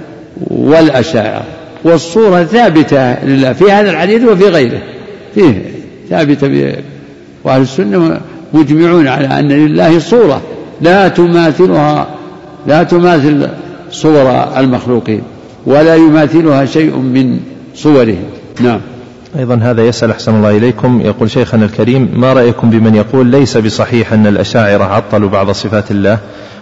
[0.51, 1.45] والأشاعرة.
[1.85, 4.83] والصورة ثابتة لله في هذا الحديث وفي غيره.
[5.35, 5.63] فيه
[6.11, 6.73] ثابتة
[7.45, 8.21] وأهل السنة
[8.53, 10.43] مجمعون على أن لله صورة
[10.81, 12.07] لا تماثلها
[12.67, 13.49] لا تماثل
[13.91, 15.23] صور المخلوقين
[15.67, 17.41] ولا يماثلها شيء من
[17.83, 18.25] صورهم.
[18.61, 18.81] نعم.
[19.39, 21.01] أيضا هذا يسأل أحسن الله إليكم.
[21.01, 26.19] يقول شيخنا الكريم ما رأيكم بمن يقول ليس بصحيح أن الأشاعرة عطلوا بعض صفات الله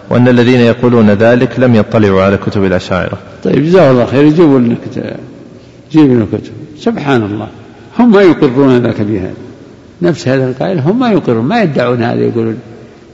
[0.09, 4.23] وأن الذين يقولون ذلك لم يطلعوا على كتب الأشاعرة؟ طيب جزاه الله خير.
[4.23, 5.03] يجيبوا لنا كتب
[5.91, 7.47] جيبوا لنا كتب سبحان الله.
[7.99, 9.33] هم ما يقرون ذاك بهذا
[10.01, 12.57] نفس هذا القائل هم ما يقرون ما يدعون هذا يقولون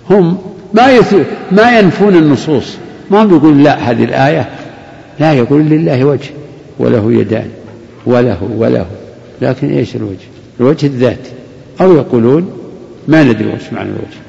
[0.09, 0.37] هم
[0.73, 1.15] ما يث...
[1.51, 2.77] ما ينفون النصوص.
[3.11, 4.49] ما هم يقولون لا هذه الآية
[5.19, 6.29] لا يقول لله وجه
[6.79, 7.49] وله يدان.
[8.05, 8.85] وله وله.
[9.41, 10.27] لكن إيش الوجه؟
[10.59, 11.31] الوجه الذاتي
[11.81, 12.49] أو يقولون
[13.07, 14.19] ما ندري وش معنى الوجه.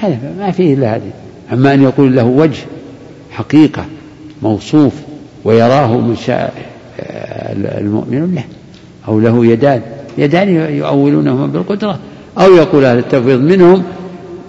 [0.00, 1.10] هذا ما فيه إلا هذه.
[1.52, 2.62] أما أن يقول له وجه
[3.30, 3.84] حقيقة
[4.42, 4.92] موصوف
[5.44, 6.54] ويراه من شاء
[7.58, 8.44] المؤمن له
[9.08, 9.82] أو له يدان.
[10.18, 11.98] يدان يؤولونهما بالقدرة.
[12.38, 13.82] أو يقول هذا التفويض منهم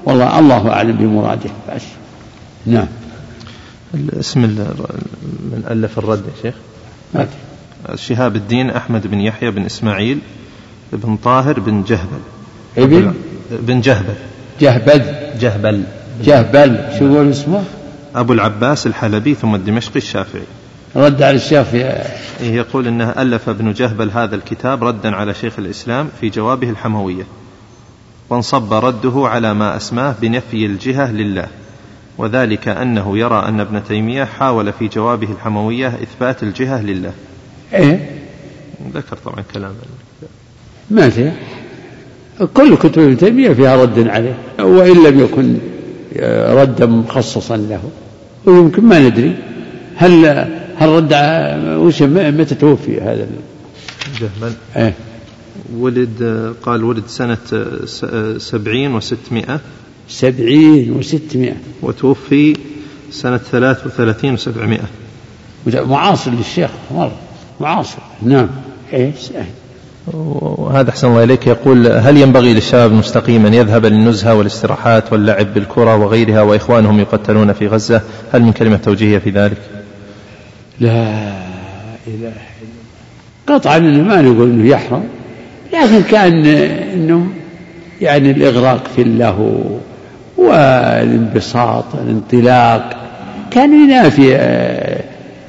[0.06, 1.50] والله الله أعلم بمراده.
[1.76, 1.84] بس.
[2.66, 2.88] نعم.
[4.20, 6.56] اسم من ألف الرد يا شيخ.
[7.96, 10.20] شهاب الدين أحمد بن يحيى بن إسماعيل
[10.94, 12.20] بن طاهر بن جهبل.
[12.78, 13.14] إبن؟
[13.52, 14.16] بن جهبل.
[14.62, 15.02] جهبل.
[15.40, 15.84] جهبل.
[16.24, 16.80] جهبل.
[17.00, 17.64] شو يقول اسمه؟
[18.16, 20.44] أبو العباس الحلبي ثم الدمشقي الشافعي.
[20.96, 21.84] رد على الشافعي
[22.42, 27.24] إيه، يقول إنه ألف ابن جهبل هذا الكتاب ردا على شيخ الإسلام في جوابه الحموية.
[28.30, 31.48] وانصب رده على ما أسماه بنفي الجهة لله.
[32.18, 37.12] وذلك أنه يرى أن ابن تيمية حاول في جوابه الحموية إثبات الجهة لله.
[37.74, 38.10] إيه؟
[38.94, 39.72] ذكر طبعا كلام
[40.92, 41.34] ما فيها
[42.54, 44.36] كل كتب ابن تيمية فيها رد عليه.
[44.60, 45.58] وإن لم يكن
[46.62, 47.90] ردا مخصصا له.
[48.46, 49.36] ويمكن ما ندري.
[49.96, 50.26] هل
[50.78, 51.14] هل رد
[51.80, 53.28] وش متى توفي هذا
[54.20, 54.94] جهبل إيه.
[55.78, 57.38] ولد قال ولد سنة
[58.38, 59.60] سبعين وستمائة.
[60.10, 61.56] سبعين وستمائة.
[61.82, 62.58] وتوفي
[63.12, 64.88] سنة ثلاث وثلاثين وسبعمائة.
[65.68, 67.20] معاصر للشيخ مرة.
[67.60, 68.00] معاصر.
[68.22, 68.48] نعم.
[68.94, 69.12] إيه
[70.14, 71.48] وهذا أحسن الله إليك.
[71.48, 77.68] يقول هل ينبغي للشباب المستقيم أن يذهب للنزهة والاستراحات واللعب بالكرة وغيرها وإخوانهم يقتلون في
[77.68, 78.02] غزة؟
[78.34, 79.58] هل من كلمة توجيهية في ذلك؟
[80.80, 80.92] لا
[82.08, 82.32] إله إلا
[83.48, 85.04] قطعا ما نقول أنه يحرم
[85.74, 87.28] لكن كأن أنه
[88.02, 89.62] يعني الإغراق في اللهو
[90.38, 92.90] والانبساط الانطلاق
[93.52, 94.38] كان ينافي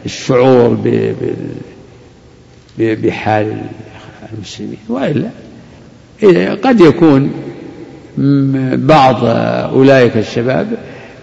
[0.04, 0.74] الشعور
[2.78, 3.56] بحال
[4.32, 4.78] المسلمين.
[4.88, 5.28] وإلا
[6.54, 7.30] قد يكون
[8.76, 9.24] بعض
[9.74, 10.66] أولئك الشباب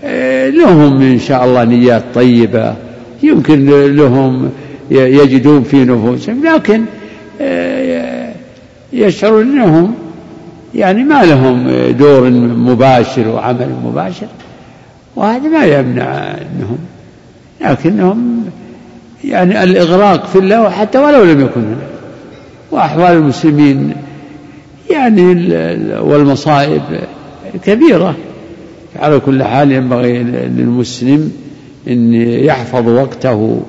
[0.04, 2.76] آه، لهم إن شاء الله نيات طيبة
[3.24, 4.50] يمكن لهم
[4.92, 6.86] يجدون في نفوسهم لكن
[7.42, 8.34] آه،
[8.94, 9.94] يشعرون أنهم
[10.76, 14.28] يعني ما لهم دور مباشر وعمل مباشر
[15.16, 16.78] وهذا ما يمنع أنهم
[17.62, 18.46] لكنهم
[19.24, 21.90] يعني الإغراق في الله حتى ولو لم يكن هناك.
[22.72, 23.94] وأحوال المسلمين
[24.90, 25.22] يعني
[26.00, 26.82] والمصائب
[27.64, 28.16] كبيرة.
[29.00, 31.32] على كل حال ينبغي للمسلم
[31.88, 33.62] أن يحفظ وقته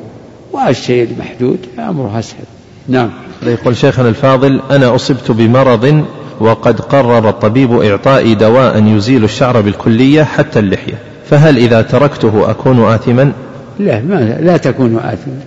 [0.52, 2.44] والشيء المحدود أمره أسهل.
[2.88, 3.10] نعم.
[3.42, 6.04] يقول شيخنا الفاضل أنا أصبت بمرض
[6.40, 10.98] وقد قرر الطبيب إعطائي دواء يزيل الشعر بالكلية حتى اللحية
[11.30, 13.32] فهل إذا تركته أكون آثما؟
[13.78, 15.40] لا ما لا تكون آثما.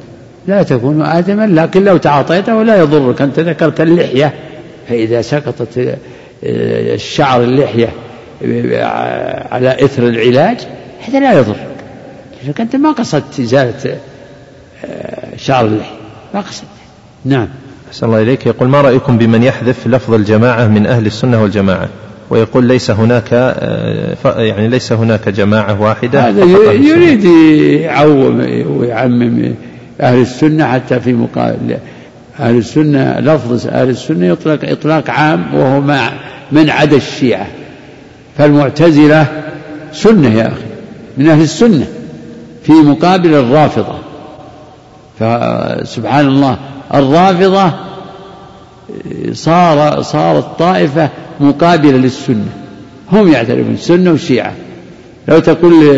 [0.47, 3.21] لا تكون آثما لكن لو تعاطيته لا يضرك.
[3.21, 4.34] أنت ذكرت اللحية.
[4.89, 5.97] فإذا سقطت
[6.43, 7.89] الشعر اللحية
[9.51, 10.57] على إثر العلاج
[11.07, 11.67] هذا لا يضرك.
[12.47, 13.97] لكن أنت ما قصدت إزالة
[15.38, 15.97] شعر اللحية.
[16.34, 16.67] ما قصدت.
[17.25, 17.47] نعم.
[17.88, 18.45] أحسن الله إليك.
[18.45, 21.89] يقول ما رأيكم بمن يحذف لفظ الجماعة من أهل السنة والجماعة؟
[22.30, 23.32] ويقول ليس هناك
[24.25, 27.23] يعني ليس هناك جماعة واحدة هذا يريد
[27.82, 29.53] يعوم ويعمم
[30.01, 31.78] أهل السنة حتى في مقابل
[32.39, 36.11] أهل السنة لفظ أهل السنة يطلق إطلاق عام وهو مع
[36.51, 37.47] من عدا الشيعة.
[38.38, 39.25] فالمعتزلة
[39.93, 40.65] سنة يا أخي
[41.17, 41.88] من أهل السنة
[42.63, 43.95] في مقابل الرافضة.
[45.19, 46.57] فسبحان الله
[46.93, 47.73] الرافضة
[49.33, 51.09] صار صارت طائفة
[51.39, 52.45] مقابلة للسنة.
[53.11, 54.53] هم يعترفون السنة والشيعة
[55.27, 55.97] لو تقول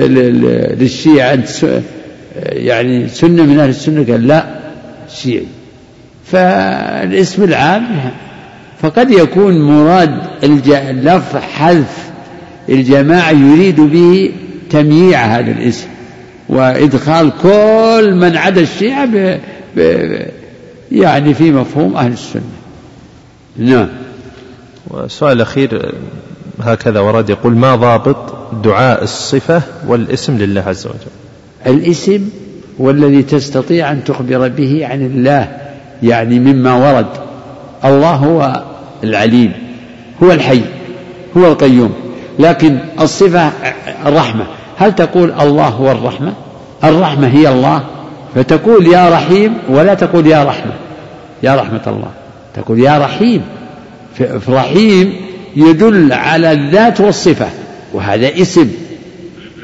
[0.79, 1.47] للشيعة أنت
[2.45, 4.45] يعني سنة من أهل السنة قال لا
[5.15, 5.45] شيعي.
[6.25, 8.11] فالاسم العام
[8.81, 12.09] فقد يكون مراد اللفظ حذف
[12.69, 14.31] الجماعة يريد به
[14.69, 15.87] تمييع هذا الاسم
[16.49, 19.39] وإدخال كل من عدا الشيعة.
[20.91, 22.41] يعني في مفهوم أهل السنة.
[23.57, 23.87] نعم.
[24.87, 25.95] والسؤال الأخير
[26.61, 28.17] هكذا ورد يقول ما ضابط
[28.63, 32.29] دعاء الصفة والاسم لله عز وجل؟ الاسم
[32.77, 35.47] والذي تستطيع أن تخبر به عن الله
[36.03, 37.07] يعني مما ورد.
[37.85, 38.63] الله هو
[39.03, 39.53] العليم
[40.23, 40.61] هو الحي
[41.37, 41.93] هو القيوم.
[42.39, 43.51] لكن الصفة
[44.05, 44.45] الرحمة
[44.77, 46.33] هل تقول الله هو الرحمة؟
[46.83, 47.83] الرحمة هي الله؟
[48.35, 50.73] فتقول يا رحيم ولا تقول يا رحمة.
[51.43, 52.11] يا رحمة الله.
[52.55, 53.41] تقول يا رحيم
[54.49, 55.13] رحيم
[55.55, 57.49] يدل على الذات والصفة
[57.93, 58.71] وهذا اسم.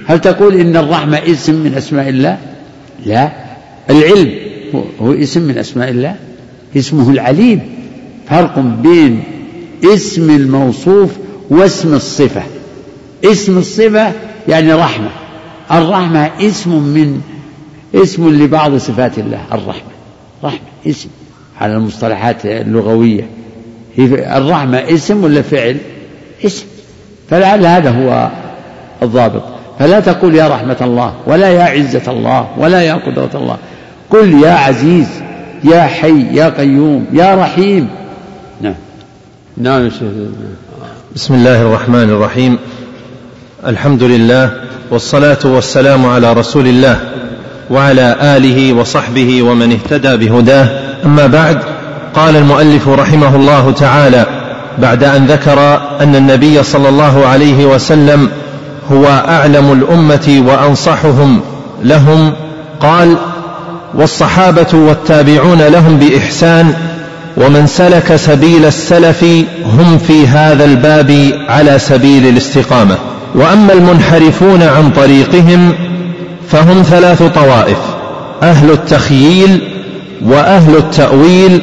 [0.07, 2.37] هل تقول إن الرحمة اسم من أسماء الله؟
[3.05, 3.31] لا.
[3.89, 4.33] العلم
[5.01, 6.15] هو اسم من أسماء الله.
[6.77, 7.59] اسمه العليم.
[8.29, 9.23] فرق بين
[9.83, 11.09] اسم الموصوف
[11.49, 12.43] واسم الصفة.
[13.25, 14.11] اسم الصفة
[14.47, 15.09] يعني رحمة.
[15.71, 17.21] الرحمة اسم من
[17.95, 19.91] اسم لبعض صفات الله الرحمة.
[20.43, 21.09] رحمة اسم.
[21.61, 23.27] على المصطلحات اللغوية.
[23.99, 25.77] الرحمة اسم ولا فعل؟
[26.45, 26.65] اسم.
[27.29, 28.29] فلعل هذا هو
[29.03, 29.43] الضابط.
[29.79, 33.57] فلا تقول يا رحمة الله ولا يا عزة الله ولا يا قدرة الله.
[34.09, 35.07] قل يا عزيز
[35.63, 37.89] يا حي يا قيوم يا رحيم.
[38.61, 38.75] نعم.
[39.57, 39.89] نعم
[41.15, 42.57] بسم الله الرحمن الرحيم.
[43.67, 44.51] الحمد لله
[44.91, 46.99] والصلاة والسلام على رسول الله
[47.69, 51.59] وعلى آله وصحبه ومن اهتدى بهداه أما بعد
[52.15, 54.25] قال المؤلف رحمه الله تعالى
[54.77, 58.29] بعد أن ذكر أن النبي صلى الله عليه وسلم
[58.91, 61.41] هو أعلم الأمة وأنصحهم
[61.83, 62.33] لهم
[62.79, 63.15] قال
[63.93, 66.73] والصحابة والتابعون لهم بإحسان
[67.37, 69.23] ومن سلك سبيل السلف
[69.65, 72.95] هم في هذا الباب على سبيل الاستقامة.
[73.35, 75.73] وأما المنحرفون عن طريقهم
[76.49, 77.77] فهم ثلاث طوائف
[78.43, 79.61] أهل التخييل
[80.25, 81.61] وأهل التأويل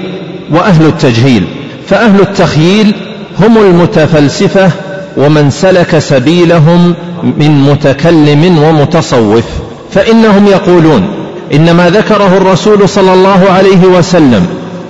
[0.50, 1.44] وأهل التجهيل
[1.86, 2.94] فأهل التخييل
[3.40, 4.70] هم المتفلسفة
[5.16, 6.94] ومن سلك سبيلهم
[7.38, 9.44] من متكلم ومتصوف
[9.90, 11.08] فإنهم يقولون
[11.54, 14.46] إن ما ذكره الرسول صلى الله عليه وسلم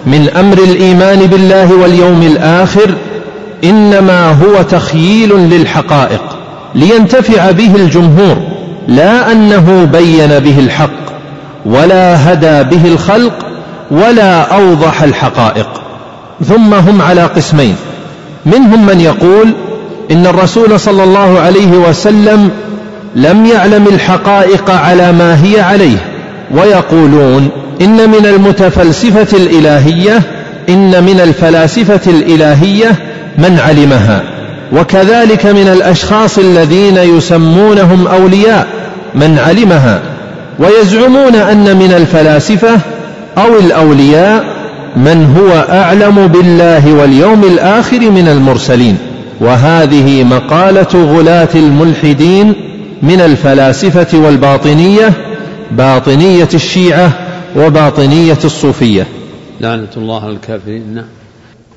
[0.06, 2.94] من أمر الإيمان بالله واليوم الآخر
[3.64, 6.22] إنما هو تخييل للحقائق
[6.74, 8.36] لينتفع به الجمهور
[8.88, 11.02] لا أنه بين به الحق
[11.66, 13.51] ولا هدى به الخلق
[13.92, 15.68] ولا أوضح الحقائق.
[16.48, 17.76] ثم هم على قسمين.
[18.46, 19.52] منهم من يقول
[20.10, 22.50] إن الرسول صلى الله عليه وسلم
[23.16, 25.96] لم يعلم الحقائق على ما هي عليه
[26.54, 27.48] ويقولون
[27.80, 30.22] إن من المتفلسفة الإلهية
[30.68, 32.96] إن من الفلاسفة الإلهية
[33.38, 34.22] من علمها.
[34.72, 38.66] وكذلك من الأشخاص الذين يسمونهم أولياء
[39.14, 40.00] من علمها.
[40.58, 42.78] ويزعمون أن من الفلاسفة
[43.38, 44.44] أو الأولياء
[44.96, 48.98] من هو أعلم بالله واليوم الآخر من المرسلين.
[49.40, 52.54] وهذه مقالة غلاة الملحدين
[53.02, 55.12] من الفلاسفة والباطنية
[55.70, 57.12] باطنية الشيعة
[57.56, 59.06] وباطنية الصوفية.
[59.60, 60.94] لعنة الله على الكافرين.
[60.94, 61.04] نعم.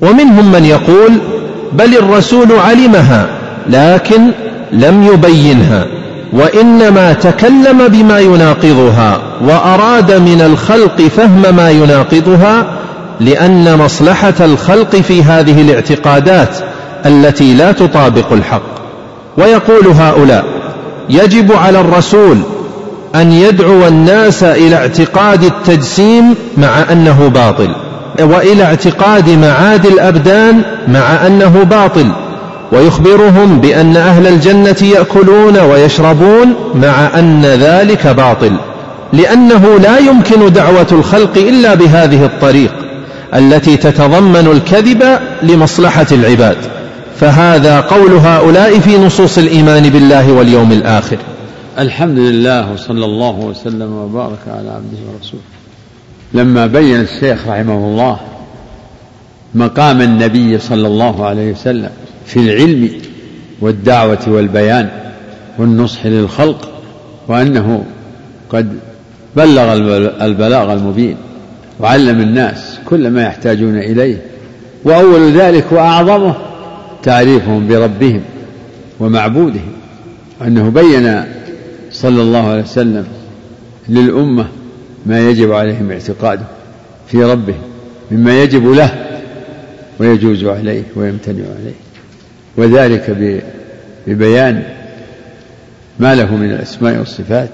[0.01, 1.12] ومنهم من يقول
[1.74, 3.28] بل الرسول علمها
[3.70, 4.22] لكن
[4.72, 5.88] لم يبينها.
[6.34, 12.66] وإنما تكلم بما يناقضها وأراد من الخلق فهم ما يناقضها
[13.20, 16.58] لأن مصلحة الخلق في هذه الاعتقادات
[17.06, 18.76] التي لا تطابق الحق.
[19.38, 20.46] ويقول هؤلاء
[21.10, 22.38] يجب على الرسول
[23.16, 27.76] أن يدعو الناس إلى اعتقاد التجسيم مع أنه باطل
[28.22, 32.12] وإلى اعتقاد معاد الأبدان مع أنه باطل
[32.72, 38.57] ويخبرهم بأن أهل الجنة يأكلون ويشربون مع أن ذلك باطل
[39.13, 42.74] لأنه لا يمكن دعوة الخلق إلا بهذه الطريق
[43.36, 46.57] التي تتضمن الكذب لمصلحة العباد.
[47.20, 51.18] فهذا قول هؤلاء في نصوص الإيمان بالله واليوم الآخر.
[51.80, 55.43] الحمد لله وصلى الله وسلم وبارك على عبده ورسوله.
[56.34, 58.18] لما بين الشيخ رحمه الله
[59.55, 61.89] مقام النبي صلى الله عليه وسلم
[62.26, 62.90] في العلم
[63.62, 64.90] والدعوة والبيان
[65.58, 66.70] والنصح للخلق
[67.28, 67.86] وأنه
[68.50, 68.80] قد
[69.36, 69.74] بلغ
[70.26, 71.18] البلاغ المبين
[71.80, 74.22] وعلم الناس كل ما يحتاجون إليه
[74.84, 76.36] وأول ذلك وأعظمه
[77.04, 78.22] تعريفهم بربهم
[79.00, 79.72] ومعبودهم
[80.42, 81.24] أنه بين
[81.92, 83.06] صلى الله عليه وسلم
[83.90, 84.48] للأمة
[85.06, 86.46] ما يجب عليهم اعتقاده
[87.08, 87.56] في ربه
[88.12, 89.06] مما يجب له
[90.00, 91.85] ويجوز عليه ويمتنع عليه.
[92.58, 93.18] وذلك
[94.08, 94.64] ببيان
[95.99, 97.49] ما له من الأسماء والصفات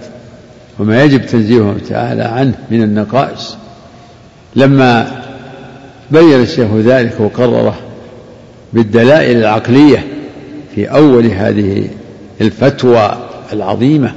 [0.80, 3.58] وما يجب تنزيهه تعالى عنه من النقائص.
[4.56, 5.22] لما
[6.12, 7.80] بين الشيخ ذلك وقرره
[8.74, 10.08] بالدلائل العقلية
[10.76, 11.88] في أول هذه
[12.42, 13.12] الفتوى
[13.54, 14.14] العظيمة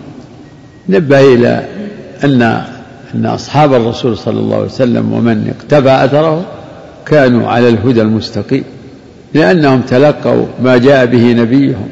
[0.88, 1.64] نبه إلى
[2.24, 2.42] أن
[3.14, 6.44] أن أصحاب الرسول صلى الله عليه وسلم ومن اقتفى أثره
[7.06, 8.64] كانوا على الهدى المستقيم.
[9.34, 11.88] لأنهم تلقوا ما جاء به نبيهم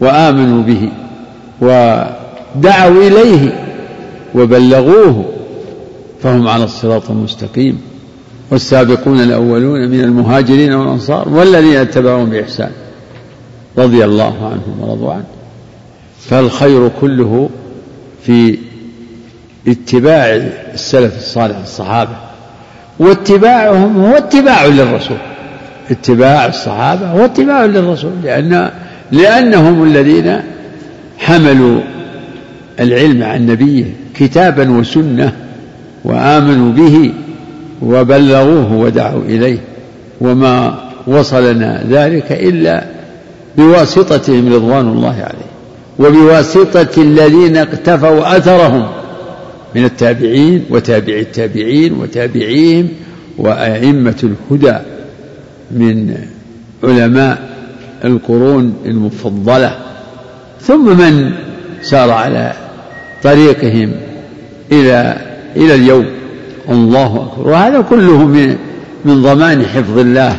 [0.00, 0.88] وآمنوا به
[1.60, 3.64] ودعوا إليه
[4.34, 5.24] وبلغوه
[6.22, 7.80] فهم على الصراط المستقيم
[8.50, 12.70] والسابقون الأولون من المهاجرين والأنصار والذين اتبعوهم بإحسان
[13.78, 15.24] رضي الله عنهم ورضوا عنه.
[16.20, 17.50] فالخير كله
[18.26, 18.58] في
[19.68, 20.26] اتباع
[20.74, 22.16] السلف الصالح الصحابة
[22.98, 25.16] واتباعهم هو اتباع للرسول.
[25.90, 28.70] اتباع الصحابة هو اتباع للرسول لأن
[29.12, 30.40] لأنهم الذين
[31.18, 31.80] حملوا
[32.80, 35.32] العلم عن نبيه كتابا وسنة
[36.04, 37.12] وآمنوا به
[37.82, 39.58] وبلغوه ودعوا إليه
[40.20, 42.84] وما وصلنا ذلك إلا
[43.58, 45.54] بواسطتهم رضوان الله عليه
[45.98, 48.86] وبواسطة الذين اقتفوا أثرهم
[49.74, 52.88] من التابعين وتابع التابعين وتابعيهم
[53.38, 54.14] وأئمة
[54.50, 54.78] الهدى.
[55.70, 56.14] من
[56.84, 57.54] علماء
[58.04, 59.76] القرون المفضلة
[60.60, 61.32] ثم من
[61.82, 62.52] سار على
[63.22, 63.92] طريقهم
[64.72, 65.16] إلى
[65.56, 66.06] إلى اليوم.
[66.70, 67.48] الله أكبر.
[67.48, 68.56] وهذا كله من
[69.04, 70.36] من ضمان حفظ الله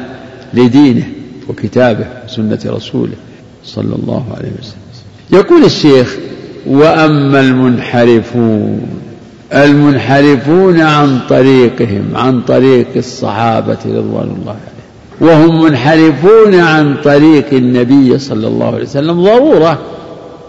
[0.53, 1.03] لدينه
[1.49, 3.15] وكتابه وسنة رسوله
[3.63, 4.81] صلى الله عليه وسلم.
[5.31, 6.15] يقول الشيخ
[6.67, 8.87] وأما المنحرفون
[9.53, 14.74] المنحرفون عن طريقهم عن طريق الصحابة رضوان الله عليهم.
[15.21, 19.23] وهم منحرفون عن طريق النبي صلى الله عليه وسلم.
[19.23, 19.79] ضرورة.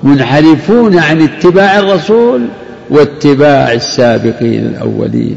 [0.02, 2.46] منحرفون عن اتباع الرسول
[2.90, 5.36] واتباع السابقين الأولين.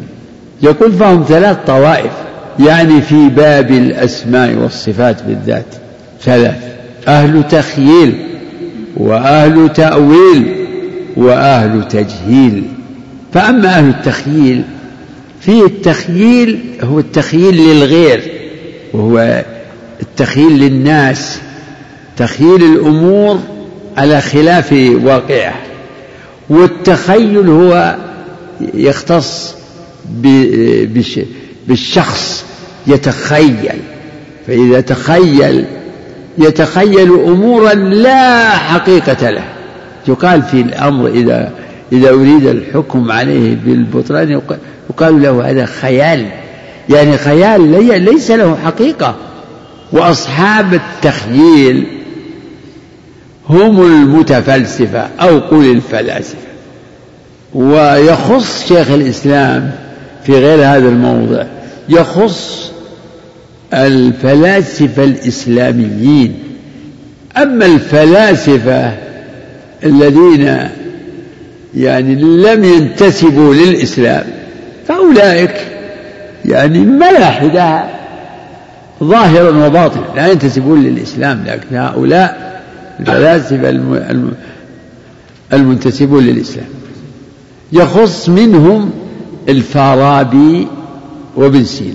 [0.61, 2.11] يقول فهم ثلاث طوائف
[2.59, 5.75] يعني في باب الأسماء والصفات بالذات.
[6.21, 6.63] ثلاث.
[7.07, 8.13] أهل تخييل
[8.97, 10.55] وأهل تأويل
[11.17, 12.63] وأهل تجهيل.
[13.33, 14.63] فأما أهل التخييل
[15.41, 18.31] في التخييل هو التخييل للغير.
[18.93, 19.43] وهو
[20.01, 21.39] التخييل للناس
[22.17, 23.39] تخييل الأمور
[23.97, 24.73] على خلاف
[25.03, 25.55] واقعه
[26.49, 27.95] والتخيل هو
[28.73, 29.55] يختص
[31.67, 32.45] بالشخص
[32.87, 33.79] يتخيل.
[34.47, 35.65] فإذا تخيل
[36.37, 39.43] يتخيل أمورا لا حقيقة له.
[40.07, 41.51] يقال في الأمر إذا
[41.91, 44.41] إذا أريد الحكم عليه بالبطلان
[44.89, 46.25] يقال له هذا خيال.
[46.89, 49.15] يعني خيال ليس له حقيقة.
[49.91, 51.87] وأصحاب التخييل
[53.49, 56.49] هم المتفلسفة أو قل الفلاسفة.
[57.53, 59.71] ويخص شيخ الإسلام
[60.23, 61.43] في غير هذا الموضع
[61.89, 62.71] يخص
[63.73, 66.33] الفلاسفة الإسلاميين.
[67.37, 68.93] أما الفلاسفة
[69.83, 70.69] الذين
[71.75, 74.23] يعني لم ينتسبوا للإسلام
[74.87, 75.78] فأولئك
[76.49, 77.83] يعني ملاحدة
[79.03, 82.61] ظاهرا وباطنا لا ينتسبون للإسلام لكن هؤلاء
[82.99, 83.69] الفلاسفة
[85.53, 86.67] المنتسبون للإسلام.
[87.71, 88.91] يخص منهم
[89.49, 90.67] الفارابي
[91.35, 91.93] وابن سينا.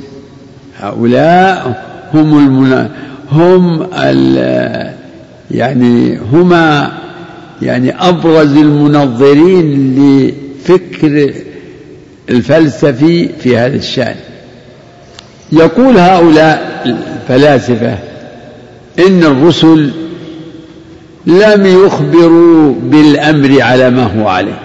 [0.80, 1.84] هؤلاء
[2.14, 2.90] هم المنا
[3.32, 3.86] هم
[5.50, 6.92] يعني هما
[7.62, 11.34] يعني أبرز المنظرين لفكر
[12.30, 14.16] الفلسفي في هذا الشأن.
[15.52, 17.98] يقول هؤلاء الفلاسفة
[18.98, 19.90] إن الرسل
[21.26, 24.58] لم يخبروا بالأمر على ما هو عليه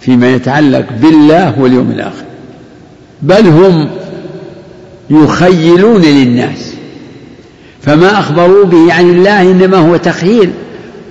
[0.00, 2.24] فيما يتعلق بالله واليوم الآخر
[3.22, 3.88] بل هم
[5.10, 6.74] يخيلون للناس
[7.82, 10.50] فما أخبروا به عن الله إنما هو تخيل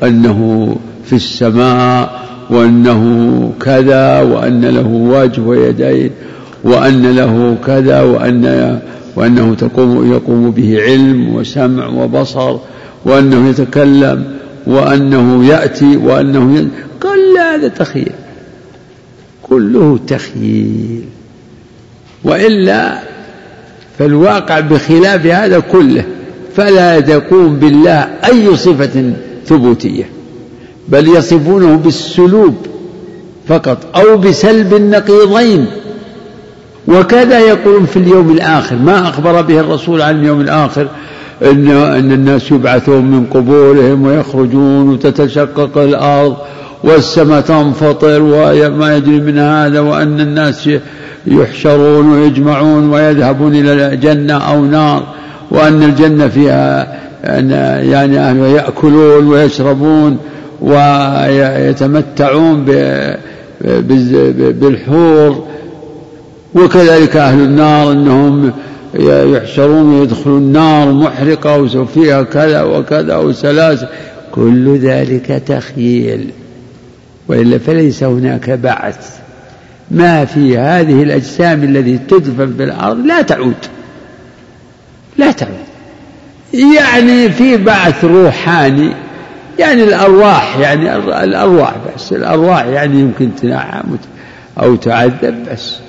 [0.04, 6.12] أنه في السماء وأنه كذا وأن له وجه ويدين
[6.64, 8.80] وأن له كذا وأن
[9.16, 12.58] وأنه تقوم يقوم به علم وسمع وبصر
[13.06, 14.26] وأنه يتكلم
[14.68, 16.68] وأنه يأتي وأنه ي...
[17.02, 18.12] كل هذا تخيل
[19.44, 21.04] كله تخييل.
[22.24, 23.00] وإلا
[24.00, 26.06] فالواقع بخلاف هذا كله
[26.56, 29.14] فلا تقوم بالله أي صفة
[29.46, 30.10] ثبوتية
[30.90, 32.56] بل يصفونه بالسلوب
[33.48, 35.66] فقط أو بسلب النقيضين.
[36.88, 38.76] وكذا يقولون في اليوم الآخر.
[38.76, 40.88] ما أخبر به الرسول عن اليوم الآخر؟
[41.42, 46.38] إن, إن الناس يبعثون من قبورهم ويخرجون وتتشقق الأرض
[46.84, 50.70] والسماء تنفطر وما يجري من هذا وأن الناس
[51.28, 55.04] يحشرون ويجمعون ويذهبون إلى الجنة أو نار
[55.52, 60.18] وأن الجنة فيها يعني أهلها يأكلون ويشربون
[60.62, 62.66] ويتمتعون
[64.62, 65.48] بالحور
[66.56, 68.52] وكذلك أهل النار أنهم
[68.96, 73.88] يحشرون ويدخلون النار محرقة وفيها كذا وكذا وسلاسل.
[74.32, 76.30] كل ذلك تخيل
[77.28, 79.18] وإلا فليس هناك بعث.
[79.92, 83.54] ما في هذه الأجسام التي تدفن في الأرض لا تعود.
[85.18, 85.54] لا تعود.
[86.54, 88.94] يعني في بعث روحاني.
[89.60, 92.14] يعني الأرواح يعني الأرواح بس.
[92.14, 93.84] الأرواح يعني يمكن تنعم
[94.62, 95.83] أو تعذب بس.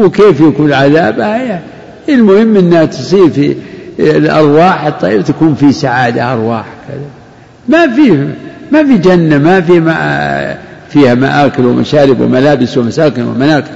[0.00, 1.62] وكيف يكون عذابها يعني
[2.08, 3.54] المهم إنها تصير في
[3.98, 7.00] الأرواح الطيبه تكون في سعادة أرواح كذا.
[7.68, 8.28] ما في
[8.72, 10.56] ما في جنة ما في ما
[10.90, 13.70] فيها مآكل ومشارب وملابس ومساكن ومناكل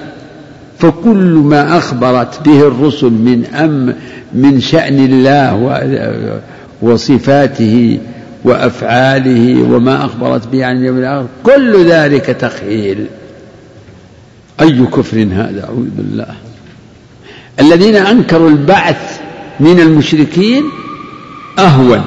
[0.78, 3.94] فكل ما أخبرت به الرسل من أم
[4.32, 5.80] من شأن الله
[6.82, 7.98] وصفاته
[8.44, 13.06] وأفعاله وما أخبرت به عن اليوم الآخر كل ذلك تخيل.
[14.60, 16.34] أي كفر هذا؟ أعوذ بالله.
[17.60, 19.20] الذين أنكروا البعث
[19.60, 20.64] من المشركين
[21.58, 22.02] أهون.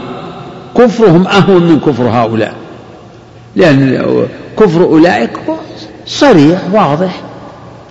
[0.77, 2.55] كفرهم أهون من كفر هؤلاء.
[3.55, 4.07] لأن
[4.59, 5.39] كفر أولئك
[6.05, 7.21] صريح واضح.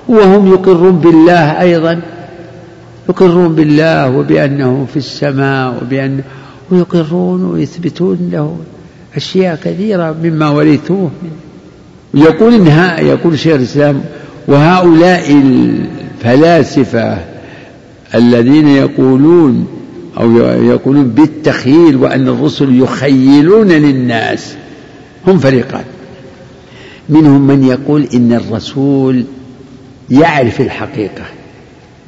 [0.09, 2.03] وهم يقرون بالله أيضا.
[3.09, 6.23] يقرون بالله وبأنه في السماء وبأنه
[6.71, 8.57] ويقرون ويثبتون له
[9.17, 11.11] أشياء كثيرة مما ورثوه.
[12.15, 14.01] يقول إنها يقول شيخ الإسلام
[14.49, 17.19] وهؤلاء الفلاسفة
[18.15, 19.67] الذين يقولون
[20.21, 24.55] أو يقولون بالتخيل وأن الرسل يخيلون للناس
[25.27, 25.85] هم فريقان.
[27.09, 29.25] منهم من يقول إن الرسول
[30.11, 31.25] يعرف الحقيقة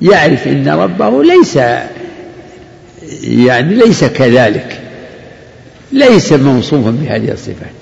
[0.02, 1.58] يعرف أن ربه ليس
[3.22, 4.80] يعني ليس كذلك
[5.92, 7.72] ليس موصوفا بهذه الصفات.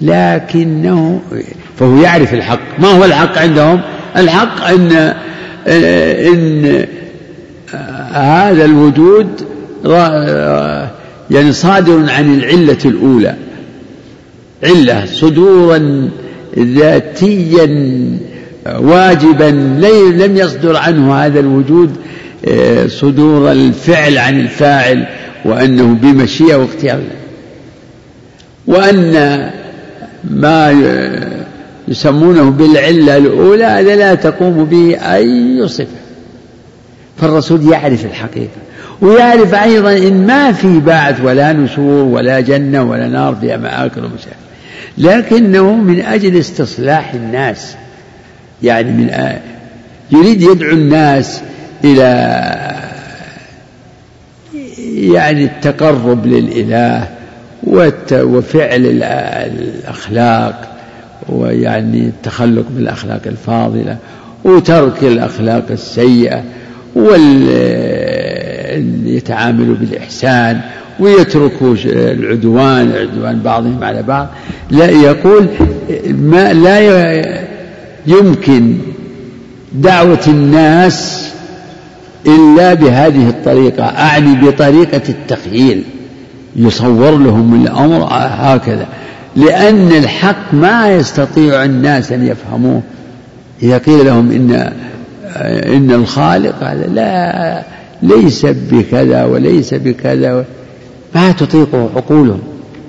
[0.00, 1.20] لكنه
[1.78, 2.60] فهو يعرف الحق.
[2.78, 3.80] ما هو الحق عندهم؟
[4.16, 5.14] الحق أن
[5.68, 6.86] إن
[8.12, 9.46] هذا الوجود
[11.30, 13.34] يعني صادر عن العلة الأولى.
[14.62, 16.08] علة صدورا
[16.58, 17.66] ذاتيا
[18.66, 19.50] واجبا
[20.10, 21.96] لم يصدر عنه هذا الوجود
[22.86, 25.06] صدور الفعل عن الفاعل
[25.44, 27.00] وأنه بمشيئة واختيار
[28.66, 29.12] وأن
[30.30, 30.72] ما
[31.88, 35.86] يسمونه بالعلة الأولى هذا لا تقوم به أي صفة.
[37.20, 38.50] فالرسول يعرف الحقيقة
[39.00, 44.36] ويعرف أيضا إن ما في بعث ولا نشور ولا جنة ولا نار فيها مآكل ومشاكل
[44.98, 47.74] لكنه من أجل استصلاح الناس.
[48.62, 49.36] يعني من
[50.10, 51.40] يريد يدعو الناس
[51.84, 52.36] إلى
[54.94, 57.08] يعني التقرب للإله
[58.12, 58.86] وفعل
[59.46, 60.75] الأخلاق.
[61.28, 63.96] ويعني التخلق بالأخلاق الفاضلة
[64.44, 66.42] وترك الأخلاق السيئة
[66.94, 67.46] وال
[69.04, 70.60] يتعاملوا بالإحسان
[71.00, 74.28] ويتركوا العدوان عدوان بعضهم على بعض.
[74.70, 75.46] لا يقول
[76.08, 76.80] ما لا
[78.06, 78.78] يمكن
[79.72, 81.30] دعوة الناس
[82.26, 83.84] إلا بهذه الطريقة.
[83.84, 85.82] أعني بطريقة التخييل.
[86.56, 88.86] يصور لهم الأمر هكذا.
[89.36, 92.82] لأن الحق ما يستطيع الناس أن يفهموه.
[93.62, 94.72] إذا قيل لهم إن
[95.76, 97.62] إن الخالق هذا لا
[98.02, 100.44] ليس بكذا وليس بكذا.
[101.14, 102.40] ما تطيقه عقولهم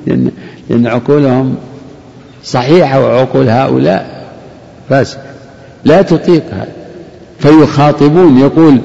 [0.08, 0.32] لأن,
[0.70, 1.56] لأن عقولهم
[2.44, 4.28] صحيحة وعقول هؤلاء
[4.90, 5.22] فاسدة
[5.86, 6.68] لا تطيق هذا.
[7.40, 8.78] فيخاطبون يقول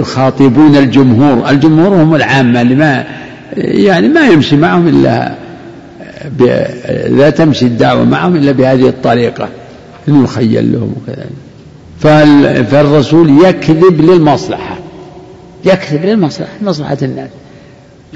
[0.00, 1.50] يخاطبون الجمهور.
[1.50, 3.04] الجمهور هم العامة اللي ما
[3.56, 5.45] يعني ما يمشي معهم إلا
[7.08, 9.48] لا تمشي الدعوة معهم إلا بهذه الطريقة
[10.08, 11.26] يخيل لهم وكذا
[12.64, 14.78] فالرسول يكذب للمصلحة
[15.64, 17.30] يكذب للمصلحة مصلحة الناس.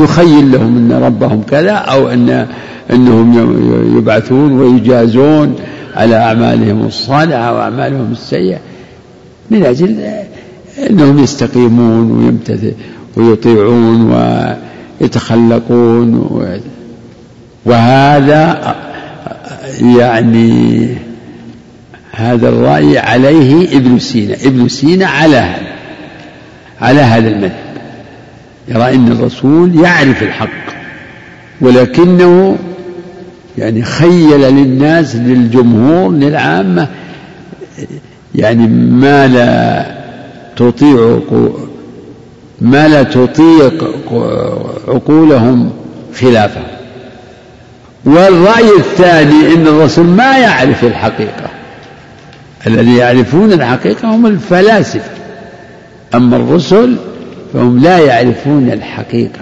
[0.01, 2.47] يخيل لهم أن ربهم كذا أو أن
[2.91, 5.55] أنهم يبعثون ويجازون
[5.97, 8.59] على أعمالهم الصالحة وأعمالهم السيئة.
[9.51, 9.97] من أجل
[10.91, 12.73] أنهم يستقيمون ويمتثل
[13.17, 14.13] ويطيعون
[15.01, 16.15] ويتخلقون
[17.65, 18.77] وهذا
[19.81, 20.89] يعني
[22.13, 25.73] هذا الرأي عليه ابن سينا ابن سينا على هذا
[26.81, 27.71] على هذا المذهب.
[28.69, 30.71] يرى أن الرسول يعرف الحق
[31.61, 32.57] ولكنه
[33.59, 36.89] يعني خيل للناس للجمهور للعامة
[38.35, 39.87] يعني ما لا
[40.57, 41.21] تطيع
[42.61, 43.85] ما لا تطيق
[44.89, 45.71] عقولهم
[46.21, 46.80] خلافه.
[48.05, 51.51] والرأي الثاني أن الرسول ما يعرف الحقيقة.
[52.67, 55.11] الذي يعرفون الحقيقة هم الفلاسفة.
[56.15, 56.97] أما الرسل
[57.53, 59.41] فهم لا يعرفون الحقيقة.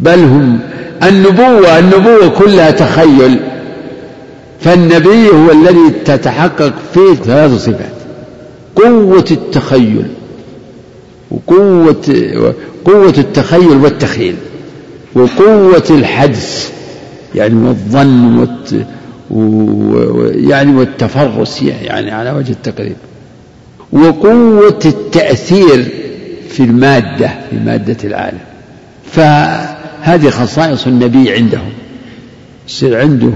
[0.00, 0.60] بل هم
[1.02, 3.40] النبوة النبوة كلها تخيل.
[4.60, 7.98] فالنبي هو الذي تتحقق فيه ثلاث صفات.
[8.76, 10.06] قوة التخيل
[11.30, 12.24] وقوة
[12.84, 14.36] قوة التخيل والتخيل
[15.14, 16.72] وقوة الحدس.
[17.34, 18.86] يعني والظن والت
[20.50, 22.96] يعني والتفرس يعني على وجه التقريب.
[23.92, 25.88] وقوة التأثير
[26.48, 28.38] في المادة في مادة العالم.
[29.12, 31.72] فهذه خصائص النبي عندهم.
[32.68, 33.30] يصير عنده.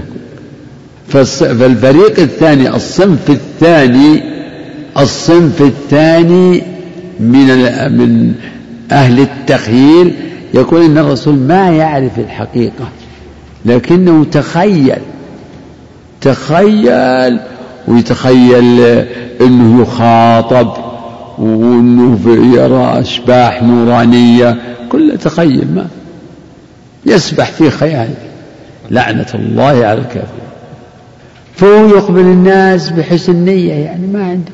[1.07, 4.23] فالفريق الثاني الصنف الثاني
[4.97, 6.63] الصنف الثاني
[7.19, 7.47] من
[7.97, 8.33] من
[8.91, 10.13] أهل التخييل
[10.53, 12.87] يقول إن الرسول ما يعرف الحقيقة.
[13.65, 15.01] لكنه تخيل
[16.21, 17.39] تخيل
[17.87, 18.79] ويتخيل
[19.41, 20.73] إنه يخاطب
[21.37, 22.19] وإنه
[22.55, 24.57] يرى أشباح نورانية
[24.89, 25.87] كله تخيل ما
[27.05, 28.15] يسبح في خياله.
[28.91, 30.43] لعنة الله على الكافرين.
[31.55, 34.51] فهو يقبل الناس بحسن نيه يعني ما عنده.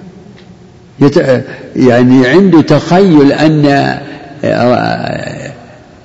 [0.99, 1.43] يت...
[1.75, 3.97] يعني عنده تخيل أن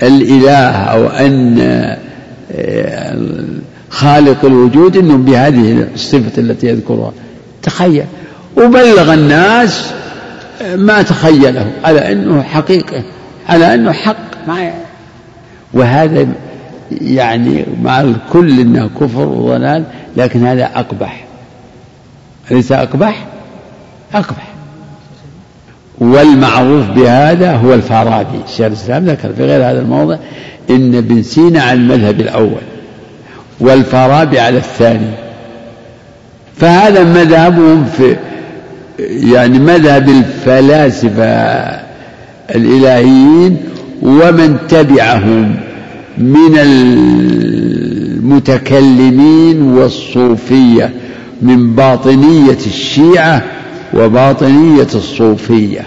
[0.03, 1.97] الإله أو أن
[3.91, 7.13] خالق الوجود إنه بهذه الصفة التي يذكرها.
[7.63, 8.05] تخيل.
[8.57, 9.91] وبلغ الناس
[10.75, 11.73] ما تخيله.
[11.85, 13.03] على أنه حقيقة.
[13.49, 14.17] على أنه حق.
[14.49, 14.73] ما
[15.75, 16.27] وهذا
[16.91, 19.85] يعني مع الكل إنه كفر وضلال
[20.17, 21.25] لكن هذا أقبح.
[22.51, 23.27] أليس أقبح؟
[24.15, 24.54] أقبح.
[25.99, 30.17] والمعروف بهذا هو الفارابي شيخ الإسلام ذكر في غير هذا الموضع
[30.71, 32.63] إن ابن سينا على المذهب الأول
[33.61, 35.11] والفارابي على الثاني.
[36.57, 38.17] فهذا مذهبهم في
[38.99, 41.25] يعني مذهب الفلاسفة
[42.55, 43.57] الإلهيين
[44.03, 45.57] ومن تبعهم
[46.19, 46.59] من
[48.25, 50.93] المتكلمين والصوفية
[51.43, 53.43] من باطنية الشيعة
[53.95, 55.87] وباطنية الصوفية.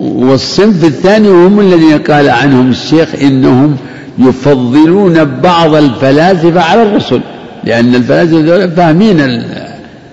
[0.00, 3.76] والصنف الثاني هم الذين قال عنهم الشيخ إنهم
[4.18, 7.20] يفضلون بعض الفلاسفة على الرسل
[7.64, 9.42] لأن الفلاسفة فاهمين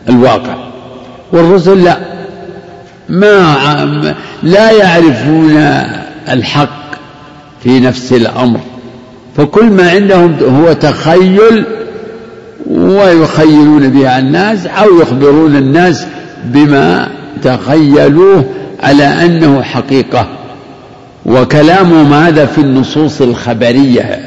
[0.09, 0.55] الواقع.
[1.31, 1.97] والرسل لا.
[3.09, 5.57] ما لا يعرفون
[6.29, 6.91] الحق
[7.63, 8.59] في نفس الأمر.
[9.37, 11.65] فكل ما عندهم هو تخيل
[12.69, 16.05] ويخيلون به الناس أو يخبرون الناس
[16.45, 17.07] بما
[17.43, 18.45] تخيلوه
[18.83, 20.27] على أنه حقيقة.
[21.25, 24.19] وكلامهم هذا في النصوص الخبرية؟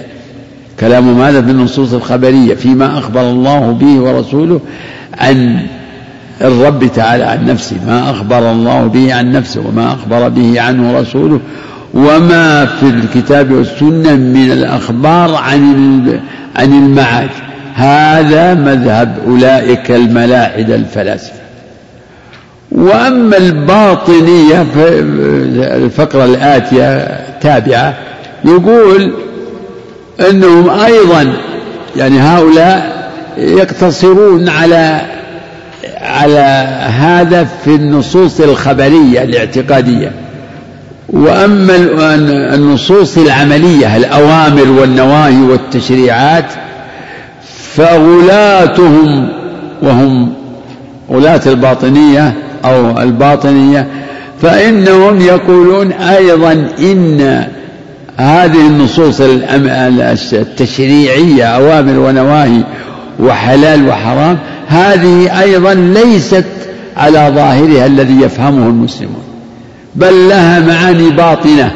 [0.81, 4.61] كلامهم هذا في النصوص الخبرية فيما أخبر الله به ورسوله
[5.19, 5.61] عن
[6.41, 11.41] الرب تعالى عن نفسه ما أخبر الله به عن نفسه وما أخبر به عنه رسوله
[11.95, 16.21] وما في الكتاب والسنة من الأخبار عن
[16.57, 17.31] عن المعاد
[17.75, 21.40] هذا مذهب أولئك الملاحدة الفلاسفة.
[22.73, 24.67] وأما الباطنية
[25.77, 27.95] الفقرة الآتية تابعة
[28.45, 29.15] يقول
[30.31, 31.33] أنهم أيضا
[31.97, 35.01] يعني هؤلاء يقتصرون على
[36.01, 36.67] على
[36.99, 40.13] هذا في النصوص الخبرية الاعتقادية.
[41.09, 41.77] وأما
[42.55, 46.47] النصوص العملية الأوامر والنواهي والتشريعات
[47.75, 49.29] فغلاتهم
[49.83, 50.33] وهم
[51.11, 52.35] غلاة الباطنية
[52.65, 53.87] أو الباطنية
[54.43, 57.47] فإنهم يقولون أيضا إن
[58.17, 59.21] هذه النصوص
[60.33, 62.65] التشريعية أوامر ونواهي
[63.21, 64.39] وحلال وحرام
[64.69, 66.45] هذه أيضا ليست
[66.97, 69.23] على ظاهرها الذي يفهمه المسلمون
[69.95, 71.73] بل لها معاني باطنة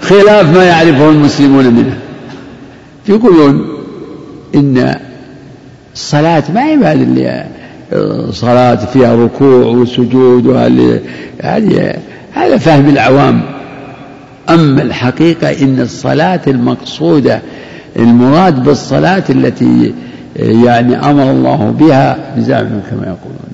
[0.00, 1.98] خلاف ما يعرفه المسلمون منها.
[3.08, 3.68] يقولون
[4.54, 4.94] إن
[5.94, 7.46] الصلاة ما اللي
[8.30, 11.00] صلاة فيها ركوع وسجود وهذه
[12.32, 13.42] هذا فهم العوام.
[14.48, 17.40] أما الحقيقة إن الصلاة المقصودة
[17.96, 19.94] المراد بالصلاة التي
[20.36, 23.50] يعني أمر الله بها بزعمهم كما يقولون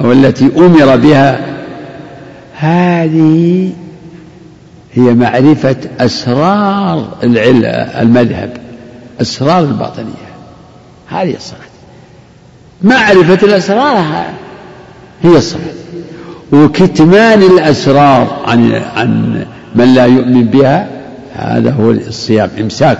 [0.00, 1.40] أو التي أمر بها
[2.58, 3.72] هذه
[4.94, 7.08] هي معرفة أسرار
[8.02, 8.50] المذهب
[9.20, 10.28] أسرار الباطنية.
[11.08, 11.67] هذه الصلاة.
[12.82, 14.24] معرفة الأسرار
[15.22, 15.62] هي الصلاة
[16.52, 19.44] وكتمان الأسرار عن عن
[19.74, 20.88] من لا يؤمن بها
[21.34, 22.98] هذا هو الصيام إمساك.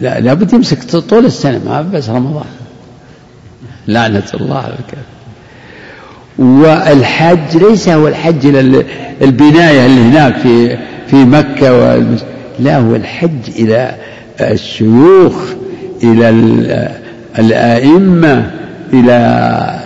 [0.00, 2.44] لا لابد يمسك طول السنة ما بس رمضان.
[3.88, 5.02] لعنة الله على الكافر.
[6.38, 8.84] والحج ليس هو الحج إلى
[9.22, 11.96] البناية اللي هناك في في مكة.
[12.58, 13.94] لا هو الحج إلى
[14.40, 15.34] الشيوخ
[16.02, 16.28] إلى
[17.38, 18.50] الآئمة
[18.92, 19.18] إلى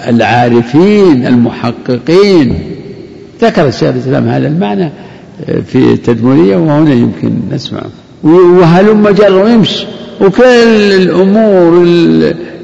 [0.09, 2.59] العارفين المحققين.
[3.43, 4.91] ذكر الشيخ الإسلام هذا المعنى
[5.47, 7.87] في التدمرية وهنا يمكن نسمعه.
[8.23, 9.87] وهلم جر ويمشي.
[10.21, 11.83] وكل الأمور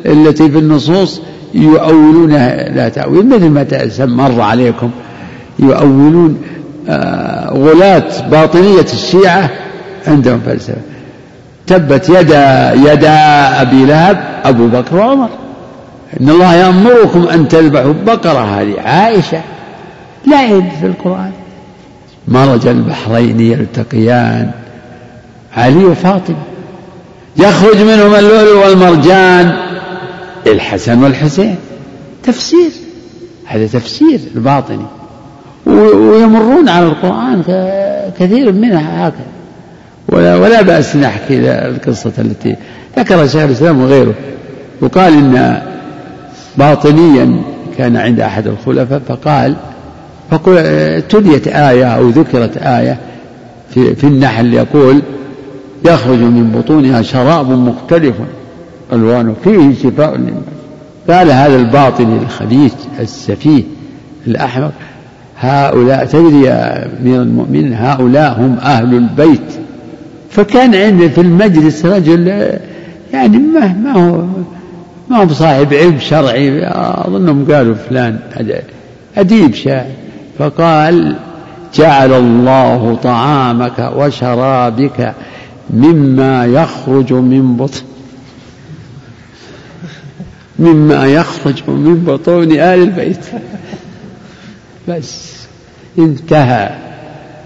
[0.07, 1.21] التي في النصوص
[1.55, 4.91] يؤولونها لا تأويل مثل ما مر عليكم.
[5.59, 6.39] يؤولون
[6.89, 9.51] آه، غلاة باطنية الشيعة
[10.07, 10.77] عندهم فلسفة.
[11.67, 13.11] تبت يدا يدا
[13.63, 15.29] أبي لهب أبو بكر وعمر.
[16.21, 19.41] إن الله يأمركم أن تذبحوا بقرة هذه عائشة
[20.27, 21.33] لا في القرآن.
[22.29, 24.51] مرج البحرين يلتقيان
[25.57, 26.43] علي وفاطمة.
[27.37, 29.57] يخرج منهما اللؤلؤ والمرجان
[30.47, 31.57] الحسن والحسين.
[32.23, 32.71] تفسير
[33.47, 34.87] هذا تفسير الباطني.
[35.67, 37.43] ويمرون على القرآن
[38.19, 39.27] كثير منها هكذا.
[40.09, 42.57] ولا, ولا بأس نحكي القصة التي
[42.99, 44.15] ذكر شيخ الإسلام وغيره
[44.81, 45.63] وقال إن
[46.59, 47.43] باطنيا
[47.79, 49.57] كان عند أحد الخلفاء فقال
[51.09, 52.99] تليت آية أو ذكرت آية
[53.71, 55.03] في, في النحل يقول
[55.85, 58.15] يخرج من بطونها شراب مختلف
[58.93, 60.43] ألوانه فيه شفاء للناس.
[61.11, 63.63] قال هذا الباطل الخبيث السفيه
[64.27, 64.73] الأحمق
[65.39, 69.53] هؤلاء تدري يا أمير المؤمنين هؤلاء هم أهل البيت.
[70.31, 72.49] فكان عنده في المجلس رجل
[73.13, 74.25] يعني ما ما هو
[75.11, 76.67] ما هو بصاحب علم شرعي.
[76.67, 78.19] أظنهم قالوا فلان
[79.17, 79.91] أديب شاعر.
[80.39, 81.17] فقال
[81.75, 85.15] جعل الله طعامك وشرابك
[85.71, 87.83] مما يخرج من بطن
[90.59, 93.25] مما يخرج من بطون آل البيت.
[94.89, 95.33] بس
[95.99, 96.71] انتهى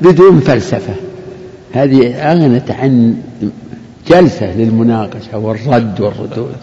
[0.00, 0.94] بدون فلسفة.
[1.72, 3.16] هذه أغنت عن
[4.08, 6.56] جلسة للمناقشة والرد والردود.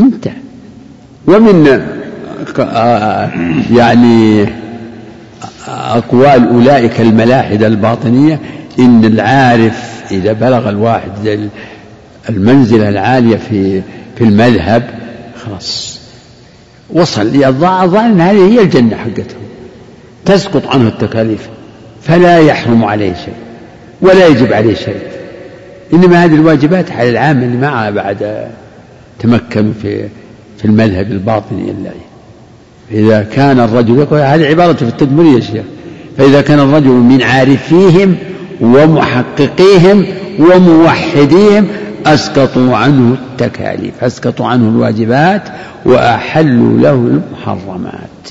[0.00, 0.32] انتهى
[1.26, 1.82] ومن
[2.60, 3.30] آه،
[3.72, 4.46] يعني
[5.68, 8.40] أقوال أولئك الملاحدة الباطنية
[8.78, 11.10] إن العارف إذا بلغ الواحد
[12.28, 13.82] المنزلة العالية في
[14.16, 14.90] في المذهب
[15.44, 16.00] خلاص.
[16.90, 17.44] وصل.
[17.96, 19.34] أن هذه هي الجنة حقته
[20.24, 21.48] تسقط عنه التكاليف.
[22.02, 23.34] فلا يحرم عليه شيء.
[24.00, 25.13] ولا يجب عليه شيء.
[25.94, 28.46] إنما هذه الواجبات على العامة اللي معها بعد
[29.18, 30.08] تمكنوا في
[30.58, 31.90] في المذهب الباطني اللي
[32.92, 35.64] إذا كان الرجل هذه عبارة في التدمرية شيخ.
[36.18, 38.16] فإذا كان الرجل من عارفيهم
[38.60, 40.06] ومحققيهم
[40.38, 41.66] وموحديهم
[42.06, 45.42] أسقطوا عنه التكاليف أسقطوا عنه الواجبات
[45.84, 48.28] وأحلوا له المحرمات.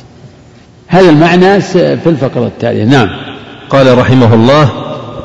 [0.87, 2.83] هذا المعنى في الفقرة التالية.
[2.83, 3.09] نعم.
[3.69, 4.69] قال رحمه الله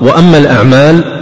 [0.00, 1.17] وأما الأعمال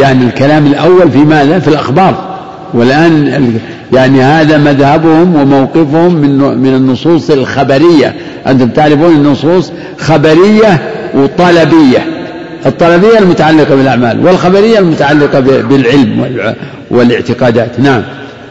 [0.00, 2.38] يعني الكلام الأول في ماذا؟ في الأخبار.
[2.74, 3.52] والآن
[3.92, 8.14] يعني هذا مذهبهم وموقفهم من من النصوص الخبرية.
[8.46, 10.82] أنتم تعرفون النصوص خبرية
[11.14, 12.06] وطلبية.
[12.66, 16.44] الطلبية المتعلقة بالأعمال والخبرية المتعلقة بالعلم
[16.90, 17.80] والاعتقادات.
[17.80, 18.02] نعم.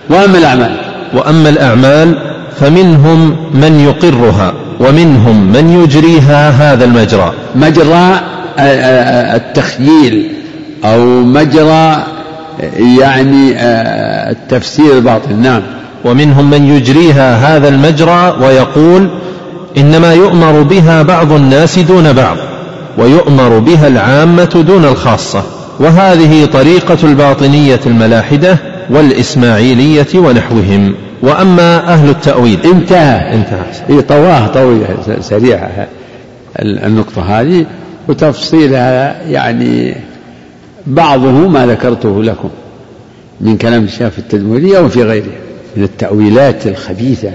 [0.09, 0.75] وأما الأعمال.
[1.13, 2.17] وأما الأعمال
[2.59, 7.34] فمنهم من يقرها ومنهم من يجريها هذا المجرى.
[7.55, 8.19] مجرى
[9.35, 10.31] التخييل.
[10.85, 12.03] أو مجرى
[12.99, 13.53] يعني
[14.31, 15.61] التفسير الباطل نعم.
[16.05, 19.09] ومنهم من يجريها هذا المجرى ويقول
[19.77, 22.37] إنما يؤمر بها بعض الناس دون بعض
[22.97, 25.43] ويؤمر بها العامة دون الخاصة.
[25.79, 28.57] وهذه طريقة الباطنية الملاحدة
[28.89, 30.95] والإسماعيلية ونحوهم.
[31.21, 33.33] وأما أهل التأويل انتهى.
[33.33, 34.01] انتهى.
[34.01, 34.87] طواها طويلة
[35.21, 35.87] سريعة
[36.59, 37.65] النقطة هذه
[38.07, 39.95] وتفصيلها يعني
[40.88, 42.49] بعضه ما ذكرته لكم
[43.41, 45.31] من كلام الشافعي التدمري أو في غيره
[45.77, 47.31] من التأويلات الخبيثة.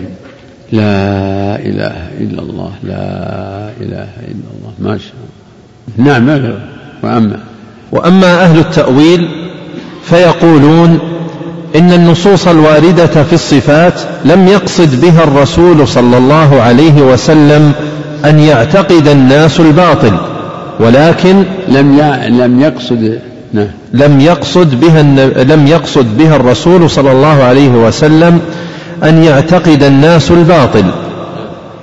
[0.72, 5.12] لا إله إلا الله لا إله إلا الله ما شاء
[5.98, 6.18] الله.
[6.18, 6.54] نعم
[7.02, 7.38] وأما
[7.92, 9.28] وأما أهل التأويل
[10.04, 10.98] فيقولون
[11.76, 17.72] إن النصوص الواردة في الصفات لم يقصد بها الرسول صلى الله عليه وسلم
[18.24, 20.12] أن يعتقد الناس الباطل
[20.80, 23.18] ولكن لم لم يقصد
[23.92, 25.02] لم يقصد بها
[25.44, 28.40] لم يقصد بها الرسول صلى الله عليه وسلم
[29.04, 30.84] أن يعتقد الناس الباطل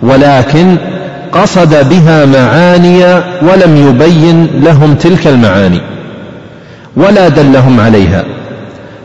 [0.02, 0.78] ولكن
[1.32, 3.04] قصد بها معاني
[3.42, 5.82] ولم يبين لهم تلك المعاني
[6.98, 8.26] ولا دلهم عليها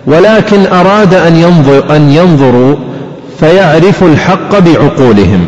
[0.06, 2.76] ولكن أراد أن ينظر أن ينظروا
[3.40, 5.46] فيعرفوا الحق بعقولهم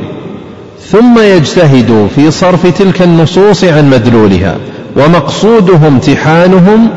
[0.91, 4.57] ثم يجتهدوا في صرف تلك النصوص عن مدلولها
[4.97, 6.89] ومقصوده امتحانهم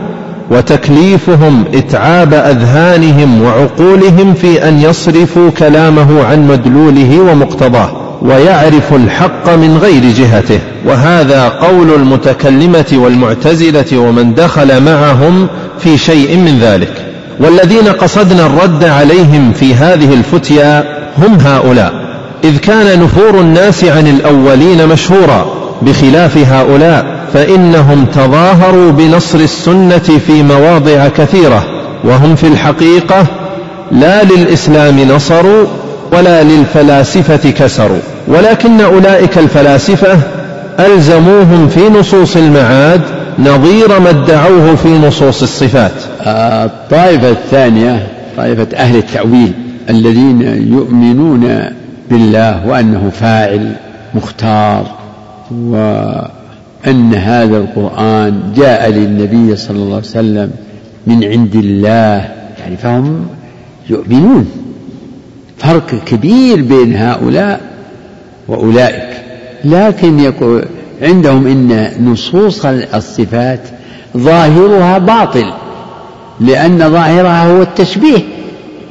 [0.51, 10.03] وتكليفهم إتعاب أذهانهم وعقولهم في أن يصرفوا كلامه عن مدلوله ومقتضاه ويعرفوا الحق من غير
[10.03, 10.59] جهته.
[10.85, 15.47] وهذا قول المتكلمة والمعتزلة ومن دخل معهم
[15.79, 17.05] في شيء من ذلك.
[17.39, 20.83] والذين قصدنا الرد عليهم في هذه الفتيا
[21.17, 21.93] هم هؤلاء.
[22.43, 25.45] إذ كان نفور الناس عن الأولين مشهورا
[25.81, 31.63] بخلاف هؤلاء فإنهم تظاهروا بنصر السنة في مواضع كثيرة
[32.03, 33.25] وهم في الحقيقة
[33.91, 35.65] لا للإسلام نصروا
[36.11, 40.17] ولا للفلاسفة كسروا ولكن أولئك الفلاسفة
[40.79, 43.01] ألزموهم في نصوص المعاد
[43.39, 45.91] نظير ما ادعوه في نصوص الصفات.
[46.25, 48.07] الطائفة الثانية
[48.37, 49.51] طائفة أهل التأويل
[49.89, 50.41] الذين
[50.73, 51.65] يؤمنون
[52.09, 53.75] بالله وأنه فاعل
[54.15, 54.83] مختار
[55.51, 55.75] و
[56.87, 60.51] أن هذا القرآن جاء للنبي صلى الله عليه وسلم
[61.07, 62.31] من عند الله.
[62.59, 63.27] يعني فهم
[63.89, 64.51] يؤمنون.
[65.57, 67.61] فرق كبير بين هؤلاء
[68.47, 69.09] وأولئك.
[69.65, 70.65] لكن يقول
[71.01, 73.61] عندهم إن نصوص الصفات
[74.17, 75.53] ظاهرها باطل
[76.39, 78.19] لأن ظاهرها هو التشبيه.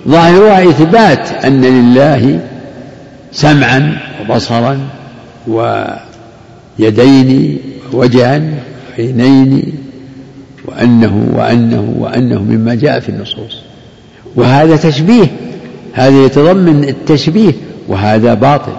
[0.08, 2.40] ظاهرها إثبات أن لله
[3.32, 4.78] سمعا وبصرا
[6.78, 7.58] ويدين
[7.92, 8.42] وجها
[8.98, 9.74] عينين
[10.64, 13.58] وأنه وأنه وأنه مما جاء في النصوص.
[14.36, 15.26] وهذا تشبيه
[15.92, 17.52] هذا يتضمن التشبيه
[17.88, 18.72] وهذا باطل.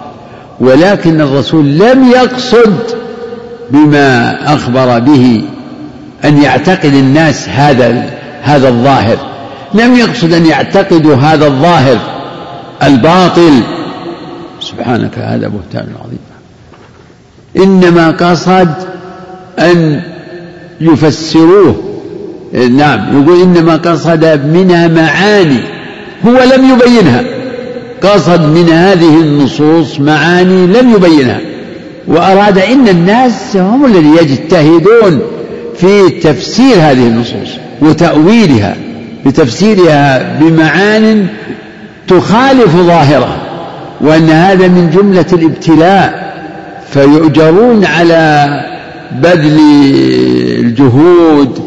[0.60, 2.74] ولكن الرسول لم يقصد
[3.70, 5.44] بما أخبر به
[6.24, 8.10] أن يعتقد الناس هذا
[8.42, 9.16] هذا الظاهر.
[9.74, 11.98] لم يقصد أن يعتقدوا هذا الظاهر
[12.82, 13.62] الباطل.
[14.60, 16.18] سبحانك هذا بهتان عظيم.
[17.56, 18.74] إنما قصد
[19.60, 20.00] أن
[20.80, 21.74] يفسروه.
[22.76, 25.60] نعم يقول إنما قصد منها معاني
[26.26, 27.24] هو لم يبينها.
[28.02, 31.40] قصد من هذه النصوص معاني لم يبينها.
[32.08, 35.20] وأراد إن الناس هم الذين يجتهدون
[35.76, 37.48] في تفسير هذه النصوص
[37.80, 38.76] وتأويلها
[39.26, 41.26] بتفسيرها بمعان
[42.08, 43.36] تخالف ظاهرها
[44.00, 46.30] وأن هذا من جملة الابتلاء.
[46.90, 48.48] فيؤجرون على
[49.12, 49.58] بذل
[50.60, 51.58] الجهود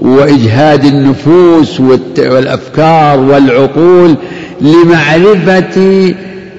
[0.00, 1.80] وإجهاد النفوس
[2.18, 4.16] والأفكار والعقول
[4.60, 6.14] لمعرفة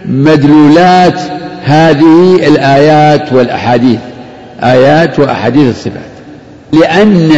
[0.05, 1.19] مدلولات
[1.63, 3.99] هذه الآيات والأحاديث
[4.63, 6.13] آيات وأحاديث الصفات.
[6.73, 7.31] لأن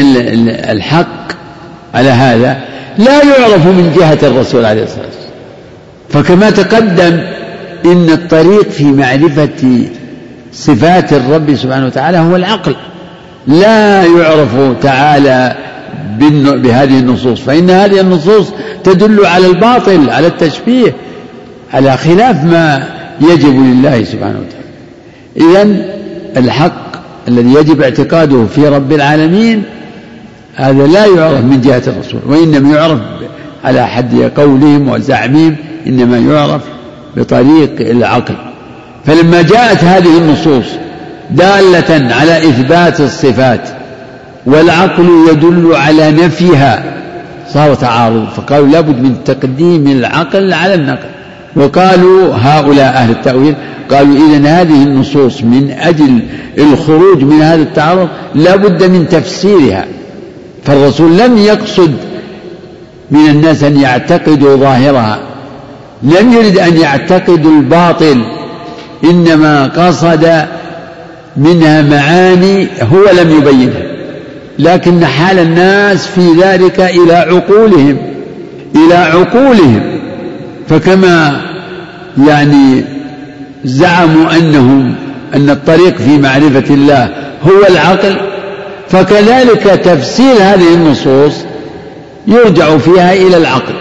[0.49, 1.31] الحق
[1.93, 2.57] على هذا
[2.97, 5.25] لا يعرف من جهة الرسول عليه الصلاة والسلام.
[6.09, 7.19] فكما تقدم
[7.85, 9.85] إن الطريق في معرفة
[10.53, 12.75] صفات الرب سبحانه وتعالى هو العقل.
[13.47, 14.49] لا يعرف
[14.81, 15.55] تعالى
[16.55, 17.39] بهذه النصوص.
[17.39, 18.47] فإن هذه النصوص
[18.83, 20.95] تدل على الباطل على التشبيه
[21.73, 22.87] على خلاف ما
[23.21, 24.65] يجب لله سبحانه وتعالى.
[25.37, 25.85] إذا
[26.37, 26.95] الحق
[27.27, 29.63] الذي يجب اعتقاده في رب العالمين
[30.55, 32.99] هذا لا يعرف من جهة الرسول وإنما يعرف
[33.63, 35.55] على حد قولهم وزعمهم
[35.87, 36.61] إنما يعرف
[37.17, 38.35] بطريق العقل.
[39.05, 40.65] فلما جاءت هذه النصوص
[41.31, 43.69] دالة على إثبات الصفات
[44.45, 46.83] والعقل يدل على نفيها.
[47.53, 51.09] صار تعارض فقالوا لابد من تقديم العقل على النقل.
[51.55, 53.55] وقالوا هؤلاء أهل التأويل
[53.91, 56.19] قالوا إذا هذه النصوص من أجل
[56.57, 59.85] الخروج من هذا التعارض لابد من تفسيرها.
[60.63, 61.95] فالرسول لم يقصد
[63.11, 65.19] من الناس أن يعتقدوا ظاهرها
[66.03, 68.25] لم يرد أن يعتقدوا الباطل
[69.03, 70.45] إنما قصد
[71.37, 73.81] منها معاني هو لم يبينها
[74.59, 77.97] لكن حال الناس في ذلك إلى عقولهم
[78.75, 79.81] إلى عقولهم
[80.69, 81.41] فكما
[82.27, 82.83] يعني
[83.65, 84.95] زعموا أنهم
[85.35, 87.09] أن الطريق في معرفة الله
[87.43, 88.15] هو العقل
[88.89, 91.33] فكذلك تفسير هذه النصوص
[92.27, 93.73] يرجع فيها إلى العقل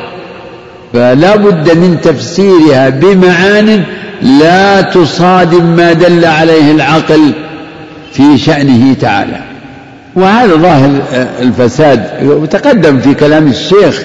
[0.93, 3.85] فلا بد من تفسيرها بمعان
[4.22, 7.32] لا تصادم ما دل عليه العقل
[8.15, 9.41] في شأنه تعالى.
[10.15, 11.03] وهذا ظاهر
[11.43, 12.07] الفساد.
[12.23, 14.03] وتقدم في كلام الشيخ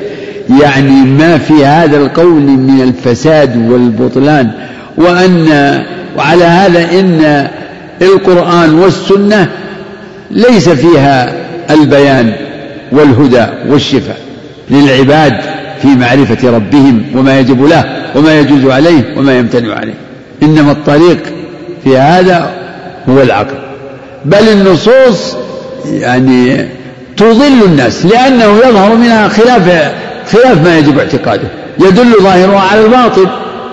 [0.61, 4.51] يعني ما في هذا القول من الفساد والبطلان.
[4.97, 5.47] وأن
[6.17, 7.47] وعلى هذا إن
[8.01, 9.49] القرآن والسنة
[10.31, 11.33] ليس فيها
[11.69, 12.33] البيان
[12.91, 14.17] والهدى والشفاء
[14.69, 15.33] للعباد
[15.81, 17.83] في معرفة ربهم وما يجب له
[18.15, 19.93] وما يجوز عليه وما يمتنع عليه.
[20.43, 21.23] إنما الطريق
[21.83, 22.51] في هذا
[23.09, 23.68] هو العقل.
[24.25, 25.35] بل النصوص
[25.85, 26.65] يعني
[27.17, 29.93] تضل الناس لأنه يظهر منها خلاف
[30.31, 31.47] خلاف ما يجب اعتقاده.
[31.79, 33.27] يدل ظاهرها على الباطل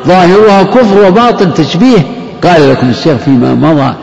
[0.07, 1.99] ظاهرها كفر وباطل تشبيه.
[2.45, 3.95] قال لكم الشيخ فيما مضى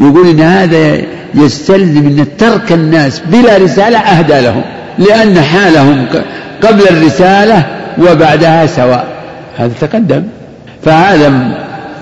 [0.00, 1.02] يقول إن هذا
[1.34, 4.62] يستلزم أن ترك الناس بلا رسالة أهدى لهم
[4.98, 6.06] لأن حالهم
[6.62, 7.66] قبل الرسالة
[7.98, 9.04] وبعدها سواء.
[9.56, 10.22] هذا تقدم.
[10.84, 11.32] فهذا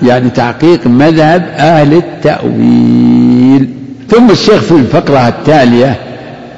[0.03, 3.78] يعني تحقيق مذهب أهل التأويل.
[4.09, 5.99] ثم الشيخ في الفقرة التالية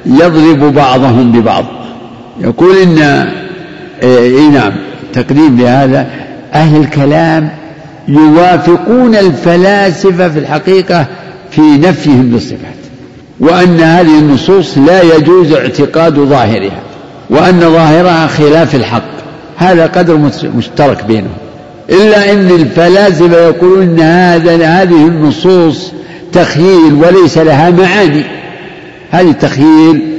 [0.06, 1.66] يضرب بعضهم ببعض.
[2.42, 3.28] يقول إن
[4.04, 4.72] إيه نعم
[5.14, 6.08] تقديم لهذا
[6.54, 7.50] أهل الكلام
[8.08, 11.06] يوافقون الفلاسفة في الحقيقة
[11.52, 12.82] في نفيهم للصفات
[13.40, 16.82] وأن هذه النصوص لا يجوز اعتقاد ظاهرها
[17.30, 19.12] وأن ظاهرها خلاف الحق.
[19.58, 21.38] هذا قدر مشترك بينهم.
[21.90, 25.92] إلا أن الفلاسفة يقولون أن هذا هذه النصوص
[26.32, 28.24] تخييل وليس لها معاني.
[29.12, 30.12] هذه تخييل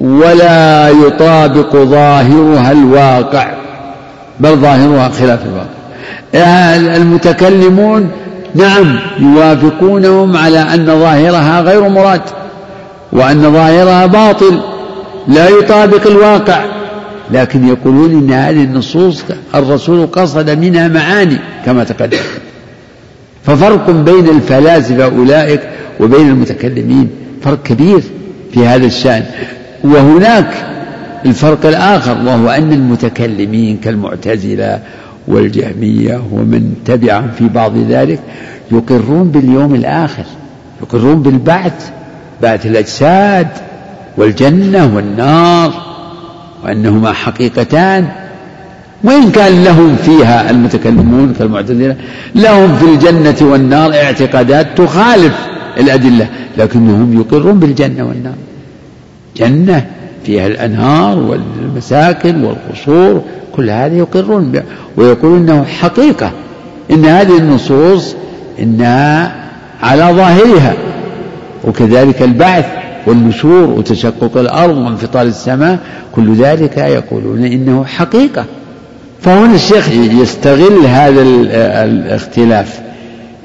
[0.00, 3.54] ولا يطابق ظاهرها الواقع
[4.40, 5.76] بل ظاهرها خلاف الواقع
[6.96, 8.10] المتكلمون
[8.54, 12.20] نعم يوافقونهم على أن ظاهرها غير مراد
[13.12, 14.60] وأن ظاهرها باطل
[15.28, 16.64] لا يطابق الواقع
[17.30, 19.24] لكن يقولون إن هذه النصوص
[19.54, 22.18] الرسول قصد منها معاني كما تقدم.
[23.46, 25.60] ففرق بين الفلاسفة أولئك
[26.00, 27.08] وبين المتكلمين.
[27.42, 28.02] فرق كبير
[28.52, 29.24] في هذا الشأن.
[29.84, 30.54] وهناك
[31.26, 34.80] الفرق الآخر وهو أن المتكلمين كالمعتزلة
[35.28, 38.20] والجهمية ومن تبعهم في بعض ذلك
[38.72, 40.24] يقرون باليوم الآخر
[40.82, 41.90] يقرون بالبعث
[42.42, 43.48] بعث الأجساد
[44.16, 45.72] والجنة والنار
[46.64, 48.08] وأنهما حقيقتان.
[49.04, 51.96] وإن كان لهم فيها المتكلمون كالمعتزلة؟
[52.34, 55.46] لهم في الجنة والنار اعتقادات تخالف
[55.80, 56.28] الأدلة
[56.58, 58.34] لكنهم يقرون بالجنة والنار.
[59.36, 59.86] جنة
[60.24, 64.52] فيها الأنهار والمساكن والقصور كل هذا يقرون
[64.96, 66.30] ويقولون إنه حقيقة
[66.90, 68.14] إن هذه النصوص
[68.62, 69.34] انها
[69.82, 70.74] على ظاهرها.
[71.64, 72.66] وكذلك البعث
[73.06, 75.78] والنشور وتشقق الأرض وانفطار السماء
[76.14, 78.44] كل ذلك يقولون إنه حقيقة.
[79.26, 81.22] فهنا الشيخ يستغل هذا
[81.84, 82.80] الاختلاف.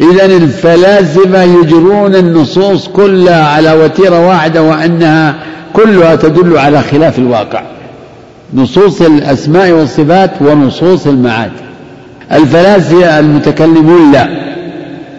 [0.01, 5.35] اذا الفلاسفه يجرون النصوص كلها على وتيرة واحدة وأنها
[5.73, 7.63] كلها تدل على خلاف الواقع.
[8.53, 11.51] نصوص الأسماء والصفات ونصوص المعاد.
[12.31, 14.27] الفلاسفة المتكلمون لا.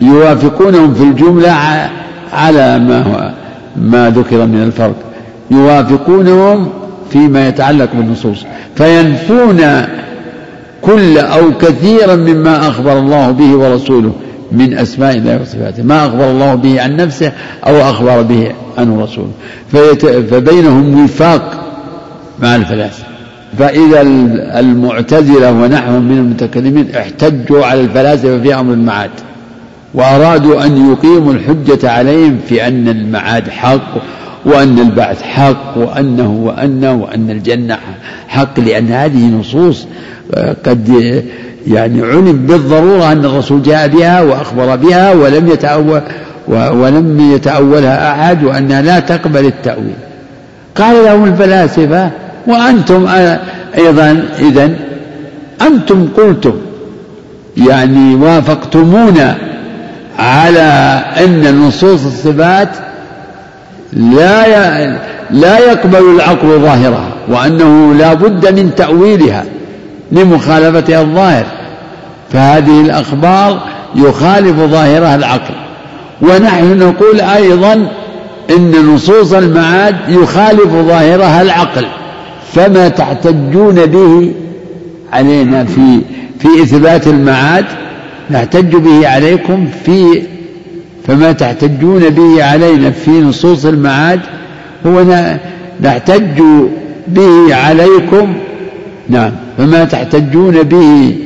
[0.00, 1.50] يوافقونهم في الجملة
[2.32, 3.30] على ما هو
[3.76, 4.96] ما ذكر من الفرق.
[5.50, 6.68] يوافقونهم
[7.10, 8.44] فيما يتعلق بالنصوص.
[8.76, 9.60] فينفون
[10.82, 14.12] كل أو كثيرا مما أخبر الله به ورسوله
[14.52, 15.82] من أسماء الله وصفاته.
[15.82, 17.32] ما أخبر الله به عن نفسه
[17.66, 19.32] أو أخبر به عنه رسوله.
[20.30, 21.64] فبينهم وفاق
[22.42, 23.04] مع الفلاسفة
[23.58, 24.00] فإذا
[24.60, 29.10] المعتزلة ونحوهم من المتكلمين احتجوا على الفلاسفة في أمر المعاد.
[29.94, 34.02] وأرادوا أن يقيموا الحجة عليهم في أن المعاد حق
[34.44, 37.78] وأن البعث حق وأنه وأنه وأن الجنة
[38.28, 39.86] حق لأن هذه نصوص
[40.66, 40.88] قد
[41.66, 46.00] يعني علم بالضرورة أن الرسول جاء بها وأخبر بها ولم يتأول
[46.48, 49.94] ولم يتأولها أحد وأنها لا تقبل التأويل.
[50.74, 52.10] قال لهم الفلاسفة
[52.46, 53.06] وأنتم
[53.78, 54.70] أيضا إذا
[55.62, 56.54] أنتم قلتم
[57.56, 59.36] يعني وافقتمونا
[60.18, 62.68] على أن نصوص الصفات
[63.92, 64.46] لا
[65.30, 69.44] لا يقبل العقل ظاهرها وأنه لا بد من تأويلها
[70.12, 71.44] لمخالفتها الظاهر
[72.32, 73.60] فهذه الأخبار
[73.94, 75.54] يخالف ظاهرها العقل.
[76.22, 77.88] ونحن نقول أيضا
[78.50, 81.86] إن نصوص المعاد يخالف ظاهرها العقل
[82.52, 84.32] فما تحتجون به
[85.12, 86.00] علينا في
[86.38, 87.64] في إثبات المعاد
[88.30, 90.22] نحتج به عليكم في
[91.06, 94.20] فما تحتجون به علينا في نصوص المعاد
[94.86, 95.04] هو
[95.80, 96.42] نحتج
[97.08, 98.34] به عليكم
[99.12, 99.32] نعم.
[99.58, 101.16] فما تحتجون به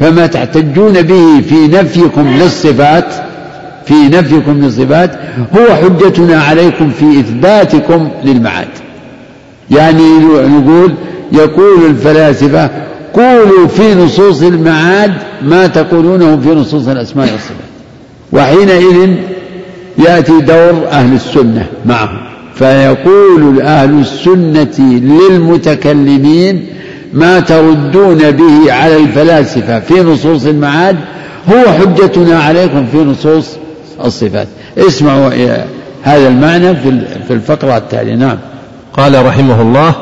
[0.00, 3.14] فما تحتجون به في نفيكم للصفات
[3.86, 5.10] في نفيكم للصفات
[5.56, 8.68] هو حجتنا عليكم في إثباتكم للمعاد.
[9.70, 10.94] يعني نقول
[11.32, 12.70] يقول الفلاسفة
[13.14, 15.12] قولوا في نصوص المعاد
[15.42, 17.56] ما تقولونه في نصوص الأسماء والصفات.
[18.32, 19.10] وحينئذ
[19.98, 22.18] يأتي دور أهل السنة معهم.
[22.54, 26.66] فيقول أهل السنة للمتكلمين
[27.12, 30.96] ما تردون به على الفلاسفة في نصوص المعاد
[31.52, 33.56] هو حجتنا عليكم في نصوص
[34.04, 34.48] الصفات.
[34.78, 35.30] اسمعوا
[36.02, 36.74] هذا المعنى
[37.26, 38.14] في الفقرة التالية.
[38.14, 38.38] نعم.
[38.92, 39.94] قال رحمه الله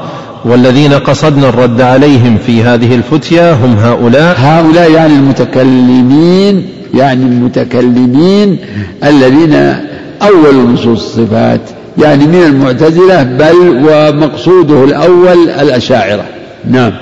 [0.45, 4.37] والذين قصدنا الرد عليهم في هذه الفتيا هم هؤلاء.
[4.39, 8.59] هؤلاء يعني المتكلمين يعني المتكلمين
[9.05, 9.55] الذين
[10.23, 11.61] أول نصوص الصفات
[11.99, 16.25] يعني من المعتزلة بل ومقصوده الأول الأشاعرة.
[16.71, 16.93] نعم.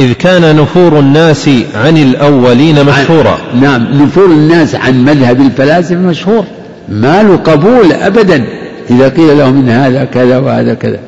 [0.00, 3.38] إذ كان نفور الناس عن الأولين مشهورا.
[3.60, 4.02] نعم.
[4.02, 6.44] نفور الناس عن مذهب الفلاسفة مشهور.
[6.88, 8.44] ما له قبول أبدا.
[8.90, 10.98] إذا قيل لهم إن هذا كذا وهذا كذا.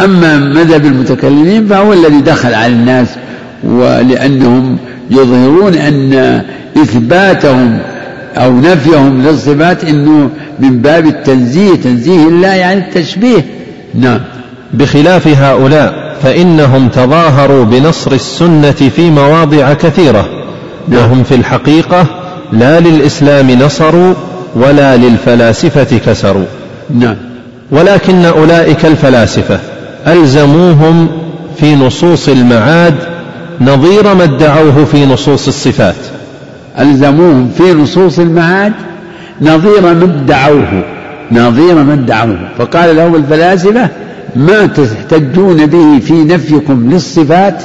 [0.00, 3.08] أما مذهب المتكلمين فهو الذي دخل على الناس
[3.64, 4.78] ولأنهم
[5.10, 6.42] يظهرون أن
[6.76, 7.78] إثباتهم
[8.36, 11.74] أو نفيهم للصفات أنه من باب التنزيه.
[11.74, 13.44] تنزيه الله يعني التشبيه.
[13.94, 14.20] نعم.
[14.72, 20.28] بخلاف هؤلاء فإنهم تظاهروا بنصر السنة في مواضع كثيرة.
[20.92, 22.06] وهم في الحقيقة
[22.52, 24.14] لا للإسلام نصروا
[24.54, 26.44] ولا للفلاسفة كسروا
[26.90, 27.16] نعم.
[27.70, 29.58] ولكن أولئك الفلاسفة
[30.06, 31.08] ألزموهم
[31.56, 32.94] في نصوص المعاد
[33.60, 35.94] نظير ما ادعوه في نصوص الصفات.
[36.78, 38.72] ألزموهم في نصوص المعاد
[39.40, 40.84] نظير ما ادعوه
[41.32, 42.38] نظير ما ادعوه.
[42.58, 43.88] فقال لهم الفلاسفة
[44.36, 47.62] ما تحتجون به في نفيكم للصفات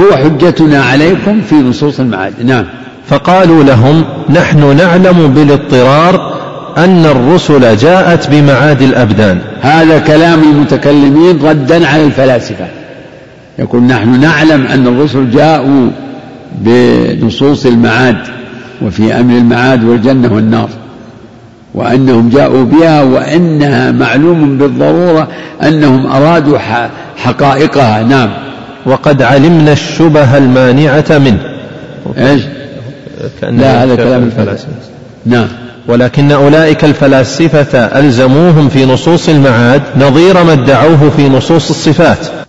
[0.00, 2.32] هو حجتنا عليكم في نصوص المعاد.
[2.44, 2.64] نعم.
[3.08, 6.40] فقالوا لهم نحن نعلم بالاضطرار
[6.78, 9.38] أن الرسل جاءت بمعاد الأبدان.
[9.60, 12.66] هذا كلام المتكلمين ردا على الفلاسفة.
[13.58, 15.90] يقول نحن نعلم أن الرسل جاءوا
[16.60, 18.18] بنصوص المعاد
[18.82, 20.68] وفي أمر المعاد والجنة والنار.
[21.74, 25.28] وأنهم جاءوا بها وأنها معلوم بالضرورة
[25.62, 26.58] أنهم أرادوا
[27.16, 28.02] حقائقها.
[28.02, 28.30] نعم.
[28.86, 31.40] وقد علمنا الشبه المانعة منه.
[32.18, 32.42] إيش؟
[33.42, 34.68] لا هذا كلام الفلاسفة.
[35.26, 35.48] نعم.
[35.88, 42.39] ولكن أولئك الفلاسفة ألزموهم في نصوص المعاد نظير ما ادعوه في نصوص الصفات.